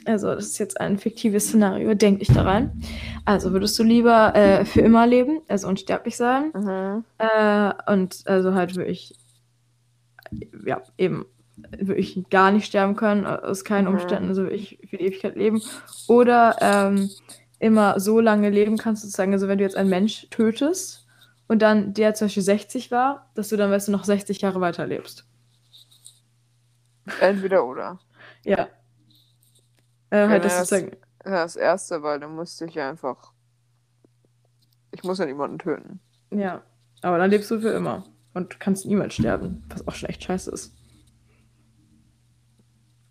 also 0.07 0.35
das 0.35 0.47
ist 0.47 0.59
jetzt 0.59 0.81
ein 0.81 0.97
fiktives 0.97 1.49
Szenario, 1.49 1.93
denk 1.93 2.21
dich 2.21 2.29
da 2.29 2.45
rein. 2.45 2.83
Also, 3.27 3.53
würdest 3.53 3.79
du 3.79 3.83
lieber 3.83 4.35
äh, 4.35 4.65
für 4.65 4.81
immer 4.81 5.07
leben, 5.07 5.43
also 5.47 5.69
unsterblich 5.69 6.17
sein? 6.17 6.53
Mhm. 6.55 7.05
Äh, 7.19 7.73
und 7.93 8.23
also 8.25 8.55
halt 8.55 8.77
wirklich, 8.77 9.15
ja, 10.65 10.81
eben 10.97 11.27
wirklich 11.79 12.29
gar 12.31 12.51
nicht 12.51 12.67
sterben 12.67 12.97
können, 12.97 13.27
aus 13.27 13.65
keinen 13.65 13.87
Mhm. 13.89 13.95
Umständen, 13.95 14.29
also 14.29 14.45
wirklich 14.45 14.79
für 14.89 14.97
die 14.97 15.05
Ewigkeit 15.07 15.37
leben. 15.37 15.63
Oder 16.09 16.57
ähm, 16.61 17.11
immer 17.59 18.01
so 18.01 18.21
lange 18.21 18.51
leben 18.51 18.77
kannst, 18.79 19.03
sozusagen, 19.03 19.33
also 19.33 19.49
wenn 19.49 19.59
du 19.59 19.65
jetzt 19.65 19.77
einen 19.77 19.91
Mensch 19.91 20.29
tötest 20.31 21.07
und 21.49 21.61
dann 21.63 21.95
der 21.95 22.15
zum 22.15 22.27
Beispiel 22.27 22.43
60 22.43 22.91
war, 22.91 23.31
dass 23.35 23.49
du 23.49 23.57
dann, 23.57 23.71
weißt 23.71 23.89
du, 23.89 23.93
noch 23.93 24.05
60 24.05 24.41
Jahre 24.41 24.61
weiterlebst. 24.61 25.27
Entweder 27.21 27.65
oder. 27.67 27.99
Ja. 28.45 28.69
Äh, 30.11 30.29
halt, 30.29 30.45
das 30.45 30.59
sozusagen, 30.59 30.97
das 31.25 31.57
erste, 31.57 32.03
weil 32.03 32.21
dann 32.21 32.35
musste 32.35 32.65
ich 32.67 32.79
einfach. 32.81 33.33
Ich 34.93 35.05
muss 35.05 35.19
ja 35.19 35.27
niemanden 35.27 35.59
töten. 35.59 36.01
ja. 36.31 36.63
Aber 37.03 37.17
dann 37.17 37.31
lebst 37.31 37.51
du 37.51 37.59
für 37.61 37.71
immer 37.71 38.05
und 38.35 38.61
kannst 38.61 38.85
niemals 38.85 39.15
sterben, 39.15 39.65
was 39.71 39.89
auch 39.89 39.95
schlecht 39.95 40.23
scheiße 40.23 40.51
ist. 40.51 40.75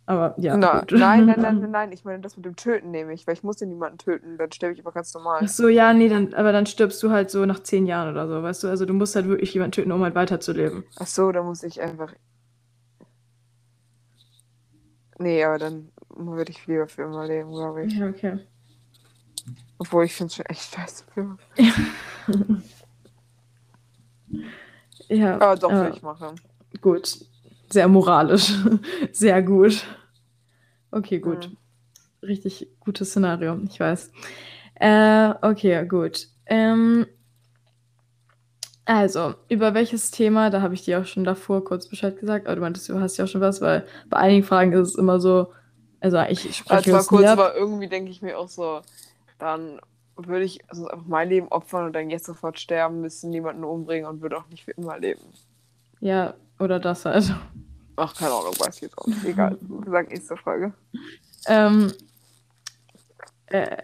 Aber 0.09 0.33
ja, 0.37 0.57
Na, 0.57 0.83
nein, 0.89 1.27
nein, 1.27 1.39
nein, 1.39 1.59
nein, 1.59 1.69
nein. 1.69 1.91
Ich 1.91 2.03
meine, 2.03 2.19
das 2.21 2.35
mit 2.35 2.43
dem 2.43 2.55
Töten 2.55 2.89
nehme 2.89 3.13
ich, 3.13 3.27
weil 3.27 3.35
ich 3.35 3.43
muss 3.43 3.59
ja 3.59 3.67
niemanden 3.67 3.99
töten. 3.99 4.39
Dann 4.39 4.51
sterbe 4.51 4.73
ich 4.73 4.79
aber 4.79 4.91
ganz 4.91 5.13
normal. 5.13 5.41
Ach 5.43 5.47
so, 5.47 5.67
ja, 5.67 5.93
nee, 5.93 6.09
dann, 6.09 6.33
aber 6.33 6.51
dann 6.51 6.65
stirbst 6.65 7.03
du 7.03 7.11
halt 7.11 7.29
so 7.29 7.45
nach 7.45 7.59
zehn 7.59 7.85
Jahren 7.85 8.09
oder 8.09 8.27
so, 8.27 8.41
weißt 8.41 8.63
du? 8.63 8.69
Also 8.69 8.87
du 8.87 8.93
musst 8.95 9.15
halt 9.15 9.27
wirklich 9.27 9.53
jemanden 9.53 9.73
töten, 9.73 9.91
um 9.91 10.01
halt 10.01 10.15
weiterzuleben. 10.15 10.83
Ach 10.97 11.05
so, 11.05 11.31
dann 11.31 11.45
muss 11.45 11.61
ich 11.61 11.79
einfach. 11.79 12.11
Nee, 15.19 15.43
aber 15.43 15.59
dann 15.59 15.91
würde 16.15 16.49
ich 16.53 16.65
lieber 16.65 16.87
für 16.87 17.03
immer 17.03 17.27
leben, 17.27 17.51
glaube 17.51 17.85
ich. 17.85 17.93
Ja, 17.93 18.07
okay. 18.07 18.39
Obwohl 19.77 20.05
ich 20.05 20.15
finde 20.15 20.29
es 20.31 20.35
schon 20.37 20.45
echt 20.47 20.73
scheiße. 20.73 21.03
Für 21.13 21.19
immer. 21.21 21.37
Ja, 25.07 25.35
Aber 25.39 25.55
doch, 25.55 25.71
äh, 25.71 25.75
würde 25.75 25.95
ich 25.97 26.03
machen. 26.03 26.39
gut. 26.81 27.17
Sehr 27.71 27.87
moralisch. 27.87 28.53
Sehr 29.11 29.41
gut. 29.41 29.85
Okay, 30.91 31.19
gut. 31.19 31.49
Mhm. 31.49 31.57
Richtig 32.23 32.67
gutes 32.79 33.11
Szenario, 33.11 33.59
ich 33.69 33.79
weiß. 33.79 34.11
Äh, 34.75 35.33
okay, 35.41 35.85
gut. 35.85 36.27
Ähm, 36.45 37.05
also, 38.85 39.35
über 39.49 39.75
welches 39.75 40.09
Thema, 40.09 40.49
da 40.49 40.61
habe 40.61 40.73
ich 40.73 40.83
dir 40.83 40.99
auch 40.99 41.05
schon 41.05 41.23
davor 41.23 41.63
kurz 41.63 41.87
Bescheid 41.87 42.19
gesagt, 42.19 42.47
aber 42.47 42.55
du 42.55 42.61
meintest, 42.61 42.89
du 42.89 42.99
hast 42.99 43.17
ja 43.17 43.25
auch 43.25 43.29
schon 43.29 43.41
was, 43.41 43.61
weil 43.61 43.85
bei 44.09 44.17
einigen 44.17 44.43
Fragen 44.43 44.73
ist 44.73 44.89
es 44.89 44.95
immer 44.95 45.19
so, 45.19 45.53
also 45.99 46.19
ich 46.27 46.55
spreche 46.55 46.91
Also 46.93 47.07
kurz, 47.07 47.27
ab. 47.27 47.37
aber 47.39 47.55
irgendwie 47.55 47.87
denke 47.87 48.09
ich 48.09 48.21
mir 48.21 48.39
auch 48.39 48.47
so, 48.47 48.81
dann 49.37 49.79
würde 50.17 50.43
ich 50.43 50.59
also 50.69 50.87
einfach 50.87 51.05
mein 51.05 51.29
Leben 51.29 51.47
opfern 51.49 51.85
und 51.85 51.93
dann 51.93 52.09
jetzt 52.09 52.25
sofort 52.25 52.59
sterben 52.59 53.01
müssen, 53.01 53.29
niemanden 53.29 53.63
umbringen 53.63 54.09
und 54.09 54.21
würde 54.21 54.37
auch 54.37 54.47
nicht 54.47 54.65
für 54.65 54.71
immer 54.71 54.97
leben. 54.97 55.21
Ja, 56.01 56.33
oder 56.59 56.79
das 56.79 57.05
halt. 57.05 57.33
Ach, 57.95 58.15
keine 58.15 58.31
Ahnung, 58.31 58.53
weiß 58.59 58.75
ich 58.77 58.81
jetzt 58.83 58.97
auch 58.97 59.07
nicht. 59.07 59.23
Egal. 59.25 59.57
Wir 59.61 59.91
sagen 59.91 60.07
nächste 60.09 60.37
Frage. 60.37 60.73
Ähm, 61.47 61.91
äh, 63.47 63.75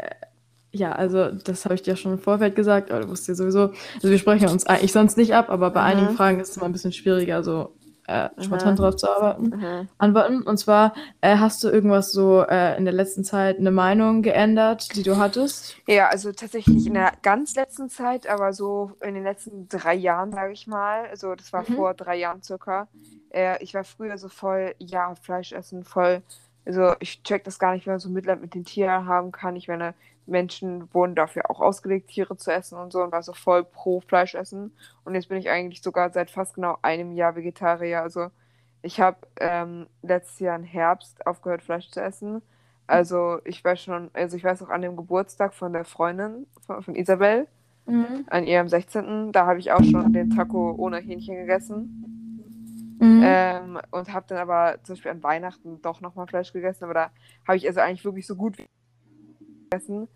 ja, 0.71 0.91
also 0.91 1.31
das 1.31 1.65
habe 1.65 1.75
ich 1.75 1.81
dir 1.83 1.95
schon 1.95 2.13
im 2.13 2.19
Vorfeld 2.19 2.55
gesagt, 2.55 2.91
aber 2.91 3.01
du 3.01 3.09
wusstest 3.09 3.29
ja 3.29 3.35
sowieso. 3.35 3.73
Also 3.95 4.09
wir 4.09 4.17
sprechen 4.17 4.49
uns 4.49 4.65
eigentlich 4.65 4.91
sonst 4.91 5.17
nicht 5.17 5.33
ab, 5.33 5.49
aber 5.49 5.71
bei 5.71 5.81
Mhm. 5.81 5.85
einigen 5.87 6.15
Fragen 6.15 6.39
ist 6.39 6.49
es 6.49 6.57
immer 6.57 6.65
ein 6.65 6.71
bisschen 6.73 6.91
schwieriger, 6.93 7.43
so 7.43 7.74
äh, 8.07 8.29
spontan 8.39 8.73
mhm. 8.73 8.77
drauf 8.77 8.95
zu 8.95 9.09
arbeiten, 9.09 9.45
mhm. 9.45 9.89
antworten. 9.97 10.41
Und 10.43 10.57
zwar, 10.57 10.93
äh, 11.21 11.37
hast 11.37 11.63
du 11.63 11.69
irgendwas 11.69 12.11
so 12.11 12.43
äh, 12.43 12.77
in 12.77 12.85
der 12.85 12.93
letzten 12.93 13.23
Zeit 13.23 13.57
eine 13.57 13.71
Meinung 13.71 14.21
geändert, 14.21 14.95
die 14.95 15.03
du 15.03 15.17
hattest? 15.17 15.75
Ja, 15.87 16.09
also 16.09 16.31
tatsächlich 16.31 16.85
in 16.85 16.93
der 16.93 17.13
ganz 17.21 17.55
letzten 17.55 17.89
Zeit, 17.89 18.27
aber 18.27 18.53
so 18.53 18.91
in 19.01 19.15
den 19.15 19.23
letzten 19.23 19.67
drei 19.69 19.95
Jahren, 19.95 20.31
sage 20.31 20.53
ich 20.53 20.67
mal. 20.67 21.07
Also 21.07 21.35
das 21.35 21.51
war 21.53 21.63
mhm. 21.67 21.75
vor 21.75 21.93
drei 21.93 22.17
Jahren 22.17 22.41
circa. 22.43 22.87
Äh, 23.29 23.63
ich 23.63 23.73
war 23.73 23.83
früher 23.83 24.17
so 24.17 24.29
voll, 24.29 24.75
ja, 24.77 25.13
Fleisch 25.15 25.51
essen, 25.51 25.83
voll. 25.83 26.21
Also 26.65 26.93
ich 26.99 27.21
check 27.23 27.43
das 27.43 27.59
gar 27.59 27.73
nicht, 27.73 27.85
wenn 27.85 27.93
man 27.93 27.99
so 27.99 28.09
Mitleid 28.09 28.41
mit 28.41 28.53
den 28.55 28.65
Tieren 28.65 29.05
haben 29.05 29.31
kann. 29.31 29.55
Ich 29.55 29.67
meine, 29.67 29.93
Menschen 30.27 30.93
wurden 30.93 31.15
dafür 31.15 31.49
auch 31.49 31.61
ausgelegt, 31.61 32.09
Tiere 32.09 32.35
zu 32.37 32.51
essen 32.51 32.77
und 32.77 32.91
so 32.91 33.03
und 33.03 33.11
war 33.11 33.23
so 33.23 33.33
voll 33.33 33.63
pro 33.63 34.01
Fleisch 34.01 34.35
essen. 34.35 34.75
Und 35.03 35.15
jetzt 35.15 35.29
bin 35.29 35.37
ich 35.37 35.49
eigentlich 35.49 35.81
sogar 35.81 36.11
seit 36.11 36.31
fast 36.31 36.55
genau 36.55 36.77
einem 36.81 37.11
Jahr 37.11 37.35
Vegetarier. 37.35 38.01
Also 38.01 38.29
ich 38.81 38.99
habe 38.99 39.17
ähm, 39.39 39.87
letztes 40.01 40.39
Jahr 40.39 40.55
im 40.55 40.63
Herbst 40.63 41.25
aufgehört, 41.25 41.63
Fleisch 41.63 41.89
zu 41.89 42.01
essen. 42.01 42.41
Also 42.87 43.39
ich 43.45 43.63
weiß 43.63 43.81
schon, 43.81 44.09
also 44.13 44.37
ich 44.37 44.43
weiß 44.43 44.61
auch 44.63 44.69
an 44.69 44.81
dem 44.81 44.95
Geburtstag 44.95 45.53
von 45.53 45.73
der 45.73 45.85
Freundin 45.85 46.45
von, 46.65 46.83
von 46.83 46.95
Isabel, 46.95 47.47
mhm. 47.85 48.25
an 48.27 48.45
ihrem 48.45 48.67
16. 48.67 49.31
Da 49.31 49.45
habe 49.45 49.59
ich 49.59 49.71
auch 49.71 49.83
schon 49.83 50.13
den 50.13 50.29
Taco 50.29 50.75
ohne 50.77 50.97
Hähnchen 50.97 51.35
gegessen. 51.35 52.97
Mhm. 52.99 53.21
Ähm, 53.23 53.79
und 53.91 54.13
habe 54.13 54.25
dann 54.29 54.37
aber 54.37 54.77
zum 54.83 54.95
Beispiel 54.95 55.11
an 55.11 55.23
Weihnachten 55.23 55.81
doch 55.81 55.99
nochmal 56.01 56.27
Fleisch 56.27 56.53
gegessen. 56.53 56.85
Aber 56.85 56.93
da 56.93 57.11
habe 57.47 57.57
ich 57.57 57.67
also 57.67 57.81
eigentlich 57.81 58.05
wirklich 58.05 58.25
so 58.25 58.35
gut 58.35 58.57
wie 58.57 58.67
gegessen. 59.75 60.07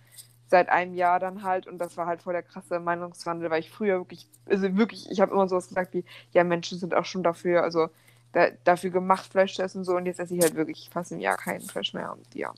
Seit 0.48 0.70
einem 0.70 0.96
Jahr 0.96 1.20
dann 1.20 1.44
halt. 1.44 1.68
Und 1.68 1.78
das 1.78 1.96
war 1.96 2.08
halt 2.08 2.24
voll 2.24 2.34
der 2.34 2.44
krasse 2.44 2.80
Meinungswandel, 2.80 3.50
weil 3.52 3.60
ich 3.60 3.70
früher 3.70 4.00
wirklich, 4.00 4.28
also 4.48 4.76
wirklich, 4.78 5.10
ich 5.12 5.22
habe 5.22 5.32
immer 5.32 5.48
sowas 5.48 5.68
gesagt 5.68 5.94
wie, 5.94 6.04
ja, 6.32 6.44
Menschen 6.44 6.80
sind 6.80 6.96
auch 6.96 7.06
schon 7.06 7.22
dafür, 7.22 7.64
also 7.64 7.90
da, 8.32 8.48
dafür 8.64 8.90
gemacht, 8.90 9.32
Fleisch 9.32 9.56
zu 9.56 9.62
essen 9.62 9.80
und 9.80 9.84
so. 9.86 9.96
Und 9.96 10.06
jetzt 10.08 10.20
esse 10.20 10.36
ich 10.36 10.42
halt 10.42 10.56
wirklich 10.56 10.90
fast 10.92 11.12
im 11.12 11.20
Jahr 11.20 11.38
kein 11.38 11.62
Fleisch 11.62 11.94
mehr. 11.94 12.12
Und 12.14 12.34
ja. 12.34 12.52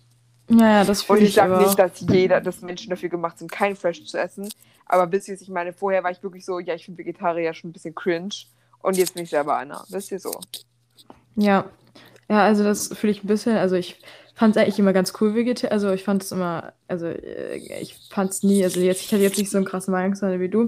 Ja, 0.50 0.70
ja, 0.70 0.84
das 0.86 1.04
Und 1.04 1.18
ich, 1.18 1.30
ich 1.30 1.34
sage 1.36 1.58
nicht, 1.58 1.78
dass 1.78 2.00
jeder, 2.02 2.42
dass 2.42 2.62
Menschen 2.62 2.90
dafür 2.90 3.10
gemacht 3.10 3.40
sind, 3.40 3.52
kein 3.52 3.76
Fleisch 3.76 4.04
zu 4.06 4.18
essen. 4.18 4.50
Aber 4.86 5.08
bis 5.08 5.28
jetzt, 5.28 5.42
ich 5.42 5.50
meine, 5.50 5.74
vorher 5.74 6.04
war 6.04 6.12
ich 6.12 6.24
wirklich 6.24 6.46
so, 6.46 6.60
ja, 6.60 6.74
ich 6.74 6.86
finde 6.86 7.00
Vegetarier 7.00 7.54
schon 7.54 7.70
ein 7.70 7.74
bisschen 7.74 7.96
cringe. 7.96 8.30
Und 8.80 8.98
jetzt 8.98 9.14
bin 9.14 9.24
ich 9.24 9.30
selber 9.30 9.58
einer. 9.58 9.84
Wisst 9.90 10.12
ihr 10.12 10.20
so? 10.20 10.34
Ja. 11.36 11.66
Ja, 12.30 12.44
also 12.44 12.64
das 12.64 12.88
fühle 12.88 13.12
ich 13.12 13.24
ein 13.24 13.28
bisschen, 13.28 13.58
also 13.58 13.76
ich 13.76 14.00
fand 14.42 14.56
es 14.56 14.64
eigentlich 14.64 14.80
immer 14.80 14.92
ganz 14.92 15.14
cool 15.22 15.36
vegetarisch. 15.36 15.72
Also 15.72 15.92
ich 15.92 16.04
fand 16.04 16.24
es 16.24 16.32
immer, 16.32 16.74
also 16.88 17.06
äh, 17.06 17.58
ich 17.58 17.96
fand 18.10 18.32
es 18.32 18.42
nie, 18.42 18.64
also 18.64 18.80
jetzt, 18.80 19.04
ich 19.04 19.12
hatte 19.12 19.22
jetzt 19.22 19.38
nicht 19.38 19.52
so 19.52 19.58
einen 19.58 19.68
krassen 19.68 19.92
Meinungswandel 19.92 20.40
wie 20.40 20.50
du, 20.50 20.68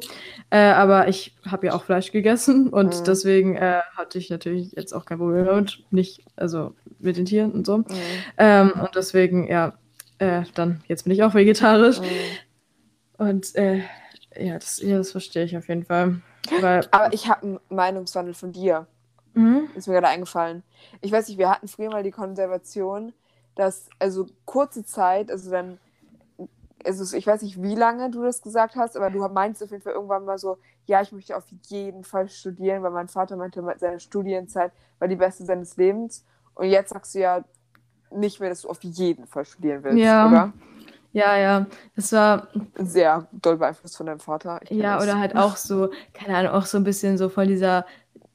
äh, 0.51 0.59
aber 0.59 1.07
ich 1.07 1.36
habe 1.49 1.65
ja 1.65 1.74
auch 1.74 1.84
Fleisch 1.84 2.11
gegessen 2.11 2.69
und 2.71 2.99
mhm. 2.99 3.03
deswegen 3.03 3.55
äh, 3.55 3.82
hatte 3.97 4.19
ich 4.19 4.30
natürlich 4.30 4.74
jetzt 4.74 4.93
auch 4.93 5.05
kein 5.05 5.17
Problem 5.17 5.45
damit, 5.45 5.84
nicht, 5.89 6.24
also 6.36 6.76
mit 6.99 7.17
den 7.17 7.26
Tieren 7.26 7.51
und 7.51 7.65
so. 7.65 7.80
Mhm. 7.80 7.86
Ähm, 8.38 8.74
und 8.80 8.91
deswegen, 8.93 9.47
ja, 9.47 9.74
äh, 10.19 10.43
dann, 10.53 10.84
jetzt 10.88 11.05
bin 11.05 11.13
ich 11.13 11.24
auch 11.24 11.34
vegetarisch. 11.34 11.99
Mhm. 11.99 12.05
Und 13.17 13.55
äh, 13.55 13.82
ja, 14.38 14.53
das, 14.53 14.84
ja, 14.84 14.97
das 14.97 15.13
verstehe 15.13 15.45
ich 15.45 15.57
auf 15.57 15.67
jeden 15.67 15.86
Fall. 15.86 16.21
Weil, 16.61 16.88
aber 16.91 17.11
ich 17.11 17.28
habe 17.28 17.41
einen 17.41 17.59
Meinungswandel 17.69 18.36
von 18.36 18.51
dir. 18.51 18.86
Mhm. 19.34 19.69
Ist 19.76 19.88
mir 19.88 19.95
gerade 19.95 20.09
eingefallen. 20.09 20.61
Ich 21.01 21.11
weiß 21.11 21.28
nicht, 21.28 21.39
wir 21.39 21.49
hatten 21.49 21.67
früher 21.67 21.89
mal 21.89 22.03
die 22.03 22.11
Konservation, 22.11 23.13
dass, 23.56 23.89
also 23.99 24.28
kurze 24.45 24.84
Zeit, 24.86 25.32
also 25.32 25.51
dann, 25.51 25.80
also 26.86 27.16
ich 27.16 27.28
weiß 27.28 27.41
nicht, 27.43 27.62
wie 27.62 27.76
lange 27.76 28.10
du 28.10 28.24
das 28.24 28.41
gesagt 28.41 28.76
hast, 28.76 28.97
aber 28.97 29.10
du 29.10 29.20
meinst 29.30 29.64
auf 29.64 29.72
jeden 29.72 29.84
Fall 29.84 29.93
irgendwann 29.93 30.26
mal 30.26 30.38
so, 30.38 30.58
ja, 30.86 31.01
ich 31.01 31.12
möchte 31.12 31.36
auf 31.38 31.45
jeden 31.68 32.04
Fall 32.04 32.28
studieren, 32.30 32.84
weil 32.84 32.91
mein 32.91 33.08
Vater 33.08 33.38
meinte, 33.38 33.64
seine 33.78 33.99
Studienzeit 33.99 34.72
war 34.99 35.08
die 35.08 35.16
beste 35.16 35.45
seines 35.45 35.78
Lebens. 35.78 36.26
Und 36.56 36.68
jetzt 36.68 36.91
sagst 36.91 37.16
du 37.16 37.20
ja 37.20 37.43
nicht 38.12 38.39
mehr, 38.39 38.49
dass 38.49 38.62
du 38.62 38.70
auf 38.70 38.84
jeden 38.84 39.26
Fall 39.28 39.45
studieren 39.45 39.84
willst, 39.84 39.99
ja. 39.99 40.28
oder? 40.28 40.54
Ja, 41.14 41.38
ja, 41.38 41.68
das 41.95 42.12
war 42.12 42.47
sehr 42.76 43.28
doll 43.32 43.58
beeinflusst 43.58 43.97
von 43.97 44.08
deinem 44.08 44.20
Vater. 44.20 44.60
Ja, 44.70 44.99
oder 44.99 45.20
halt 45.20 45.36
auch 45.36 45.58
so, 45.58 45.91
keine 46.12 46.36
Ahnung, 46.36 46.54
auch 46.54 46.66
so 46.66 46.78
ein 46.78 46.84
bisschen 46.84 47.20
so 47.20 47.30
von 47.30 47.47
dieser 47.47 47.86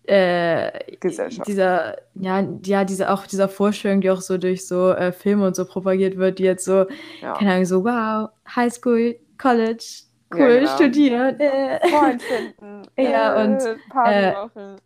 äh, 0.09 0.97
Gesellschaft. 1.01 1.47
Dieser, 1.47 1.97
ja, 2.15 2.47
ja, 2.65 2.85
diese, 2.85 3.11
auch 3.11 3.27
dieser 3.27 3.49
Vorstellung, 3.49 4.01
die 4.01 4.11
auch 4.11 4.21
so 4.21 4.39
durch 4.39 4.67
so 4.67 4.91
äh, 4.93 5.13
Filme 5.13 5.47
und 5.47 5.55
so 5.55 5.67
propagiert 5.67 6.17
wird, 6.17 6.39
die 6.39 6.45
jetzt 6.45 6.65
so, 6.65 6.87
ja. 7.21 7.35
keine 7.35 7.53
Ahnung, 7.53 7.65
so, 7.67 7.85
wow, 7.85 8.31
Highschool, 8.55 9.17
College, 9.37 9.85
cool, 10.33 10.41
ja, 10.41 10.59
genau. 10.61 10.75
studieren. 10.77 11.41
Äh. 11.41 11.89
Freund 11.89 12.23
finden. 12.23 12.83
ja, 12.99 13.43
äh, 13.43 13.45
und 13.45 13.61
äh, 13.61 14.35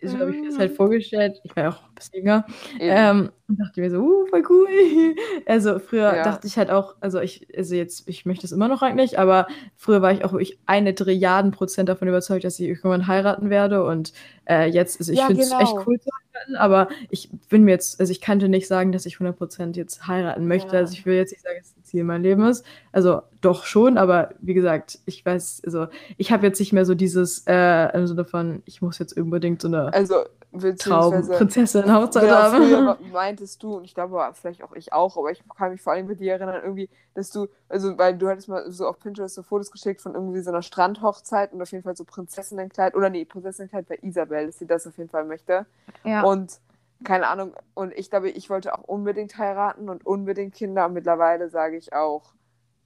so 0.03 0.19
habe 0.19 0.31
ich 0.33 0.41
mir 0.41 0.49
das 0.49 0.59
halt 0.59 0.77
vorgestellt. 0.77 1.39
Ich 1.45 1.53
ja 1.57 1.69
auch 1.69 1.83
bisschen 2.11 2.25
jünger. 2.25 2.47
Ähm, 2.79 3.31
und 3.49 3.61
dachte 3.61 3.81
mir 3.81 3.91
so, 3.91 3.99
uh, 3.99 4.27
voll 4.27 4.43
cool. 4.49 4.67
Also 5.47 5.79
früher 5.79 6.15
ja. 6.15 6.25
dachte 6.25 6.47
ich 6.47 6.57
halt 6.57 6.71
auch, 6.71 6.95
also 7.01 7.21
ich, 7.21 7.47
also 7.57 7.75
jetzt, 7.75 8.09
ich 8.09 8.25
möchte 8.25 8.47
es 8.47 8.53
immer 8.53 8.69
noch 8.69 8.81
eigentlich, 8.83 9.19
aber 9.19 9.47
früher 9.77 10.01
war 10.01 10.13
ich 10.13 10.25
auch 10.25 10.33
wirklich 10.33 10.59
eine 10.67 10.95
Trilliarden 10.95 11.51
Prozent 11.51 11.89
davon 11.89 12.09
überzeugt, 12.09 12.45
dass 12.45 12.59
ich 12.59 12.69
irgendwann 12.69 13.07
heiraten 13.07 13.51
werde. 13.51 13.85
Und 13.85 14.13
äh, 14.49 14.69
jetzt, 14.69 15.01
also 15.01 15.13
ich 15.13 15.19
ja, 15.19 15.27
finde 15.27 15.43
es 15.43 15.51
genau. 15.51 15.61
echt 15.61 15.75
cool 15.87 16.01
zu 16.01 16.09
heiraten, 16.35 16.57
aber 16.57 16.89
ich 17.11 17.31
bin 17.49 17.65
mir 17.65 17.73
jetzt, 17.73 18.01
also 18.01 18.11
ich 18.11 18.21
kannte 18.21 18.49
nicht 18.49 18.67
sagen, 18.67 18.93
dass 18.93 19.07
ich 19.07 19.15
100 19.15 19.37
Prozent 19.37 19.77
jetzt 19.77 20.07
heiraten 20.07 20.47
möchte. 20.47 20.75
Ja. 20.75 20.81
Also 20.81 20.95
ich 20.95 21.05
will 21.05 21.17
jetzt 21.17 21.33
nicht 21.33 21.43
sagen, 21.43 21.59
dass 21.59 21.75
das 21.75 21.85
Ziel 21.85 22.05
mein 22.05 22.23
Leben 22.23 22.45
ist. 22.45 22.65
Also 22.93 23.23
doch 23.41 23.65
schon, 23.67 23.99
aber 23.99 24.31
wie 24.41 24.55
gesagt, 24.55 25.01
ich 25.05 25.25
weiß, 25.27 25.63
also 25.67 25.89
ich 26.17 26.33
habe 26.33 26.47
jetzt 26.47 26.59
nicht 26.59 26.73
mehr 26.73 26.87
so 26.87 26.95
dieses 26.95 27.45
äh, 27.47 27.95
im 27.95 28.07
Sinne 28.07 28.25
von, 28.25 28.63
ich 28.65 28.81
muss 28.81 28.99
jetzt 28.99 29.17
unbedingt 29.17 29.61
so 29.61 29.69
eine 29.69 29.93
also, 29.93 30.25
Traumprinzessin 30.53 31.93
Hochzeit 31.93 32.25
genau, 32.25 32.35
haben. 32.35 32.57
Früher 32.57 32.99
meintest 33.13 33.63
du, 33.63 33.77
und 33.77 33.85
ich 33.85 33.95
glaube 33.95 34.21
vielleicht 34.35 34.63
auch 34.63 34.73
ich 34.75 34.93
auch, 34.93 35.17
aber 35.17 35.31
ich 35.31 35.43
kann 35.57 35.73
mich 35.73 35.81
vor 35.81 35.95
allem 35.95 36.07
mit 36.07 36.21
dir 36.21 36.33
erinnern, 36.33 36.61
irgendwie, 36.63 36.91
dass 37.15 37.31
du, 37.31 37.49
also 37.69 37.97
weil 37.97 38.17
du 38.17 38.29
hattest 38.29 38.49
mal 38.49 38.71
so 38.71 38.87
auf 38.87 38.99
Pinterest 38.99 39.35
so 39.35 39.43
Fotos 39.43 39.71
geschickt 39.71 40.03
von 40.03 40.15
irgendwie 40.15 40.41
so 40.41 40.51
einer 40.51 40.63
Strandhochzeit 40.63 41.53
und 41.53 41.63
auf 41.63 41.73
jeden 41.73 41.85
Fall 41.85 41.97
so 41.97 42.05
Prinzessinnenkleid, 42.05 42.95
oder 42.95 43.09
nee, 43.09 43.25
Prinzessinnenkleid 43.25 43.89
bei 43.89 43.99
Isabel, 44.03 44.47
dass 44.47 44.59
sie 44.59 44.67
das 44.67 44.87
auf 44.87 44.99
jeden 44.99 45.11
Fall 45.11 45.25
möchte. 45.25 45.67
Ja. 46.05 46.23
Und 46.23 46.61
keine 47.05 47.29
Ahnung, 47.29 47.55
und 47.75 47.93
ich 47.95 48.11
glaube, 48.11 48.31
ich 48.31 48.51
wollte 48.51 48.75
auch 48.79 48.85
unbedingt 48.85 49.37
heiraten 49.39 49.89
und 49.89 50.07
unbedingt 50.07 50.55
Kinder 50.55 50.87
und 50.87 50.93
mittlerweile 50.93 51.49
sage 51.49 51.77
ich 51.77 51.93
auch, 51.93 52.35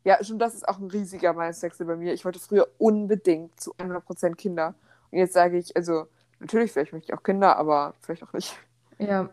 ja, 0.05 0.23
schon 0.23 0.39
das 0.39 0.55
ist 0.55 0.69
auch 0.69 0.79
ein 0.79 0.89
riesiger 0.89 1.33
Meinungswechsel 1.33 1.85
bei 1.85 1.97
mir. 1.97 2.13
Ich 2.13 2.25
wollte 2.25 2.39
früher 2.39 2.69
unbedingt 2.79 3.59
zu 3.59 3.75
100% 3.75 4.37
Kinder. 4.37 4.77
Und 5.11 5.19
jetzt 5.19 5.33
sage 5.33 5.59
ich, 5.59 5.77
also 5.77 6.07
natürlich, 6.41 6.73
vielleicht 6.73 6.93
möchte 6.93 7.13
ich 7.13 7.19
auch 7.19 7.23
Kinder, 7.23 7.57
aber 7.57 7.95
vielleicht 8.01 8.23
auch 8.23 8.33
nicht. 8.33 8.57
Ja. 8.99 9.31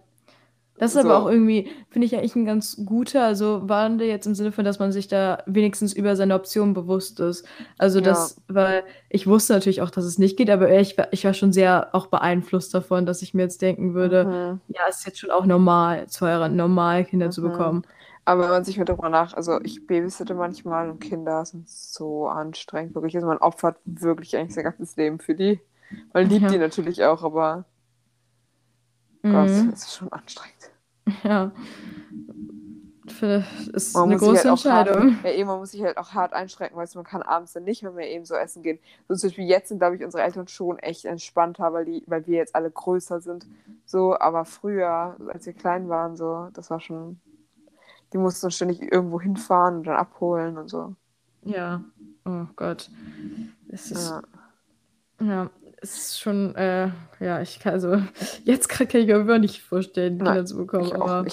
Das 0.78 0.96
ist 0.96 1.04
so. 1.04 1.08
aber 1.08 1.20
auch 1.20 1.30
irgendwie, 1.30 1.70
finde 1.90 2.08
ich 2.08 2.16
eigentlich 2.16 2.36
ein 2.36 2.46
ganz 2.46 2.84
guter, 2.84 3.24
also 3.24 3.70
Wandel 3.70 4.08
jetzt 4.08 4.26
im 4.26 4.34
Sinne 4.34 4.52
von, 4.52 4.66
dass 4.66 4.80
man 4.80 4.92
sich 4.92 5.08
da 5.08 5.44
wenigstens 5.46 5.94
über 5.94 6.16
seine 6.16 6.34
Optionen 6.34 6.74
bewusst 6.74 7.20
ist. 7.20 7.46
Also 7.78 8.00
ja. 8.00 8.06
das, 8.06 8.42
weil 8.48 8.84
ich 9.10 9.28
wusste 9.28 9.54
natürlich 9.54 9.84
auch, 9.84 9.92
dass 9.92 10.04
es 10.04 10.18
nicht 10.18 10.36
geht, 10.36 10.50
aber 10.50 10.72
ich, 10.72 10.98
ich 11.12 11.26
war 11.26 11.36
schon 11.36 11.54
sehr 11.54 11.90
auch 11.94 12.08
beeinflusst 12.08 12.74
davon, 12.74 13.06
dass 13.06 13.22
ich 13.22 13.36
mir 13.36 13.44
jetzt 13.44 13.62
denken 13.62 13.94
würde, 13.94 14.26
mhm. 14.26 14.62
ja, 14.76 14.82
es 14.90 15.00
ist 15.00 15.06
jetzt 15.06 15.20
schon 15.20 15.30
auch 15.30 15.46
normal, 15.46 16.08
zu 16.08 16.26
heiraten, 16.26 16.56
normal 16.56 17.06
Kinder 17.06 17.28
mhm. 17.28 17.32
zu 17.32 17.44
bekommen. 17.44 17.84
Aber 18.26 18.44
wenn 18.44 18.50
man 18.50 18.64
sich 18.64 18.78
mit 18.78 18.90
darüber 18.90 19.10
nach, 19.10 19.34
also 19.34 19.60
ich 19.62 19.86
babysitte 19.86 20.34
manchmal 20.34 20.90
und 20.90 21.00
Kinder 21.00 21.46
sind 21.46 21.70
so 21.70 22.28
anstrengend, 22.28 22.96
wirklich. 22.96 23.16
Also 23.16 23.28
man 23.28 23.38
opfert 23.38 23.78
wirklich 23.86 24.36
eigentlich 24.38 24.54
sein 24.54 24.64
ganzes 24.64 24.96
Leben 24.96 25.20
für 25.20 25.36
die. 25.36 25.60
Man 26.14 26.30
liebt 26.30 26.44
ja. 26.44 26.50
die 26.50 26.58
natürlich 26.58 27.04
auch, 27.04 27.24
aber 27.24 27.66
mhm. 29.22 29.32
Gott, 29.32 29.50
es 29.50 29.84
ist 29.84 29.96
schon 29.96 30.12
anstrengend. 30.12 30.72
Ja. 31.24 31.52
Das 33.20 33.68
ist 33.74 33.94
man 33.94 34.10
eine 34.10 34.18
große 34.18 34.36
halt 34.36 34.46
Entscheidung. 34.46 35.16
Hart, 35.16 35.26
ja, 35.26 35.32
eben, 35.32 35.48
man 35.48 35.60
muss 35.60 35.72
sich 35.72 35.84
halt 35.84 35.98
auch 35.98 36.14
hart 36.14 36.34
einschränken, 36.34 36.78
weil 36.78 36.88
man 36.96 37.04
kann 37.04 37.22
abends 37.22 37.54
dann 37.54 37.66
nicht 37.66 37.84
mehr, 37.84 37.92
mehr 37.92 38.10
eben 38.10 38.26
so 38.26 38.34
essen 38.36 38.64
gehen. 38.64 38.80
So 39.08 39.16
zum 39.16 39.30
Beispiel 39.30 39.46
jetzt 39.46 39.70
sind, 39.70 39.80
glaube 39.80 39.98
ich, 39.98 40.04
unsere 40.04 40.24
Eltern 40.24 40.48
schon 40.48 40.80
echt 40.80 41.06
entspannter, 41.06 41.74
weil, 41.74 41.86
die, 41.86 42.04
weil 42.08 42.26
wir 42.28 42.38
jetzt 42.38 42.56
alle 42.56 42.72
größer 42.72 43.20
sind. 43.20 43.46
So, 43.86 44.18
aber 44.18 44.46
früher, 44.46 45.18
als 45.28 45.46
wir 45.46 45.54
klein 45.54 45.90
waren, 45.90 46.16
so, 46.16 46.50
das 46.54 46.70
war 46.70 46.80
schon 46.80 47.20
die 48.14 48.20
mussten 48.20 48.52
ständig 48.52 48.82
irgendwo 48.82 49.20
hinfahren 49.20 49.78
und 49.78 49.88
dann 49.88 49.96
abholen 49.96 50.58
und 50.58 50.70
so. 50.70 50.96
Ja, 51.44 51.84
oh 52.26 52.46
Gott. 52.56 52.90
Es 53.68 53.92
ist, 53.92 54.10
ja. 54.10 54.22
ja 55.26 55.50
es 55.84 55.98
ist 55.98 56.22
schon, 56.22 56.56
äh, 56.56 56.90
ja, 57.20 57.42
ich 57.42 57.60
kann, 57.60 57.74
also, 57.74 58.02
jetzt 58.46 58.70
kann 58.70 58.88
ich 58.88 59.08
mir 59.08 59.18
aber 59.18 59.38
nicht 59.38 59.62
vorstellen, 59.62 60.18
Kinder 60.18 60.36
Nein, 60.36 60.48
zu 60.48 60.58
bekommen, 60.58 60.92
aber 60.94 61.26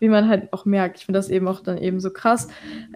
wie 0.00 0.08
man 0.08 0.28
halt 0.28 0.52
auch 0.52 0.64
merkt, 0.64 0.98
ich 0.98 1.06
finde 1.06 1.18
das 1.18 1.30
eben 1.30 1.46
auch 1.46 1.60
dann 1.60 1.78
eben 1.78 2.00
so 2.00 2.10
krass, 2.10 2.48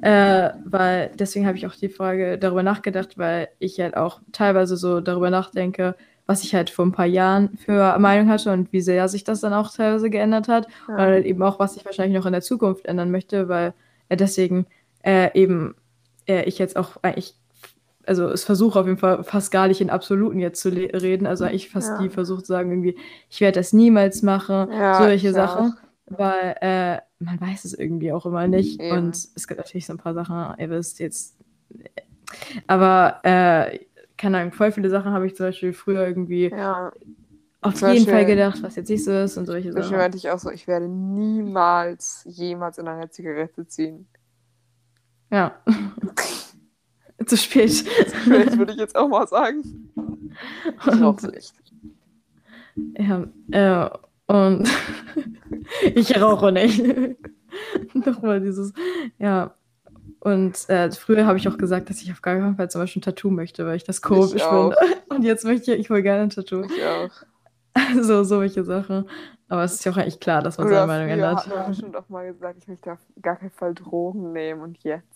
äh, 0.02 0.50
weil 0.64 1.12
deswegen 1.18 1.46
habe 1.46 1.56
ich 1.56 1.66
auch 1.66 1.74
die 1.74 1.88
Frage 1.88 2.38
darüber 2.38 2.64
nachgedacht, 2.64 3.16
weil 3.16 3.48
ich 3.60 3.78
halt 3.78 3.96
auch 3.96 4.20
teilweise 4.32 4.76
so 4.76 5.00
darüber 5.00 5.30
nachdenke, 5.30 5.94
was 6.26 6.42
ich 6.42 6.54
halt 6.56 6.70
vor 6.70 6.84
ein 6.84 6.92
paar 6.92 7.06
Jahren 7.06 7.56
für 7.56 7.96
Meinung 8.00 8.28
hatte 8.28 8.52
und 8.52 8.72
wie 8.72 8.80
sehr 8.80 9.08
sich 9.08 9.22
das 9.22 9.40
dann 9.40 9.54
auch 9.54 9.72
teilweise 9.72 10.10
geändert 10.10 10.48
hat. 10.48 10.66
Ja. 10.88 10.94
Und 10.94 11.00
halt 11.00 11.24
eben 11.24 11.42
auch, 11.44 11.60
was 11.60 11.76
ich 11.76 11.84
wahrscheinlich 11.84 12.18
noch 12.18 12.26
in 12.26 12.32
der 12.32 12.42
Zukunft 12.42 12.84
ändern 12.86 13.12
möchte, 13.12 13.48
weil 13.48 13.74
äh, 14.08 14.16
deswegen 14.16 14.66
äh, 15.04 15.30
eben 15.38 15.76
äh, 16.26 16.42
ich 16.42 16.58
jetzt 16.58 16.76
auch 16.76 16.96
eigentlich 17.02 17.36
also 18.06 18.28
es 18.28 18.44
versuche 18.44 18.78
auf 18.80 18.86
jeden 18.86 18.98
Fall 18.98 19.22
fast 19.24 19.50
gar 19.50 19.68
nicht 19.68 19.80
in 19.80 19.90
Absoluten 19.90 20.38
jetzt 20.38 20.60
zu 20.60 20.68
reden. 20.70 21.26
Also 21.26 21.44
ich 21.46 21.70
fast 21.70 21.88
Ja. 21.90 22.00
nie 22.02 22.08
versucht 22.08 22.46
zu 22.46 22.52
sagen, 22.52 22.70
irgendwie, 22.70 22.96
ich 23.28 23.40
werde 23.40 23.58
das 23.60 23.72
niemals 23.72 24.22
machen, 24.22 24.70
Ja, 24.72 24.98
solche 24.98 25.32
Sachen. 25.32 25.74
Weil 26.08 26.54
äh, 26.60 26.98
man 27.18 27.40
weiß 27.40 27.64
es 27.64 27.74
irgendwie 27.74 28.12
auch 28.12 28.26
immer 28.26 28.46
nicht. 28.46 28.80
Eben. 28.80 28.96
Und 28.96 29.16
es 29.34 29.48
gibt 29.48 29.58
natürlich 29.58 29.86
so 29.86 29.92
ein 29.92 29.98
paar 29.98 30.14
Sachen, 30.14 30.54
ihr 30.58 30.70
wisst 30.70 31.00
jetzt. 31.00 31.36
Aber 32.66 33.20
äh, 33.24 33.80
keine 34.16 34.38
Ahnung, 34.38 34.52
voll 34.52 34.70
viele 34.72 34.88
Sachen 34.88 35.12
habe 35.12 35.26
ich 35.26 35.34
zum 35.36 35.46
Beispiel 35.46 35.72
früher 35.72 36.06
irgendwie 36.06 36.48
Ja, 36.50 36.92
auf 37.60 37.74
Zum 37.74 37.88
jeden 37.92 38.04
Fall 38.04 38.14
Beispiel- 38.20 38.36
gedacht, 38.36 38.62
was 38.62 38.76
jetzt 38.76 38.88
nicht 38.88 39.04
so 39.04 39.10
ist 39.12 39.36
und 39.36 39.46
solche 39.46 39.68
Beispiel 39.70 39.82
Sachen. 39.82 39.96
meinte 39.96 40.16
ich 40.16 40.30
auch 40.30 40.38
so, 40.38 40.50
ich 40.50 40.68
werde 40.68 40.86
niemals 40.88 42.22
jemals 42.28 42.78
in 42.78 42.86
einer 42.86 43.10
Zigarette 43.10 43.66
ziehen. 43.66 44.06
Ja. 45.32 45.56
Zu 47.26 47.36
spät. 47.36 47.70
Vielleicht 48.24 48.58
würde 48.58 48.72
ich 48.72 48.78
jetzt 48.78 48.96
auch 48.96 49.08
mal 49.08 49.26
sagen. 49.26 49.62
Ich 50.64 50.86
rauche 50.86 51.26
Und, 51.26 51.34
nicht. 51.34 51.54
ja, 52.98 53.26
äh, 53.86 53.90
und 54.26 54.68
ich 55.94 56.20
rauche 56.20 56.52
nicht. 56.52 56.82
Nochmal 57.94 58.40
dieses, 58.40 58.72
ja. 59.18 59.54
Und 60.20 60.68
äh, 60.68 60.90
früher 60.90 61.26
habe 61.26 61.38
ich 61.38 61.48
auch 61.48 61.56
gesagt, 61.56 61.88
dass 61.88 62.02
ich 62.02 62.10
auf 62.10 62.20
gar 62.20 62.36
keinen 62.36 62.56
Fall 62.56 62.70
zum 62.70 62.80
Beispiel 62.80 63.00
ein 63.00 63.04
Tattoo 63.04 63.30
möchte, 63.30 63.64
weil 63.66 63.76
ich 63.76 63.84
das 63.84 64.02
komisch 64.02 64.42
finde. 64.42 64.76
Und 65.08 65.22
jetzt 65.22 65.44
möchte 65.44 65.72
ich, 65.74 65.80
ich 65.80 65.90
will 65.90 66.02
gerne 66.02 66.24
ein 66.24 66.30
Tattoo. 66.30 66.64
Ich 66.64 66.84
auch. 66.84 67.10
So, 68.02 68.24
solche 68.24 68.64
Sachen. 68.64 69.08
Aber 69.48 69.62
es 69.62 69.74
ist 69.74 69.84
ja 69.84 69.92
auch 69.92 69.96
eigentlich 69.96 70.18
klar, 70.18 70.42
dass 70.42 70.58
man 70.58 70.66
Oder 70.66 70.76
seine 70.86 70.86
Meinung 70.88 71.08
ändert. 71.08 71.46
hat 71.46 71.54
man 71.54 71.68
bestimmt 71.68 71.96
auch 71.96 72.08
mal 72.08 72.26
gesagt, 72.26 72.58
ich 72.58 72.66
möchte 72.66 72.92
auf 72.92 72.98
gar 73.22 73.36
keinen 73.36 73.50
Fall 73.50 73.74
Drogen 73.74 74.32
nehmen 74.32 74.62
und 74.62 74.78
jetzt. 74.82 75.15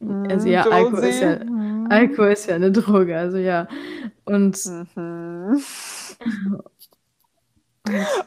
Also 0.00 0.48
ja, 0.48 0.64
Hm, 0.64 0.72
Alkohol 0.72 1.04
ist 1.04 1.20
ja. 1.20 1.40
Hm. 1.40 1.86
Alkohol 1.90 2.28
ist 2.28 2.46
ja 2.46 2.54
eine 2.54 2.70
Droge, 2.72 3.16
also 3.18 3.38
ja. 3.38 3.66
Und 4.24 4.64
Mhm. 4.66 5.62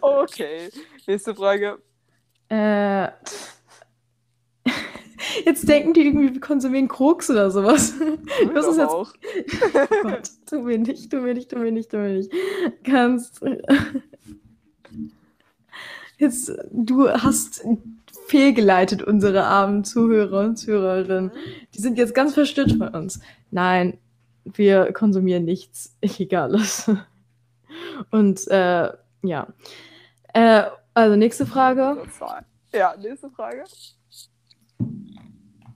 Okay, 0.01 0.69
nächste 1.07 1.35
Frage. 1.35 1.77
äh, 2.49 3.09
jetzt 5.45 5.67
denken 5.69 5.93
die 5.93 6.01
irgendwie, 6.07 6.33
wir 6.33 6.41
konsumieren 6.41 6.87
Koks 6.87 7.29
oder 7.29 7.51
sowas. 7.51 7.93
Das 8.53 8.65
ist 8.67 8.77
jetzt 8.77 8.89
auch. 8.89 9.13
Oh 10.03 10.09
Gott, 10.09 10.29
tu 10.47 10.61
mir 10.61 10.79
nicht, 10.79 11.11
tu 11.11 11.17
mir 11.17 11.33
nicht, 11.35 11.51
tu 11.51 11.57
mir 11.57 11.71
nicht, 11.71 11.91
tu 11.91 11.97
mir 11.97 12.15
nicht. 12.17 12.31
Kannst. 12.83 13.41
Jetzt, 16.17 16.51
du 16.71 17.09
hast 17.09 17.63
fehlgeleitet 18.31 19.03
unsere 19.03 19.43
armen 19.43 19.83
Zuhörer 19.83 20.39
und 20.39 20.55
Zuhörerinnen. 20.55 21.31
Die 21.75 21.81
sind 21.81 21.97
jetzt 21.97 22.15
ganz 22.15 22.33
verstört 22.33 22.71
von 22.71 22.87
uns. 22.87 23.19
Nein, 23.51 23.97
wir 24.45 24.93
konsumieren 24.93 25.43
nichts 25.43 25.97
Illegales. 25.99 26.89
Und 28.11 28.47
äh, 28.47 28.89
ja. 29.21 29.47
Äh, 30.33 30.63
also 30.93 31.15
nächste 31.17 31.45
Frage. 31.45 32.03
Ja, 32.73 32.95
nächste 32.97 33.29
Frage. 33.29 33.65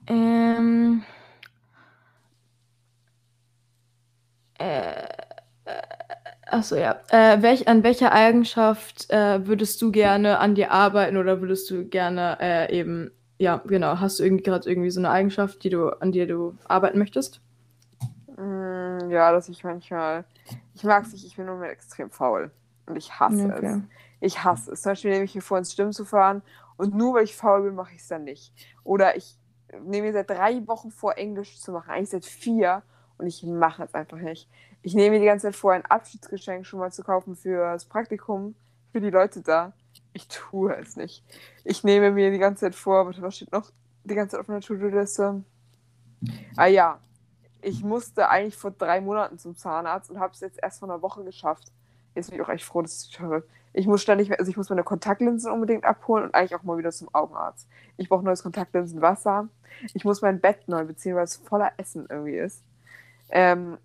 Ähm. 0.06 1.02
Äh, 4.58 5.06
achso, 6.46 6.76
ja. 6.76 7.00
Äh, 7.10 7.42
welch, 7.42 7.68
an 7.68 7.82
welcher 7.82 8.12
Eigenschaft 8.12 9.10
äh, 9.10 9.46
würdest 9.46 9.80
du 9.82 9.90
gerne 9.92 10.38
an 10.38 10.54
dir 10.54 10.70
arbeiten 10.72 11.16
oder 11.16 11.40
würdest 11.40 11.70
du 11.70 11.84
gerne 11.88 12.38
äh, 12.40 12.78
eben, 12.78 13.10
ja, 13.38 13.62
genau, 13.66 14.00
hast 14.00 14.18
du 14.18 14.24
irgendwie 14.24 14.44
gerade 14.44 14.68
irgendwie 14.68 14.90
so 14.90 15.00
eine 15.00 15.10
Eigenschaft, 15.10 15.62
die 15.64 15.70
du, 15.70 15.88
an 16.00 16.12
dir 16.12 16.26
du 16.26 16.56
arbeiten 16.64 16.98
möchtest? 16.98 17.40
Mm, 18.36 19.10
Ja, 19.10 19.32
dass 19.32 19.48
ich 19.48 19.64
manchmal. 19.64 20.24
Ich 20.74 20.84
mag 20.84 21.04
es 21.04 21.12
nicht, 21.12 21.24
ich 21.26 21.36
bin 21.36 21.46
nur 21.46 21.56
mal 21.56 21.70
extrem 21.70 22.10
faul. 22.10 22.50
Und 22.86 22.96
ich 22.96 23.18
hasse 23.18 23.52
es. 23.52 23.82
Ich 24.20 24.44
hasse 24.44 24.72
es. 24.72 24.82
Zum 24.82 24.92
Beispiel 24.92 25.10
nehme 25.10 25.24
ich 25.24 25.34
mir 25.34 25.40
vor, 25.42 25.58
ins 25.58 25.76
Gym 25.76 25.92
zu 25.92 26.04
fahren 26.04 26.42
und 26.76 26.94
nur 26.94 27.14
weil 27.14 27.24
ich 27.24 27.36
faul 27.36 27.62
bin, 27.62 27.74
mache 27.74 27.94
ich 27.94 28.00
es 28.02 28.08
dann 28.08 28.24
nicht. 28.24 28.52
Oder 28.84 29.16
ich 29.16 29.36
nehme 29.82 30.06
mir 30.08 30.12
seit 30.12 30.30
drei 30.30 30.66
Wochen 30.66 30.90
vor, 30.90 31.18
Englisch 31.18 31.60
zu 31.60 31.72
machen, 31.72 31.90
eigentlich 31.90 32.10
seit 32.10 32.24
vier 32.24 32.82
und 33.18 33.26
ich 33.26 33.42
mache 33.42 33.84
es 33.84 33.94
einfach 33.94 34.18
nicht. 34.18 34.48
Ich 34.82 34.94
nehme 34.94 35.16
mir 35.16 35.20
die 35.20 35.26
ganze 35.26 35.46
Zeit 35.46 35.56
vor, 35.56 35.72
ein 35.72 35.84
Abschiedsgeschenk 35.84 36.66
schon 36.66 36.78
mal 36.78 36.92
zu 36.92 37.02
kaufen 37.02 37.36
für 37.36 37.72
das 37.72 37.84
Praktikum, 37.84 38.54
für 38.92 39.00
die 39.00 39.10
Leute 39.10 39.42
da. 39.42 39.72
Ich 40.12 40.28
tue 40.28 40.74
es 40.76 40.96
nicht. 40.96 41.24
Ich 41.64 41.84
nehme 41.84 42.10
mir 42.10 42.30
die 42.30 42.38
ganze 42.38 42.66
Zeit 42.66 42.74
vor, 42.74 43.14
was 43.20 43.36
steht 43.36 43.52
noch 43.52 43.70
die 44.04 44.14
ganze 44.14 44.32
Zeit 44.32 44.40
auf 44.40 44.48
meiner 44.48 44.60
To-Do-Liste? 44.60 45.42
Ah 46.56 46.66
ja, 46.66 47.00
ich 47.62 47.82
musste 47.82 48.28
eigentlich 48.28 48.56
vor 48.56 48.70
drei 48.70 49.00
Monaten 49.00 49.38
zum 49.38 49.56
Zahnarzt 49.56 50.10
und 50.10 50.20
habe 50.20 50.32
es 50.32 50.40
jetzt 50.40 50.58
erst 50.62 50.78
vor 50.78 50.88
einer 50.88 51.02
Woche 51.02 51.24
geschafft. 51.24 51.72
Jetzt 52.14 52.30
bin 52.30 52.38
ich 52.38 52.44
auch 52.44 52.48
echt 52.48 52.64
froh, 52.64 52.82
dass 52.82 53.02
ich 53.02 53.08
es 53.08 53.12
schaffe. 53.12 53.44
Ich 53.72 53.86
muss 53.86 54.00
ständig, 54.00 54.38
also 54.38 54.50
ich 54.50 54.56
muss 54.56 54.70
meine 54.70 54.84
Kontaktlinsen 54.84 55.52
unbedingt 55.52 55.84
abholen 55.84 56.24
und 56.24 56.34
eigentlich 56.34 56.54
auch 56.54 56.62
mal 56.62 56.78
wieder 56.78 56.92
zum 56.92 57.14
Augenarzt. 57.14 57.68
Ich 57.96 58.08
brauche 58.08 58.24
neues 58.24 58.42
Kontaktlinsenwasser. 58.42 59.48
Ich 59.92 60.04
muss 60.04 60.22
mein 60.22 60.40
Bett 60.40 60.66
neu 60.66 60.84
beziehen, 60.84 61.14
weil 61.14 61.24
es 61.24 61.36
voller 61.36 61.72
Essen 61.76 62.06
irgendwie 62.08 62.36
ist. 62.36 62.62
Ähm, 63.30 63.78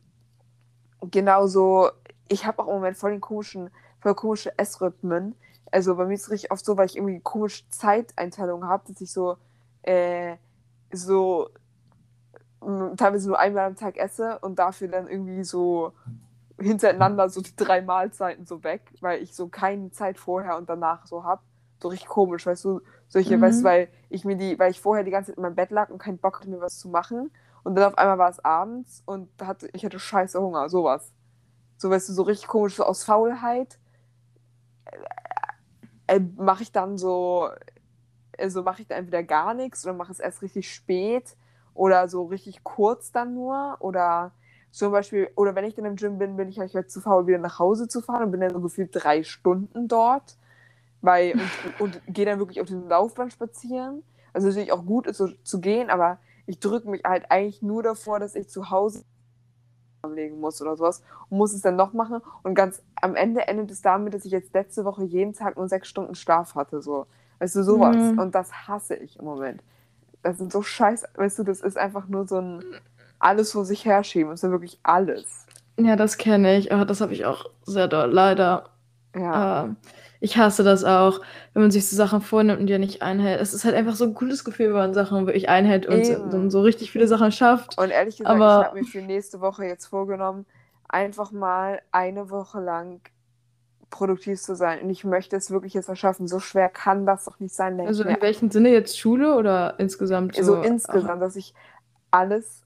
genauso, 1.09 1.89
ich 2.27 2.45
habe 2.45 2.61
auch 2.61 2.67
im 2.67 2.75
Moment 2.75 2.97
voll 2.97 3.11
den 3.11 3.21
komischen, 3.21 3.69
voll 3.99 4.15
komische 4.15 4.57
Essrhythmen. 4.57 5.35
Also 5.71 5.95
bei 5.95 6.05
mir 6.05 6.13
ist 6.15 6.23
es 6.23 6.31
richtig 6.31 6.51
oft 6.51 6.65
so, 6.65 6.77
weil 6.77 6.85
ich 6.87 6.97
irgendwie 6.97 7.19
komische 7.21 7.63
Zeiteinteilungen 7.69 8.67
habe, 8.67 8.83
dass 8.87 9.01
ich 9.01 9.11
so, 9.11 9.37
äh, 9.83 10.35
so 10.91 11.49
teilweise 12.97 13.27
nur 13.27 13.39
einmal 13.39 13.65
am 13.65 13.75
Tag 13.75 13.97
esse 13.97 14.37
und 14.39 14.59
dafür 14.59 14.87
dann 14.87 15.07
irgendwie 15.07 15.43
so 15.43 15.93
hintereinander 16.59 17.27
so 17.29 17.41
die 17.41 17.55
drei 17.55 17.81
Mahlzeiten 17.81 18.45
so 18.45 18.63
weg, 18.63 18.81
weil 19.01 19.21
ich 19.23 19.35
so 19.35 19.47
keine 19.47 19.91
Zeit 19.91 20.19
vorher 20.19 20.57
und 20.57 20.69
danach 20.69 21.05
so 21.07 21.23
hab. 21.23 21.41
So 21.81 21.87
richtig 21.87 22.09
komisch, 22.09 22.45
weißt 22.45 22.63
du, 22.65 22.81
solche, 23.07 23.37
Mhm. 23.37 23.41
weißt 23.41 23.61
du, 23.61 23.65
weil 23.65 23.87
ich 24.09 24.23
mir 24.25 24.37
die, 24.37 24.59
weil 24.59 24.69
ich 24.69 24.79
vorher 24.79 25.03
die 25.03 25.09
ganze 25.11 25.31
Zeit 25.31 25.37
in 25.37 25.41
meinem 25.43 25.55
Bett 25.55 25.71
lag 25.71 25.89
und 25.89 25.97
keinen 25.97 26.19
Bock 26.19 26.39
hatte, 26.39 26.49
mir 26.49 26.61
was 26.61 26.77
zu 26.77 26.89
machen. 26.89 27.31
Und 27.63 27.75
dann 27.75 27.91
auf 27.91 27.97
einmal 27.97 28.17
war 28.17 28.29
es 28.29 28.43
abends 28.43 29.03
und 29.05 29.29
hatte, 29.41 29.69
ich 29.73 29.85
hatte 29.85 29.99
scheiße 29.99 30.39
Hunger, 30.41 30.69
sowas. 30.69 31.11
So, 31.77 31.89
weißt 31.89 32.09
du, 32.09 32.13
so 32.13 32.23
richtig 32.23 32.47
komisch, 32.47 32.75
so 32.75 32.83
aus 32.83 33.03
Faulheit 33.03 33.79
äh, 36.07 36.19
mache 36.37 36.63
ich 36.63 36.71
dann 36.71 36.97
so, 36.97 37.49
also 38.37 38.63
mache 38.63 38.81
ich 38.81 38.87
dann 38.87 38.99
entweder 38.99 39.23
gar 39.23 39.53
nichts 39.53 39.85
oder 39.85 39.93
mache 39.93 40.11
es 40.11 40.19
erst 40.19 40.41
richtig 40.41 40.73
spät 40.73 41.35
oder 41.73 42.07
so 42.07 42.25
richtig 42.25 42.63
kurz 42.63 43.11
dann 43.11 43.33
nur 43.33 43.77
oder 43.79 44.31
zum 44.71 44.91
Beispiel, 44.91 45.29
oder 45.35 45.53
wenn 45.55 45.65
ich 45.65 45.75
dann 45.75 45.85
im 45.85 45.97
Gym 45.97 46.17
bin, 46.17 46.37
bin 46.37 46.47
ich 46.49 46.57
halt 46.57 46.73
halt 46.73 46.89
zu 46.89 47.01
faul, 47.01 47.27
wieder 47.27 47.37
nach 47.39 47.59
Hause 47.59 47.87
zu 47.87 48.01
fahren 48.01 48.23
und 48.23 48.31
bin 48.31 48.39
dann 48.39 48.51
so 48.53 48.61
gefühlt 48.61 48.89
drei 48.93 49.23
Stunden 49.23 49.87
dort, 49.87 50.37
weil, 51.01 51.33
und, 51.79 51.97
und 51.97 52.01
gehe 52.07 52.25
dann 52.25 52.39
wirklich 52.39 52.61
auf 52.61 52.67
diesem 52.67 52.87
Laufband 52.87 53.33
spazieren. 53.33 54.03
Also 54.33 54.47
natürlich 54.47 54.71
auch 54.71 54.85
gut 54.85 55.07
ist, 55.07 55.17
so 55.17 55.27
zu 55.43 55.59
gehen, 55.59 55.89
aber 55.89 56.19
ich 56.45 56.59
drücke 56.59 56.89
mich 56.89 57.03
halt 57.03 57.25
eigentlich 57.29 57.61
nur 57.61 57.83
davor, 57.83 58.19
dass 58.19 58.35
ich 58.35 58.49
zu 58.49 58.69
Hause 58.69 59.03
legen 60.15 60.39
muss 60.39 60.61
oder 60.61 60.75
sowas 60.75 61.03
und 61.29 61.37
muss 61.37 61.53
es 61.53 61.61
dann 61.61 61.75
noch 61.75 61.93
machen 61.93 62.21
und 62.43 62.55
ganz 62.55 62.81
am 63.01 63.15
Ende 63.15 63.47
endet 63.47 63.69
es 63.69 63.81
damit, 63.81 64.13
dass 64.13 64.25
ich 64.25 64.31
jetzt 64.31 64.53
letzte 64.53 64.83
Woche 64.83 65.03
jeden 65.03 65.33
Tag 65.33 65.57
nur 65.57 65.67
sechs 65.67 65.87
Stunden 65.87 66.15
Schlaf 66.15 66.55
hatte, 66.55 66.81
so. 66.81 67.05
Weißt 67.39 67.55
du, 67.55 67.63
sowas. 67.63 67.95
Mhm. 67.95 68.19
Und 68.19 68.35
das 68.35 68.67
hasse 68.67 68.95
ich 68.95 69.17
im 69.17 69.25
Moment. 69.25 69.63
Das 70.21 70.37
sind 70.37 70.51
so 70.51 70.61
scheiß, 70.61 71.05
weißt 71.15 71.39
du, 71.39 71.43
das 71.43 71.61
ist 71.61 71.77
einfach 71.77 72.07
nur 72.07 72.27
so 72.27 72.37
ein 72.37 72.63
alles 73.17 73.51
vor 73.51 73.65
sich 73.65 73.85
herschieben. 73.85 74.31
Das 74.31 74.39
ist 74.39 74.43
ja 74.43 74.51
wirklich 74.51 74.79
alles. 74.83 75.45
Ja, 75.77 75.95
das 75.95 76.17
kenne 76.17 76.57
ich. 76.57 76.71
Oh, 76.71 76.83
das 76.83 77.01
habe 77.01 77.13
ich 77.13 77.25
auch 77.25 77.45
sehr 77.63 77.87
doll, 77.87 78.11
leider. 78.11 78.69
Ja. 79.15 79.63
Ähm, 79.63 79.77
ich 80.21 80.37
hasse 80.37 80.63
das 80.63 80.83
auch, 80.83 81.19
wenn 81.53 81.63
man 81.63 81.71
sich 81.71 81.89
so 81.89 81.95
Sachen 81.95 82.21
vornimmt 82.21 82.61
und 82.61 82.67
die 82.67 82.77
nicht 82.77 83.01
einhält. 83.01 83.41
Es 83.41 83.53
ist 83.53 83.65
halt 83.65 83.75
einfach 83.75 83.95
so 83.95 84.05
ein 84.05 84.13
cooles 84.13 84.45
Gefühl, 84.45 84.67
wenn 84.67 84.75
man 84.75 84.93
Sachen 84.93 85.25
wirklich 85.25 85.49
einhält 85.49 85.87
und 85.87 86.05
so, 86.05 86.13
dann 86.29 86.51
so 86.51 86.61
richtig 86.61 86.91
viele 86.91 87.07
Sachen 87.07 87.31
schafft. 87.31 87.77
Und 87.77 87.89
ehrlich 87.89 88.17
gesagt, 88.17 88.29
aber- 88.29 88.59
ich 88.61 88.65
habe 88.67 88.79
mir 88.79 88.85
für 88.85 89.01
nächste 89.01 89.41
Woche 89.41 89.65
jetzt 89.65 89.87
vorgenommen, 89.87 90.45
einfach 90.87 91.31
mal 91.31 91.81
eine 91.91 92.29
Woche 92.29 92.61
lang 92.61 93.01
produktiv 93.89 94.39
zu 94.39 94.55
sein. 94.55 94.81
Und 94.81 94.89
ich 94.89 95.03
möchte 95.03 95.35
es 95.35 95.51
wirklich 95.51 95.73
jetzt 95.73 95.89
erschaffen. 95.89 96.27
So 96.27 96.39
schwer 96.39 96.69
kann 96.69 97.05
das 97.05 97.25
doch 97.25 97.39
nicht 97.39 97.53
sein. 97.53 97.79
Also 97.79 98.03
in 98.03 98.21
welchem 98.21 98.51
Sinne 98.51 98.69
jetzt 98.69 98.97
Schule 98.97 99.35
oder 99.35 99.79
insgesamt 99.79 100.35
so 100.35 100.43
so? 100.43 100.55
insgesamt, 100.61 101.21
dass 101.21 101.35
ich 101.35 101.53
alles, 102.11 102.63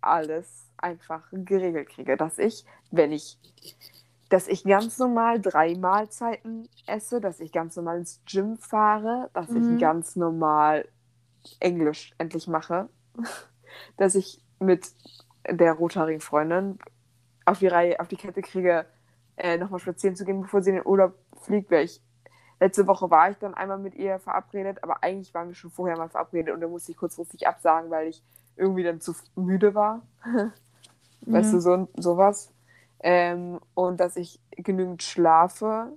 alles 0.00 0.66
einfach 0.78 1.22
geregelt 1.32 1.90
kriege. 1.90 2.16
Dass 2.16 2.38
ich, 2.38 2.64
wenn 2.90 3.12
ich, 3.12 3.38
dass 4.28 4.48
ich 4.48 4.64
ganz 4.64 4.98
normal 4.98 5.40
drei 5.40 5.74
Mahlzeiten 5.76 6.68
esse, 6.86 7.20
dass 7.20 7.40
ich 7.40 7.52
ganz 7.52 7.76
normal 7.76 7.98
ins 7.98 8.22
Gym 8.26 8.58
fahre, 8.58 9.30
dass 9.34 9.54
Mhm. 9.54 9.54
ich 9.54 9.78
ganz 9.78 10.16
normal 10.16 10.88
Englisch 11.60 12.14
endlich 12.18 12.48
mache, 12.48 12.88
dass 13.96 14.14
ich 14.14 14.42
mit 14.60 14.92
der 15.48 15.74
rothaarigen 15.74 16.20
Freundin 16.20 16.78
auf 17.44 17.58
die 17.58 17.66
Reihe, 17.68 18.00
auf 18.00 18.08
die 18.08 18.16
Kette 18.16 18.42
kriege, 18.42 18.86
äh, 19.36 19.58
nochmal 19.58 19.80
spazieren 19.80 20.16
zu 20.16 20.24
gehen, 20.24 20.42
bevor 20.42 20.62
sie 20.62 20.70
in 20.70 20.76
den 20.76 20.86
Urlaub 20.86 21.14
fliegt, 21.42 21.70
weil 21.70 21.84
ich 21.84 22.02
Letzte 22.60 22.86
Woche 22.86 23.10
war 23.10 23.30
ich 23.30 23.38
dann 23.38 23.54
einmal 23.54 23.78
mit 23.78 23.94
ihr 23.96 24.18
verabredet, 24.20 24.82
aber 24.84 25.02
eigentlich 25.02 25.34
waren 25.34 25.48
wir 25.48 25.54
schon 25.56 25.70
vorher 25.70 25.96
mal 25.96 26.08
verabredet 26.08 26.54
und 26.54 26.60
dann 26.60 26.70
musste 26.70 26.92
ich 26.92 26.98
kurzfristig 26.98 27.46
absagen, 27.48 27.90
weil 27.90 28.08
ich 28.08 28.22
irgendwie 28.56 28.84
dann 28.84 29.00
zu 29.00 29.14
müde 29.36 29.74
war. 29.74 30.02
Weißt 31.30 31.52
Ja. 31.52 31.52
du, 31.52 31.60
so, 31.60 31.88
sowas. 31.96 32.52
Ähm, 33.00 33.60
und 33.74 34.00
dass 34.00 34.16
ich 34.16 34.40
genügend 34.50 35.02
schlafe. 35.02 35.92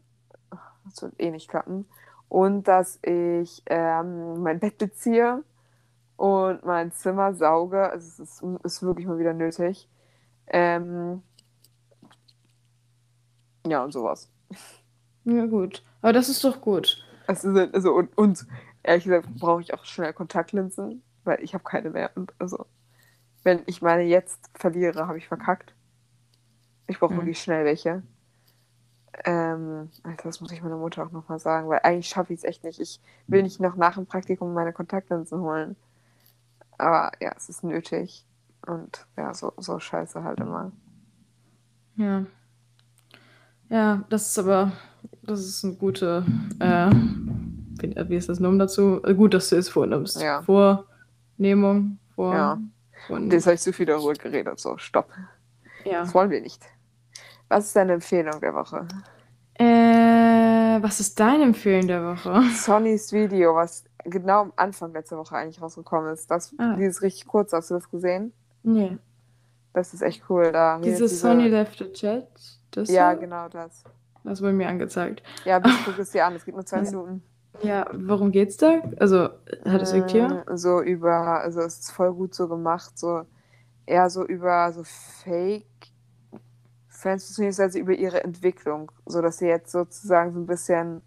Das 0.86 1.02
wird 1.02 1.20
eh 1.20 1.32
nicht 1.32 1.49
klappen. 1.49 1.88
Und 2.30 2.68
dass 2.68 2.99
ich 3.04 3.64
ähm, 3.68 4.41
mein 4.41 4.60
Bett 4.60 4.78
beziehe 4.78 5.43
und 6.16 6.66
mein 6.66 6.91
Zimmer 6.91 7.34
sauge. 7.34 7.89
Also 7.89 8.24
es 8.24 8.41
ist, 8.41 8.43
ist 8.64 8.84
wirklich 8.84 9.08
mal 9.08 9.18
wieder 9.18 9.34
nötig. 9.34 9.89
Ähm, 10.47 11.24
ja, 13.68 13.84
und 13.84 13.91
sowas. 13.91 14.30
Ja, 15.24 15.45
gut. 15.45 15.84
Aber 16.02 16.14
das 16.14 16.30
ist 16.30 16.43
doch 16.43 16.62
gut. 16.62 17.06
Also, 17.28 17.49
also 17.49 17.93
und, 17.93 18.18
und 18.18 18.47
ehrlich 18.84 19.04
gesagt 19.06 19.28
brauche 19.36 19.62
ich 19.62 19.74
auch 19.74 19.86
schnell 19.86 20.14
Kontaktlinsen, 20.14 21.04
weil 21.24 21.43
ich 21.43 21.54
habe 21.54 21.64
keine 21.64 21.91
mehr. 21.91 22.12
Und 22.16 22.34
also, 22.39 22.66
wenn 23.43 23.62
ich 23.66 23.82
meine 23.82 24.04
jetzt 24.04 24.49
verliere, 24.56 25.08
habe 25.08 25.18
ich 25.18 25.28
verkackt. 25.28 25.76
Ich 26.88 26.99
brauche 26.99 27.13
Mhm. 27.13 27.17
wirklich 27.19 27.41
schnell 27.41 27.65
welche. 27.65 28.03
Ähm, 29.25 29.89
Alter, 30.03 30.23
das 30.23 30.39
muss 30.41 30.51
ich 30.51 30.61
meiner 30.63 30.77
Mutter 30.77 31.05
auch 31.05 31.11
nochmal 31.11 31.39
sagen, 31.39 31.67
weil 31.69 31.79
eigentlich 31.84 32.07
schaffe 32.07 32.34
ich 32.34 32.39
es 32.39 32.43
echt 32.45 32.63
nicht. 32.63 32.79
Ich 32.79 32.99
will 33.27 33.43
nicht 33.43 33.59
noch 33.59 33.75
nach 33.75 33.95
dem 33.95 34.05
Praktikum 34.05 34.53
meine 34.53 34.73
Kontaktlinsen 34.73 35.39
holen. 35.41 35.75
Aber 36.77 37.11
ja, 37.19 37.34
es 37.36 37.49
ist 37.49 37.63
nötig. 37.63 38.25
Und 38.65 39.05
ja, 39.17 39.34
so, 39.34 39.53
so 39.57 39.79
scheiße 39.79 40.23
halt 40.23 40.39
immer. 40.39 40.71
Ja. 41.95 42.25
Ja, 43.69 44.03
das 44.09 44.27
ist 44.29 44.39
aber, 44.39 44.71
das 45.23 45.39
ist 45.41 45.63
eine 45.63 45.75
gute, 45.75 46.25
äh, 46.59 46.89
wie, 48.09 48.15
ist 48.15 48.29
das 48.29 48.39
Nomen 48.39 48.59
dazu? 48.59 49.01
Äh, 49.03 49.13
Gut, 49.15 49.34
dass 49.34 49.49
du 49.49 49.55
es 49.57 49.69
vornimmst. 49.69 50.21
Ja. 50.21 50.41
Vornehmung, 50.41 51.97
vor. 52.15 52.34
Ja. 52.36 52.59
Von, 53.07 53.32
Jetzt 53.32 53.45
habe 53.45 53.55
ich 53.55 53.61
zu 53.61 53.73
viel 53.73 53.86
darüber 53.86 54.13
geredet. 54.13 54.59
So, 54.59 54.77
stopp. 54.77 55.09
Ja. 55.86 56.01
Das 56.01 56.13
wollen 56.13 56.29
wir 56.29 56.41
nicht. 56.41 56.63
Was 57.49 57.65
ist 57.67 57.75
deine 57.75 57.93
Empfehlung 57.93 58.39
der 58.39 58.53
Woche? 58.53 58.88
Äh, 59.55 60.82
was 60.82 60.99
ist 60.99 61.19
deine 61.19 61.43
Empfehlung 61.43 61.88
der 61.88 62.03
Woche? 62.05 62.41
Sonnys 62.55 63.11
Video, 63.11 63.55
was 63.55 63.84
genau 64.05 64.41
am 64.41 64.53
Anfang 64.55 64.93
letzter 64.93 65.17
Woche 65.17 65.36
eigentlich 65.36 65.61
rausgekommen 65.61 66.11
ist. 66.13 66.32
Das, 66.32 66.53
Ah. 66.57 66.75
Dieses 66.75 67.01
richtig 67.01 67.27
kurz, 67.27 67.53
hast 67.53 67.69
du 67.69 67.75
das 67.75 67.89
gesehen? 67.89 68.34
Nee. 68.63 68.97
Das 69.73 69.93
ist 69.93 70.01
echt 70.01 70.23
cool. 70.29 70.51
Da 70.51 70.79
Dieses 70.79 71.11
diese- 71.11 71.15
Sony 71.27 71.47
left 71.47 71.77
the 71.79 71.91
chat. 71.91 72.27
Das 72.71 72.89
Ja, 72.89 73.13
da? 73.13 73.19
genau 73.19 73.49
das. 73.49 73.84
Das 74.23 74.41
wurde 74.41 74.53
mir 74.53 74.67
angezeigt. 74.67 75.23
Ja, 75.45 75.59
bitte 75.59 75.75
guck 75.86 75.99
es 75.99 76.11
dir 76.11 76.25
an. 76.25 76.36
Es 76.36 76.45
geht 76.45 76.55
nur 76.55 76.65
zwei 76.65 76.82
Was? 76.82 76.91
Minuten. 76.91 77.23
Ja, 77.63 77.86
worum 77.93 78.32
geht's 78.32 78.57
da? 78.57 78.82
Also, 78.97 79.23
hat 79.65 79.82
es 79.82 79.93
wirklich 79.93 80.13
hier? 80.13 80.45
Mm, 80.49 80.57
So 80.57 80.82
über, 80.82 81.41
also 81.41 81.59
es 81.61 81.79
ist 81.79 81.91
voll 81.91 82.13
gut 82.13 82.34
so 82.34 82.47
gemacht, 82.47 82.97
so 82.97 83.23
eher 83.86 84.09
so 84.09 84.25
über 84.25 84.71
so 84.71 84.84
Fake 84.84 85.65
Fans, 87.02 87.28
beziehungsweise 87.28 87.80
über 87.80 87.93
ihre 87.93 88.24
Entwicklung, 88.24 88.91
so 89.06 89.22
dass 89.22 89.39
sie 89.39 89.47
jetzt 89.47 89.72
sozusagen 89.72 90.34
so 90.34 90.39
ein 90.39 90.45
bisschen 90.45 91.02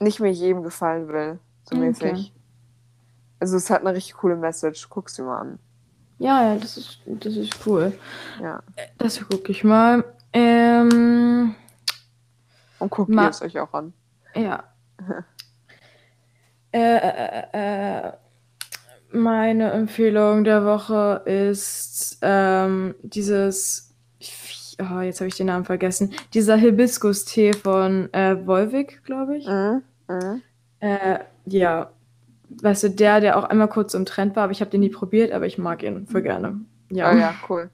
nicht 0.00 0.20
mehr 0.20 0.32
jedem 0.32 0.62
gefallen 0.62 1.08
will, 1.08 1.38
so 1.64 1.76
Okay. 1.76 1.86
mäßig. 1.86 2.32
Also 3.40 3.56
es 3.56 3.70
hat 3.70 3.80
eine 3.80 3.94
richtig 3.94 4.14
coole 4.14 4.36
Message. 4.36 4.88
Guck's 4.88 5.14
dir 5.14 5.24
mal 5.24 5.40
an. 5.40 5.58
Ja, 6.18 6.52
ja, 6.52 6.58
das 6.58 6.76
ist, 6.76 7.00
das 7.06 7.34
ist 7.36 7.66
cool. 7.66 7.92
Ja. 8.40 8.62
Das 8.98 9.20
gucke 9.28 9.50
ich 9.50 9.64
mal. 9.64 10.04
Ähm, 10.32 11.54
Und 12.78 12.90
guckt 12.90 13.10
Ma- 13.10 13.24
ihr 13.24 13.30
es 13.30 13.42
euch 13.42 13.58
auch 13.58 13.72
an. 13.74 13.92
ja. 14.34 14.62
äh, 16.72 16.96
äh, 16.96 18.06
äh, 18.08 18.12
meine 19.10 19.72
Empfehlung 19.72 20.44
der 20.44 20.64
Woche 20.64 21.22
ist 21.26 22.18
ähm, 22.22 22.94
dieses, 23.02 23.91
oh, 24.94 25.00
jetzt 25.00 25.20
habe 25.20 25.28
ich 25.28 25.36
den 25.36 25.46
Namen 25.46 25.64
vergessen, 25.64 26.12
dieser 26.34 26.56
Hibiskus-Tee 26.56 27.52
von 27.52 28.12
äh, 28.12 28.46
Volvic, 28.46 29.02
glaube 29.04 29.36
ich. 29.36 29.46
Mhm. 29.46 29.82
Mhm. 30.08 30.42
Äh, 30.80 31.18
ja, 31.46 31.90
weißt 32.62 32.84
du, 32.84 32.90
der, 32.90 33.20
der 33.20 33.38
auch 33.38 33.44
einmal 33.44 33.68
kurz 33.68 33.94
im 33.94 34.04
Trend 34.04 34.36
war, 34.36 34.44
aber 34.44 34.52
ich 34.52 34.60
habe 34.60 34.70
den 34.70 34.80
nie 34.80 34.90
probiert, 34.90 35.32
aber 35.32 35.46
ich 35.46 35.58
mag 35.58 35.82
ihn 35.82 36.06
voll 36.06 36.22
gerne. 36.22 36.60
Ja. 36.90 37.12
Ja. 37.12 37.18
ja, 37.18 37.34
cool. 37.48 37.70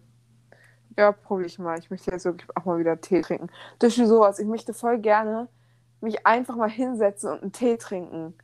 Ja, 0.96 1.12
probiere 1.12 1.46
ich 1.46 1.59
mal. 1.59 1.78
Ich 1.78 1.90
möchte 1.90 2.11
jetzt 2.11 2.24
wirklich 2.24 2.48
auch 2.56 2.64
mal 2.64 2.78
wieder 2.78 3.00
Tee 3.00 3.20
trinken. 3.20 3.48
Das 3.78 3.96
ist 3.96 4.09
sowas. 4.09 4.38
Ich 4.38 4.46
möchte 4.46 4.74
voll 4.74 4.98
gerne 4.98 5.48
mich 6.00 6.26
einfach 6.26 6.56
mal 6.56 6.70
hinsetzen 6.70 7.30
und 7.30 7.42
einen 7.42 7.52
Tee 7.52 7.76
trinken. 7.76 8.34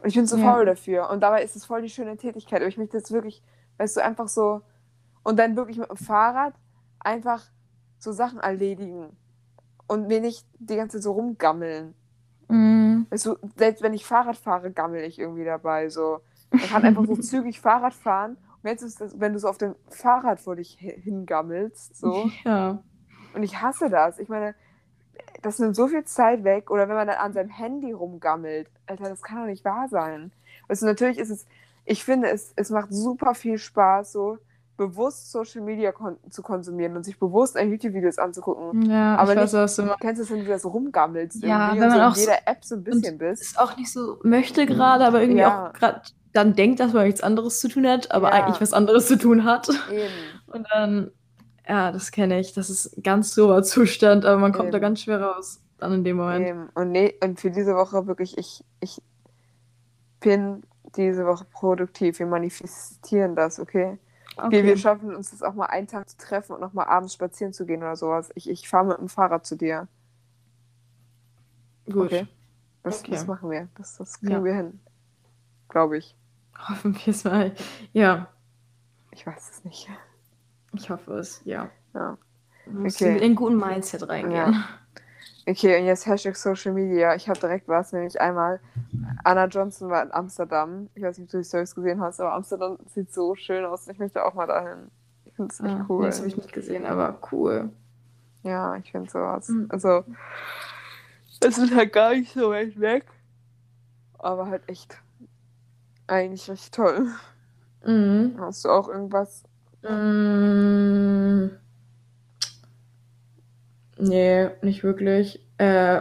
Und 0.00 0.08
ich 0.08 0.14
bin 0.14 0.26
zu 0.26 0.38
Ja. 0.38 0.52
faul 0.52 0.64
dafür. 0.64 1.10
Und 1.10 1.20
dabei 1.20 1.42
ist 1.42 1.56
es 1.56 1.64
voll 1.64 1.82
die 1.82 1.90
schöne 1.90 2.16
Tätigkeit. 2.16 2.60
Aber 2.60 2.68
ich 2.68 2.78
möchte 2.78 2.96
jetzt 2.96 3.12
wirklich, 3.12 3.42
weißt 3.78 3.96
du, 3.96 4.04
einfach 4.04 4.28
so 4.28 4.62
und 5.22 5.38
dann 5.38 5.56
wirklich 5.56 5.78
mit 5.78 5.90
dem 5.90 5.96
Fahrrad 5.96 6.54
einfach 7.00 7.44
so 7.98 8.12
Sachen 8.12 8.40
erledigen. 8.40 9.16
Und 9.86 10.06
mir 10.08 10.20
nicht 10.20 10.46
die 10.58 10.76
ganze 10.76 10.98
Zeit 10.98 11.04
so 11.04 11.12
rumgammeln. 11.12 11.94
Mm, 12.48 13.02
Weißt 13.10 13.26
du, 13.26 13.36
selbst 13.56 13.82
wenn 13.82 13.94
ich 13.94 14.04
Fahrrad 14.04 14.36
fahre, 14.36 14.70
gammel 14.70 15.02
ich 15.04 15.18
irgendwie 15.18 15.44
dabei. 15.44 15.88
So. 15.88 16.20
Man 16.50 16.62
kann 16.62 16.82
einfach 16.84 17.04
so 17.06 17.16
zügig 17.16 17.60
Fahrrad 17.60 17.94
fahren. 17.94 18.36
Und 18.62 18.70
jetzt 18.70 18.82
ist 18.82 19.00
das, 19.00 19.18
wenn 19.20 19.32
du 19.32 19.38
so 19.38 19.48
auf 19.48 19.58
dem 19.58 19.74
Fahrrad 19.88 20.40
vor 20.40 20.56
dich 20.56 20.78
hi- 20.80 21.00
hingammelst, 21.00 21.96
so. 21.96 22.30
ja. 22.44 22.82
Und 23.34 23.42
ich 23.42 23.60
hasse 23.60 23.88
das. 23.88 24.18
Ich 24.18 24.28
meine, 24.28 24.54
das 25.42 25.58
nimmt 25.58 25.76
so 25.76 25.88
viel 25.88 26.04
Zeit 26.04 26.44
weg. 26.44 26.70
Oder 26.70 26.88
wenn 26.88 26.96
man 26.96 27.06
dann 27.06 27.18
an 27.18 27.32
seinem 27.32 27.50
Handy 27.50 27.92
rumgammelt. 27.92 28.68
Alter, 28.86 29.08
das 29.08 29.22
kann 29.22 29.38
doch 29.38 29.46
nicht 29.46 29.64
wahr 29.64 29.88
sein. 29.88 30.32
Also 30.68 30.86
natürlich 30.86 31.18
ist 31.18 31.30
es, 31.30 31.46
ich 31.84 32.04
finde, 32.04 32.28
es, 32.30 32.52
es 32.56 32.68
macht 32.70 32.92
super 32.92 33.34
viel 33.34 33.56
Spaß, 33.58 34.12
so 34.12 34.38
bewusst 34.78 35.30
Social 35.30 35.60
Media 35.60 35.92
kon 35.92 36.16
zu 36.30 36.40
konsumieren 36.40 36.96
und 36.96 37.04
sich 37.04 37.18
bewusst 37.18 37.56
ein 37.58 37.70
YouTube-Videos 37.70 38.16
anzugucken. 38.18 38.88
Ja, 38.90 39.16
Aber 39.16 39.32
ich 39.34 39.38
weiß, 39.38 39.52
nicht- 39.52 39.62
was 39.62 39.76
du 39.76 39.82
meinst. 39.82 40.00
Kennst 40.00 40.18
du 40.20 40.24
es, 40.24 40.30
wenn 40.30 40.38
du 40.38 40.46
da 40.46 40.58
so 40.58 40.68
rumgammelst? 40.70 41.42
Ja, 41.44 41.72
wenn 41.74 41.82
so 41.82 41.86
man 41.88 41.96
in 41.98 42.02
auch 42.04 42.14
so- 42.14 42.20
jeder 42.22 42.38
App 42.46 42.64
so 42.64 42.76
ein 42.76 42.84
bisschen 42.84 43.18
bist? 43.18 43.42
Ist 43.42 43.58
auch 43.60 43.76
nicht 43.76 43.92
so 43.92 44.18
möchte 44.22 44.64
gerade, 44.64 45.04
aber 45.04 45.20
irgendwie 45.20 45.40
Ja. 45.40 45.68
auch 45.68 45.72
gerade 45.74 46.00
dann 46.32 46.54
denkt, 46.54 46.80
dass 46.80 46.92
man 46.94 47.04
nichts 47.06 47.20
anderes 47.20 47.60
zu 47.60 47.68
tun 47.68 47.86
hat, 47.86 48.10
aber 48.12 48.28
Ja. 48.28 48.34
eigentlich 48.44 48.60
was 48.60 48.72
anderes 48.72 49.06
zu 49.08 49.18
tun 49.18 49.44
hat. 49.44 49.68
Eben. 49.90 50.08
Und 50.46 50.66
dann, 50.72 51.10
ja, 51.68 51.90
das 51.92 52.10
kenne 52.12 52.38
ich. 52.40 52.54
Das 52.54 52.70
ist 52.70 52.96
ein 52.96 53.02
ganz 53.02 53.34
sober 53.34 53.62
Zustand, 53.64 54.24
aber 54.24 54.38
man 54.38 54.52
kommt 54.52 54.72
da 54.72 54.78
Eben. 54.78 54.82
ganz 54.82 55.00
schwer 55.02 55.20
raus. 55.20 55.60
Dann 55.78 55.92
in 55.92 56.04
dem 56.04 56.16
Moment. 56.16 56.46
Eben. 56.46 56.68
Und, 56.74 56.92
nee, 56.92 57.14
und 57.22 57.40
für 57.40 57.50
diese 57.50 57.74
Woche 57.74 58.06
wirklich, 58.06 58.38
ich, 58.38 58.64
ich 58.80 59.02
bin 60.20 60.62
diese 60.96 61.26
Woche 61.26 61.44
produktiv. 61.52 62.18
Wir 62.18 62.26
manifestieren 62.26 63.34
das, 63.36 63.60
okay? 63.60 63.98
Wir, 64.50 64.64
wir 64.64 64.76
schaffen 64.76 65.14
uns 65.14 65.30
das 65.30 65.42
auch 65.42 65.54
mal 65.54 65.66
einen 65.66 65.86
Tag 65.88 66.08
zu 66.08 66.16
treffen 66.16 66.52
und 66.52 66.60
noch 66.60 66.72
mal 66.72 66.84
abends 66.84 67.14
spazieren 67.14 67.52
zu 67.52 67.66
gehen 67.66 67.82
oder 67.82 67.96
sowas. 67.96 68.30
Ich, 68.34 68.48
ich 68.48 68.68
fahre 68.68 68.86
mit 68.86 68.98
dem 68.98 69.08
Fahrrad 69.08 69.44
zu 69.46 69.56
dir. 69.56 69.88
Gut. 71.86 72.06
Okay. 72.06 72.26
Das, 72.82 73.00
Okay. 73.00 73.10
das 73.12 73.26
machen 73.26 73.50
wir. 73.50 73.68
Das, 73.76 73.96
das 73.96 74.18
kriegen 74.20 74.32
Ja. 74.32 74.44
wir 74.44 74.54
hin. 74.54 74.80
Glaube 75.68 75.98
ich. 75.98 76.14
Hoffen 76.68 76.94
wir 76.94 77.08
es 77.08 77.24
mal. 77.24 77.54
Ja, 77.92 78.28
Ich 79.12 79.26
weiß 79.26 79.50
es 79.50 79.64
nicht. 79.64 79.88
ich 80.74 80.90
hoffe 80.90 81.14
es, 81.18 81.40
ja. 81.44 81.70
Ja. 81.94 82.16
Okay. 82.66 83.12
mit 83.12 83.22
einem 83.22 83.34
guten 83.34 83.56
Mindset 83.56 84.08
reingehen. 84.08 84.62
Okay, 85.48 85.80
und 85.80 85.86
jetzt 85.86 86.06
Hashtag 86.06 86.36
Social 86.36 86.74
Media. 86.74 87.14
Ich 87.14 87.26
habe 87.26 87.40
direkt 87.40 87.68
was, 87.68 87.92
nämlich 87.92 88.20
einmal 88.20 88.60
Anna 89.24 89.46
Johnson 89.46 89.88
war 89.88 90.02
in 90.02 90.12
Amsterdam. 90.12 90.90
Ich 90.94 91.02
weiß 91.02 91.16
nicht, 91.16 91.28
ob 91.28 91.30
du 91.30 91.38
die 91.38 91.44
Stories 91.44 91.74
gesehen 91.74 92.02
hast, 92.02 92.20
aber 92.20 92.34
Amsterdam 92.34 92.76
sieht 92.86 93.14
so 93.14 93.34
schön 93.34 93.64
aus. 93.64 93.88
Ich 93.88 93.98
möchte 93.98 94.22
auch 94.22 94.34
mal 94.34 94.46
dahin. 94.46 94.90
Ich 95.24 95.34
finde 95.34 95.54
es 95.54 95.60
echt 95.60 95.70
Ah, 95.70 95.86
cool. 95.88 96.04
Das 96.04 96.18
habe 96.18 96.28
ich 96.28 96.36
nicht 96.36 96.52
gesehen, 96.52 96.84
aber 96.84 97.18
cool. 97.32 97.70
Ja, 98.42 98.76
ich 98.76 98.92
finde 98.92 99.10
sowas. 99.10 99.48
Mhm. 99.48 99.68
Also, 99.70 100.04
es 101.40 101.56
ist 101.56 101.74
halt 101.74 101.94
gar 101.94 102.10
nicht 102.10 102.34
so 102.34 102.50
weit 102.50 102.78
weg. 102.78 103.06
Aber 104.18 104.48
halt 104.48 104.68
echt 104.68 105.00
eigentlich 106.08 106.50
richtig 106.50 106.72
toll. 106.72 107.08
Mhm. 107.86 108.36
Hast 108.38 108.66
du 108.66 108.68
auch 108.68 108.88
irgendwas? 108.88 109.44
Mm. 109.82 111.50
Nee, 113.98 114.48
nicht 114.62 114.82
wirklich. 114.82 115.44
Äh, 115.58 116.00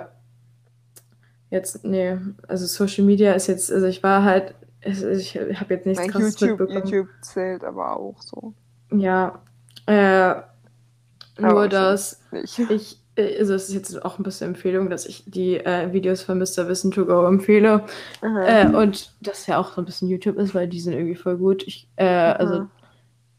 jetzt, 1.50 1.84
nee, 1.84 2.18
also 2.48 2.66
Social 2.66 3.06
Media 3.06 3.34
ist 3.34 3.48
jetzt, 3.48 3.72
also 3.72 3.88
ich 3.88 4.04
war 4.04 4.24
halt, 4.24 4.54
ich 4.82 5.36
habe 5.36 5.74
jetzt 5.74 5.86
nichts 5.86 6.02
Nein, 6.02 6.12
krasses 6.12 6.40
YouTube, 6.40 6.60
mitbekommen. 6.60 6.94
YouTube 6.94 7.10
zählt 7.22 7.64
aber 7.64 7.98
auch 7.98 8.22
so. 8.22 8.54
Ja, 8.92 9.42
äh, 9.88 10.36
nur 11.40 11.68
dass 11.68 12.22
Nicht. 12.32 12.60
ich, 12.60 13.02
äh, 13.16 13.40
also 13.40 13.54
es 13.54 13.70
ist 13.70 13.74
jetzt 13.76 14.06
auch 14.06 14.18
ein 14.20 14.24
bisschen 14.24 14.50
Empfehlung, 14.50 14.90
dass 14.90 15.06
ich 15.06 15.24
die 15.26 15.58
äh, 15.58 15.92
Videos 15.92 16.22
von 16.22 16.38
Mr. 16.38 16.68
Wissen 16.68 16.92
to 16.92 17.06
Go 17.06 17.26
empfehle. 17.26 17.84
Äh, 18.22 18.68
und 18.68 19.14
das 19.22 19.48
ja 19.48 19.58
auch 19.58 19.74
so 19.74 19.82
ein 19.82 19.86
bisschen 19.86 20.08
YouTube 20.08 20.38
ist, 20.38 20.56
weil 20.56 20.68
die 20.68 20.80
sind 20.80 20.94
irgendwie 20.94 21.16
voll 21.16 21.38
gut. 21.38 21.64
Ich, 21.68 21.88
äh, 21.96 22.06
also. 22.06 22.68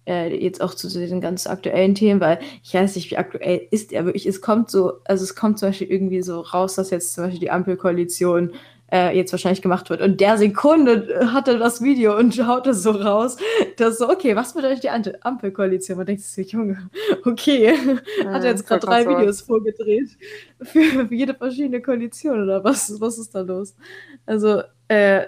Äh, 0.08 0.34
jetzt 0.34 0.60
auch 0.62 0.74
zu 0.74 0.88
diesen 0.88 1.20
ganz 1.20 1.46
aktuellen 1.46 1.94
Themen, 1.94 2.20
weil 2.20 2.38
ich 2.64 2.74
weiß 2.74 2.96
nicht, 2.96 3.10
wie 3.10 3.18
aktuell 3.18 3.68
ist 3.70 3.92
er 3.92 4.06
wirklich. 4.06 4.26
Es 4.26 4.40
kommt 4.40 4.70
so, 4.70 4.94
also 5.04 5.22
es 5.22 5.36
kommt 5.36 5.58
zum 5.58 5.68
Beispiel 5.68 5.90
irgendwie 5.90 6.22
so 6.22 6.40
raus, 6.40 6.74
dass 6.74 6.90
jetzt 6.90 7.14
zum 7.14 7.24
Beispiel 7.24 7.40
die 7.40 7.50
Ampelkoalition 7.50 8.52
äh, 8.90 9.14
jetzt 9.14 9.32
wahrscheinlich 9.32 9.62
gemacht 9.62 9.90
wird. 9.90 10.00
Und 10.00 10.20
der 10.20 10.38
Sekunde 10.38 11.30
hat 11.32 11.48
er 11.48 11.58
das 11.58 11.82
Video 11.82 12.16
und 12.16 12.34
haut 12.46 12.66
es 12.66 12.82
so 12.82 12.92
raus, 12.92 13.36
dass 13.76 13.98
so, 13.98 14.08
okay, 14.08 14.34
was 14.34 14.54
bedeutet 14.54 14.82
die 14.82 14.90
Ampelkoalition? 14.90 15.98
Man 15.98 16.06
denkt 16.06 16.22
sich, 16.22 16.52
Junge, 16.52 16.88
okay, 17.24 17.74
hat 18.24 18.44
er 18.44 18.50
jetzt 18.50 18.66
gerade 18.66 18.86
drei 18.86 19.06
Videos 19.06 19.42
vorgedreht 19.42 20.08
für, 20.62 21.06
für 21.06 21.14
jede 21.14 21.34
verschiedene 21.34 21.82
Koalition 21.82 22.42
oder 22.42 22.64
was, 22.64 22.98
was 23.00 23.18
ist 23.18 23.34
da 23.34 23.40
los? 23.40 23.74
Also, 24.24 24.62
äh, 24.88 25.26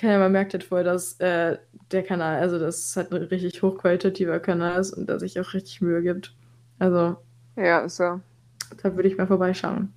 ja, 0.00 0.18
man 0.18 0.32
merkt 0.32 0.52
halt 0.52 0.64
voll, 0.64 0.84
dass 0.84 1.18
äh, 1.20 1.58
der 1.90 2.02
Kanal, 2.02 2.40
also 2.40 2.58
das 2.58 2.78
ist 2.86 2.96
halt 2.96 3.12
ein 3.12 3.22
richtig 3.24 3.62
hochqualitativer 3.62 4.40
Kanal 4.40 4.80
ist 4.80 4.92
und 4.92 5.08
der 5.08 5.18
sich 5.18 5.38
auch 5.40 5.54
richtig 5.54 5.80
Mühe 5.80 6.02
gibt. 6.02 6.34
Also, 6.78 7.16
Ja, 7.56 7.80
ist 7.80 7.96
so. 7.96 8.20
da 8.82 8.96
würde 8.96 9.08
ich 9.08 9.16
mal 9.16 9.26
vorbeischauen. 9.26 9.92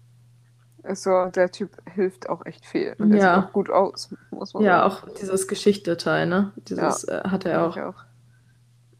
Ist 0.83 1.03
so, 1.03 1.25
der 1.35 1.51
Typ 1.51 1.71
hilft 1.95 2.29
auch 2.29 2.45
echt 2.45 2.65
viel. 2.65 2.95
Und 2.99 3.09
der 3.09 3.19
Ja. 3.19 3.35
sieht 3.35 3.43
auch 3.49 3.53
gut 3.53 3.69
aus, 3.69 4.09
muss 4.31 4.53
man 4.53 4.63
Ja, 4.63 4.89
sagen. 4.89 5.09
auch 5.09 5.13
dieses 5.19 5.47
Geschichte-Teil, 5.47 6.27
ne? 6.27 6.53
Dieses 6.69 7.03
äh, 7.05 7.21
hat 7.25 7.45
er 7.45 7.65
auch. 7.67 7.77
Auch. 7.77 7.95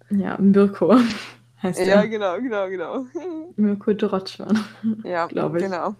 Ja, 0.09 0.37
Mirko 0.39 0.95
heißt 1.63 1.79
Ja, 1.79 2.01
er. 2.01 2.07
genau, 2.07 2.37
genau, 2.39 2.67
genau. 2.69 3.05
Mirko 3.55 3.93
Drotschmann. 3.93 4.57
Ja, 5.03 5.27
Glaub 5.27 5.55
ich. 5.55 5.63
genau. 5.63 5.95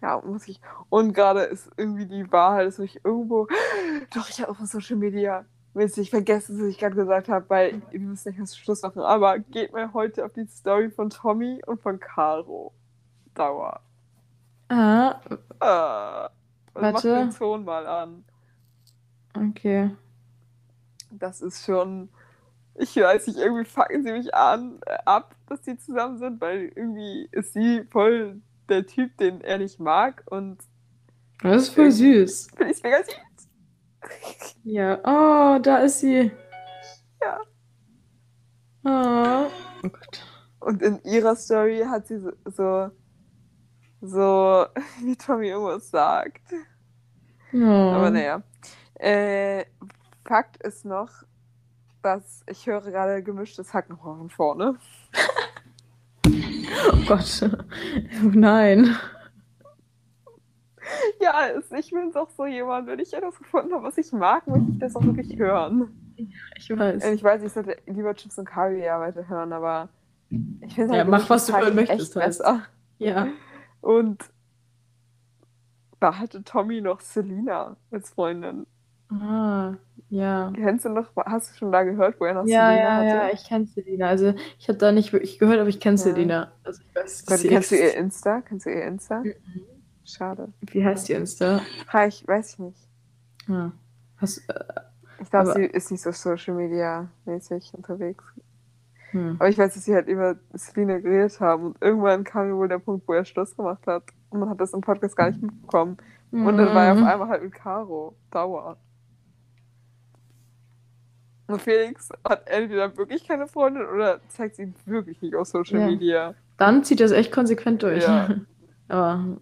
Ja, 0.00 0.20
muss 0.24 0.46
ich. 0.48 0.60
Und 0.90 1.12
gerade 1.12 1.40
ist 1.42 1.70
irgendwie 1.76 2.06
die 2.06 2.30
Wahrheit, 2.30 2.66
dass 2.68 2.78
ich 2.78 3.04
irgendwo. 3.04 3.48
Doch, 4.14 4.28
ich 4.28 4.40
habe 4.40 4.50
auf 4.52 4.58
Social 4.60 4.96
Media. 4.96 5.44
Mäßig 5.74 6.10
vergessen, 6.10 6.58
was 6.60 6.66
ich 6.68 6.78
gerade 6.78 6.96
gesagt 6.96 7.28
habe, 7.28 7.44
weil 7.48 7.82
wir 7.90 8.00
müssen 8.00 8.28
nicht 8.36 8.46
zum 8.48 8.58
Schluss 8.58 8.82
machen. 8.82 9.02
Aber 9.02 9.38
geht 9.38 9.72
mir 9.72 9.92
heute 9.92 10.24
auf 10.24 10.32
die 10.32 10.46
Story 10.46 10.90
von 10.90 11.10
Tommy 11.10 11.60
und 11.66 11.80
von 11.80 12.00
Caro. 12.00 12.72
Dauer. 13.34 13.80
Ah, 14.68 15.20
Ah. 15.60 16.30
Mach 16.74 16.82
Warte. 16.94 17.14
den 17.16 17.30
Ton 17.30 17.64
mal 17.64 17.86
an. 17.86 18.24
okay. 19.36 19.90
Das 21.10 21.40
ist 21.40 21.64
schon. 21.64 22.08
Ich 22.74 22.94
weiß 22.96 23.26
nicht, 23.26 23.38
irgendwie 23.38 23.64
fucken 23.64 24.04
sie 24.04 24.12
mich 24.12 24.32
an, 24.34 24.78
äh, 24.86 24.96
ab, 25.04 25.34
dass 25.46 25.60
die 25.62 25.76
zusammen 25.78 26.18
sind, 26.18 26.40
weil 26.40 26.70
irgendwie 26.76 27.28
ist 27.32 27.52
sie 27.52 27.82
voll 27.90 28.40
der 28.68 28.86
Typ, 28.86 29.16
den 29.18 29.40
er 29.40 29.58
nicht 29.58 29.80
mag 29.80 30.22
und 30.26 30.58
Das 31.42 31.64
ist 31.64 31.68
voll 31.70 31.90
süß. 31.90 32.48
finde 32.56 32.72
ich 32.72 32.82
mega 32.82 33.02
süß. 33.02 33.48
Ja. 34.64 34.98
Oh, 35.04 35.58
da 35.60 35.78
ist 35.78 36.00
sie. 36.00 36.30
Ja. 37.20 37.40
Oh. 38.84 39.50
Oh 39.82 39.88
Gott. 39.88 40.24
Und 40.60 40.82
in 40.82 41.00
ihrer 41.04 41.36
Story 41.36 41.84
hat 41.88 42.06
sie 42.06 42.18
so, 42.18 42.32
so, 42.44 42.90
so 44.00 44.66
wie 45.02 45.16
Tommy 45.16 45.48
irgendwas 45.48 45.90
sagt. 45.90 46.42
Oh. 47.52 47.92
Aber 47.92 48.10
naja. 48.10 48.42
Äh, 48.94 49.64
Fakt 50.24 50.62
ist 50.62 50.84
noch, 50.84 51.10
dass 52.02 52.42
ich 52.46 52.66
höre 52.66 52.82
gerade 52.82 53.22
gemischtes 53.22 53.72
Hack 53.72 53.88
noch 53.88 54.02
von 54.02 54.30
vorne. 54.30 54.76
Oh 57.08 57.16
Gott. 57.16 57.50
Nein. 58.34 58.96
Ja, 61.20 61.46
ist, 61.46 61.72
ich 61.72 61.90
bin 61.90 62.12
doch 62.12 62.30
so 62.30 62.46
jemand, 62.46 62.86
wenn 62.86 62.98
ich 62.98 63.12
etwas 63.12 63.36
gefunden 63.38 63.72
habe, 63.74 63.84
was 63.84 63.98
ich 63.98 64.10
mag, 64.12 64.46
möchte 64.46 64.70
ich 64.72 64.78
das 64.78 64.96
auch 64.96 65.04
wirklich 65.04 65.36
hören. 65.38 65.90
Ich 66.56 66.70
weiß. 66.70 67.04
Ich 67.04 67.22
weiß, 67.22 67.42
ich 67.42 67.52
sollte 67.52 67.76
lieber 67.86 68.14
Chips 68.14 68.38
und 68.38 68.46
Kaviar 68.46 69.00
weiter 69.00 69.28
hören, 69.28 69.52
aber 69.52 69.88
ich 70.30 70.74
finde 70.74 70.94
Ja, 70.94 71.00
halt 71.00 71.08
mach, 71.10 71.28
was 71.30 71.46
du 71.46 71.56
hören 71.56 71.74
möchtest, 71.74 72.16
echt 72.16 72.16
heißt. 72.16 72.38
besser. 72.38 72.62
Ja. 72.98 73.28
Und 73.80 74.24
da 76.00 76.18
hatte 76.18 76.42
Tommy 76.44 76.80
noch 76.80 77.00
Selina 77.00 77.76
als 77.90 78.10
Freundin. 78.10 78.66
Ah, 79.10 79.74
ja. 80.10 80.52
Kennst 80.54 80.84
du 80.84 80.90
noch, 80.90 81.06
hast 81.16 81.52
du 81.52 81.58
schon 81.58 81.72
da 81.72 81.82
gehört, 81.82 82.20
wo 82.20 82.24
er 82.26 82.34
noch 82.34 82.46
Ja, 82.46 82.68
Selina 82.70 82.78
ja, 82.82 82.96
hatte? 82.96 83.06
ja, 83.06 83.28
ich 83.32 83.44
kenne 83.44 83.66
Selina. 83.66 84.06
Also 84.08 84.34
ich 84.58 84.68
habe 84.68 84.78
da 84.78 84.92
nicht 84.92 85.12
wirklich 85.12 85.38
gehört, 85.38 85.58
aber 85.60 85.68
ich 85.68 85.80
kenne 85.80 85.96
Ja. 85.96 86.02
Selina. 86.02 86.52
Also 86.64 86.82
ich 86.86 86.94
weiß, 86.94 87.26
Gott, 87.26 87.38
sie 87.38 87.48
kennst 87.48 87.70
du 87.70 87.76
ihr. 87.76 87.94
Insta? 87.96 88.40
Kennst 88.42 88.66
du 88.66 88.70
ihr 88.70 88.84
Insta? 88.84 89.20
Mhm. 89.20 89.34
Schade. 90.04 90.48
Wie 90.62 90.84
heißt 90.84 91.08
die 91.08 91.12
Insta? 91.14 91.60
Reich, 91.88 92.24
weiß 92.26 92.54
ich 92.54 92.58
nicht. 92.58 92.88
Ah. 93.48 93.70
Hast, 94.18 94.38
äh, 94.48 94.54
Ich 95.20 95.30
glaube, 95.30 95.52
sie 95.54 95.64
ist 95.64 95.90
nicht 95.90 96.02
so 96.02 96.12
Social 96.12 96.54
Media 96.54 97.08
mäßig 97.24 97.72
unterwegs. 97.74 98.24
hm. 99.10 99.36
Aber 99.38 99.48
ich 99.48 99.56
weiß, 99.58 99.74
dass 99.74 99.84
sie 99.84 99.94
halt 99.94 100.06
über 100.06 100.36
Selina 100.52 100.98
geredet 100.98 101.40
haben 101.40 101.66
und 101.68 101.76
irgendwann 101.82 102.24
kam 102.24 102.54
wohl 102.56 102.68
der 102.68 102.78
Punkt, 102.78 103.06
wo 103.08 103.14
er 103.14 103.24
Schluss 103.24 103.56
gemacht 103.56 103.86
hat. 103.86 104.04
Und 104.30 104.40
man 104.40 104.50
hat 104.50 104.60
das 104.60 104.72
im 104.74 104.80
Podcast 104.82 105.16
gar 105.16 105.30
nicht 105.30 105.42
mitbekommen. 105.42 105.96
Und 106.30 106.58
dann 106.58 106.74
war 106.74 106.84
er 106.86 106.92
auf 106.92 106.98
Mhm. 106.98 107.04
einmal 107.06 107.28
halt 107.28 107.42
mit 107.42 107.52
Caro. 107.54 108.14
Dauer. 108.30 108.76
Und 111.48 111.60
Felix 111.62 112.10
hat 112.28 112.46
entweder 112.48 112.96
wirklich 112.96 113.26
keine 113.26 113.46
Freundin 113.48 113.86
oder 113.86 114.20
zeigt 114.28 114.56
sie 114.56 114.72
wirklich 114.86 115.20
nicht 115.22 115.34
auf 115.34 115.48
Social 115.48 115.80
Ja. 115.80 115.86
Media. 115.86 116.34
Dann 116.58 116.84
zieht 116.84 117.00
er 117.00 117.06
es 117.06 117.12
echt 117.12 117.32
konsequent 117.32 117.82
durch. 117.82 118.04
Ja. 118.04 118.28
Aber. 118.88 119.38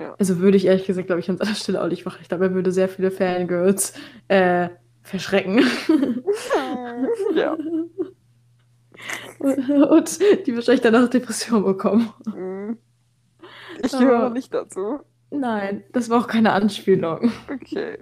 Ja. 0.00 0.14
Also 0.18 0.38
würde 0.38 0.56
ich 0.56 0.66
ehrlich 0.66 0.86
gesagt, 0.86 1.06
glaube 1.08 1.20
ich, 1.20 1.28
an 1.28 1.38
seiner 1.38 1.54
Stelle 1.54 1.82
auch 1.82 1.88
nicht 1.88 2.04
machen. 2.04 2.18
Ich 2.22 2.28
glaube, 2.28 2.44
er 2.46 2.54
würde 2.54 2.70
sehr 2.72 2.88
viele 2.88 3.10
Fangirls 3.10 3.92
äh, 4.28 4.68
verschrecken. 5.02 5.58
ja. 7.34 7.52
Und 9.38 10.20
die 10.46 10.54
wahrscheinlich 10.54 10.80
danach 10.82 11.08
Depression 11.08 11.64
bekommen. 11.64 12.10
Mhm. 12.34 12.78
Ich 13.84 13.94
Aber- 13.94 14.04
gehöre 14.04 14.30
nicht 14.30 14.52
dazu. 14.54 15.00
Nein, 15.30 15.84
das 15.92 16.08
war 16.08 16.20
auch 16.22 16.26
keine 16.26 16.52
Anspielung. 16.52 17.30
Okay. 17.52 17.98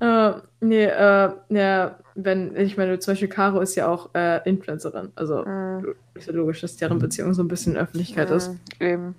Äh, 0.00 0.32
nee, 0.60 0.84
äh, 0.84 1.30
ja, 1.48 1.98
wenn, 2.14 2.54
ich 2.56 2.76
meine, 2.76 2.98
zum 2.98 3.12
Beispiel 3.12 3.28
Caro 3.28 3.60
ist 3.60 3.74
ja 3.76 3.88
auch 3.88 4.10
äh, 4.14 4.46
Influencerin. 4.48 5.12
Also 5.14 5.44
Mhm. 5.44 5.94
ist 6.14 6.26
ja 6.26 6.32
logisch, 6.34 6.60
dass 6.60 6.76
deren 6.76 6.98
Beziehung 6.98 7.34
so 7.34 7.42
ein 7.42 7.48
bisschen 7.48 7.74
in 7.74 7.78
Öffentlichkeit 7.80 8.30
ist. 8.30 8.50
Mhm, 8.50 8.60
Eben. 8.80 9.14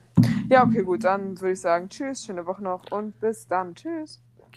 Ja, 0.50 0.64
okay, 0.64 0.84
gut. 0.84 1.04
Dann 1.04 1.40
würde 1.40 1.54
ich 1.54 1.62
sagen, 1.62 1.90
tschüss, 1.90 2.24
schöne 2.26 2.46
Woche 2.46 2.64
noch 2.64 2.92
und 2.92 3.20
bis 3.20 3.48
dann. 3.48 3.76
Tschüss. 3.76 4.22